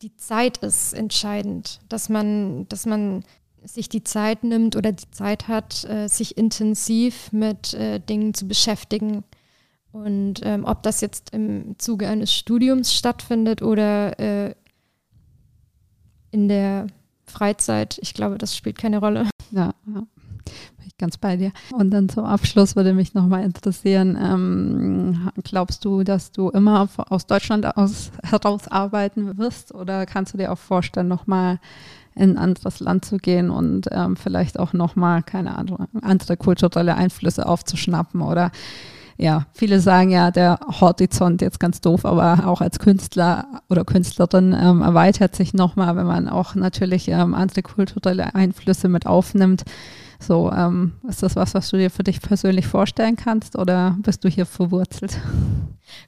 die 0.00 0.16
Zeit 0.16 0.56
ist 0.58 0.94
entscheidend, 0.94 1.80
dass 1.90 2.08
man, 2.08 2.66
dass 2.70 2.86
man 2.86 3.24
sich 3.62 3.90
die 3.90 4.04
Zeit 4.04 4.42
nimmt 4.42 4.74
oder 4.74 4.90
die 4.90 5.10
Zeit 5.10 5.48
hat, 5.48 5.84
äh, 5.84 6.08
sich 6.08 6.38
intensiv 6.38 7.30
mit 7.30 7.74
äh, 7.74 8.00
Dingen 8.00 8.32
zu 8.32 8.48
beschäftigen. 8.48 9.22
Und 9.92 10.40
ähm, 10.44 10.64
ob 10.64 10.82
das 10.82 11.02
jetzt 11.02 11.34
im 11.34 11.78
Zuge 11.78 12.08
eines 12.08 12.32
Studiums 12.32 12.94
stattfindet 12.94 13.60
oder 13.60 14.18
äh, 14.18 14.54
in 16.30 16.48
der 16.48 16.86
Freizeit, 17.26 17.98
ich 18.00 18.14
glaube, 18.14 18.38
das 18.38 18.56
spielt 18.56 18.78
keine 18.78 18.96
Rolle. 18.96 19.28
Ja, 19.50 19.74
ja. 19.94 20.06
Ich 20.92 20.98
ganz 20.98 21.16
bei 21.16 21.36
dir. 21.36 21.52
Und 21.72 21.90
dann 21.90 22.08
zum 22.08 22.24
Abschluss 22.24 22.76
würde 22.76 22.92
mich 22.92 23.14
nochmal 23.14 23.44
interessieren, 23.44 24.16
ähm, 24.20 25.30
glaubst 25.42 25.84
du, 25.84 26.02
dass 26.02 26.32
du 26.32 26.50
immer 26.50 26.88
aus 27.08 27.26
Deutschland 27.26 27.76
aus 27.76 28.10
heraus 28.22 28.68
arbeiten 28.68 29.38
wirst 29.38 29.74
oder 29.74 30.06
kannst 30.06 30.34
du 30.34 30.38
dir 30.38 30.52
auch 30.52 30.58
vorstellen, 30.58 31.08
nochmal 31.08 31.58
in 32.14 32.32
ein 32.32 32.38
anderes 32.38 32.80
Land 32.80 33.04
zu 33.04 33.16
gehen 33.16 33.50
und 33.50 33.88
ähm, 33.90 34.16
vielleicht 34.16 34.58
auch 34.58 34.74
nochmal, 34.74 35.22
keine 35.22 35.56
Ahnung, 35.56 35.86
andere 36.02 36.36
kulturelle 36.36 36.94
Einflüsse 36.94 37.46
aufzuschnappen 37.46 38.20
oder 38.20 38.50
ja, 39.18 39.46
viele 39.52 39.80
sagen 39.80 40.10
ja, 40.10 40.30
der 40.30 40.58
Horizont 40.80 41.42
jetzt 41.42 41.60
ganz 41.60 41.80
doof, 41.80 42.04
aber 42.04 42.46
auch 42.46 42.60
als 42.60 42.78
Künstler 42.78 43.62
oder 43.68 43.84
Künstlerin 43.84 44.54
ähm, 44.58 44.82
erweitert 44.82 45.36
sich 45.36 45.54
nochmal, 45.54 45.96
wenn 45.96 46.06
man 46.06 46.28
auch 46.28 46.54
natürlich 46.54 47.08
ähm, 47.08 47.34
andere 47.34 47.62
kulturelle 47.62 48.34
Einflüsse 48.34 48.88
mit 48.88 49.06
aufnimmt. 49.06 49.64
So, 50.22 50.52
ähm, 50.52 50.92
ist 51.08 51.22
das 51.22 51.34
was, 51.34 51.52
was 51.54 51.70
du 51.70 51.76
dir 51.76 51.90
für 51.90 52.04
dich 52.04 52.20
persönlich 52.20 52.66
vorstellen 52.66 53.16
kannst 53.16 53.58
oder 53.58 53.96
bist 54.02 54.22
du 54.22 54.28
hier 54.28 54.46
verwurzelt? 54.46 55.18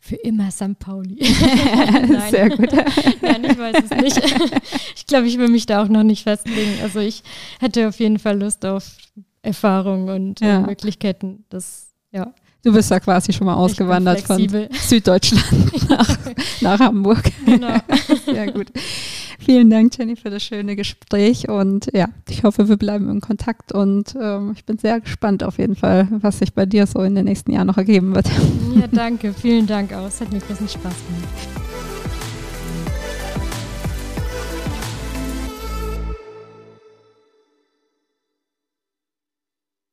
Für 0.01 0.15
immer 0.17 0.51
St. 0.53 0.79
Pauli. 0.79 1.25
Sehr 2.31 2.49
gut. 2.51 2.73
Nein, 3.23 3.45
ich 3.45 3.59
weiß 3.59 3.77
es 3.85 3.91
nicht. 3.91 4.23
Ich 4.97 5.07
glaube, 5.07 5.27
ich 5.27 5.39
will 5.39 5.49
mich 5.49 5.67
da 5.67 5.83
auch 5.83 5.89
noch 5.89 6.03
nicht 6.03 6.23
festlegen. 6.23 6.81
Also 6.83 6.99
ich 6.99 7.23
hätte 7.61 7.89
auf 7.89 8.01
jeden 8.01 8.19
Fall 8.19 8.41
Lust 8.41 8.65
auf 8.65 8.97
Erfahrung 9.43 10.09
und 10.09 10.41
ja. 10.41 10.61
Möglichkeiten. 10.61 11.45
Das, 11.51 11.93
ja. 12.11 12.33
Du 12.65 12.73
bist 12.73 12.91
ja 12.91 12.99
quasi 12.99 13.33
schon 13.33 13.47
mal 13.47 13.55
ausgewandert 13.55 14.23
von 14.23 14.49
Süddeutschland 14.73 15.89
nach, 15.91 16.19
nach 16.63 16.81
Hamburg. 16.81 17.23
Genau. 17.45 17.77
Sehr 18.25 18.51
gut. 18.51 18.69
Vielen 19.39 19.69
Dank, 19.69 19.97
Jenny, 19.99 20.17
für 20.17 20.31
das 20.31 20.43
schöne 20.43 20.75
Gespräch 20.75 21.51
und 21.51 21.91
ja, 21.93 22.09
ich 22.31 22.45
hoffe, 22.45 22.69
wir 22.69 22.79
bleiben 22.79 23.11
in 23.11 23.21
Kontakt 23.21 23.73
und 23.73 24.15
ähm, 24.19 24.53
ich 24.57 24.65
bin 24.65 24.79
sehr 24.79 25.01
gespannt 25.01 25.45
auf 25.45 25.59
jeden 25.59 25.77
Fall, 25.77 26.09
was 26.11 26.39
sich 26.39 26.55
bei 26.55 26.65
dir 26.65 26.87
so 26.87 27.03
in 27.03 27.15
den 27.15 27.27
nächsten 27.27 27.53
Jahren 27.53 27.67
noch 27.67 27.77
ergeben 27.77 28.15
wird. 28.15 28.27
Ja, 28.75 28.87
danke. 28.91 29.35
Vielen 29.35 29.67
Dank 29.67 29.93
auch. 29.93 30.07
Es 30.07 30.21
hat 30.23 30.33
mir 30.33 30.39
großen 30.39 30.69
Spaß 30.69 30.81
gemacht. 30.83 31.64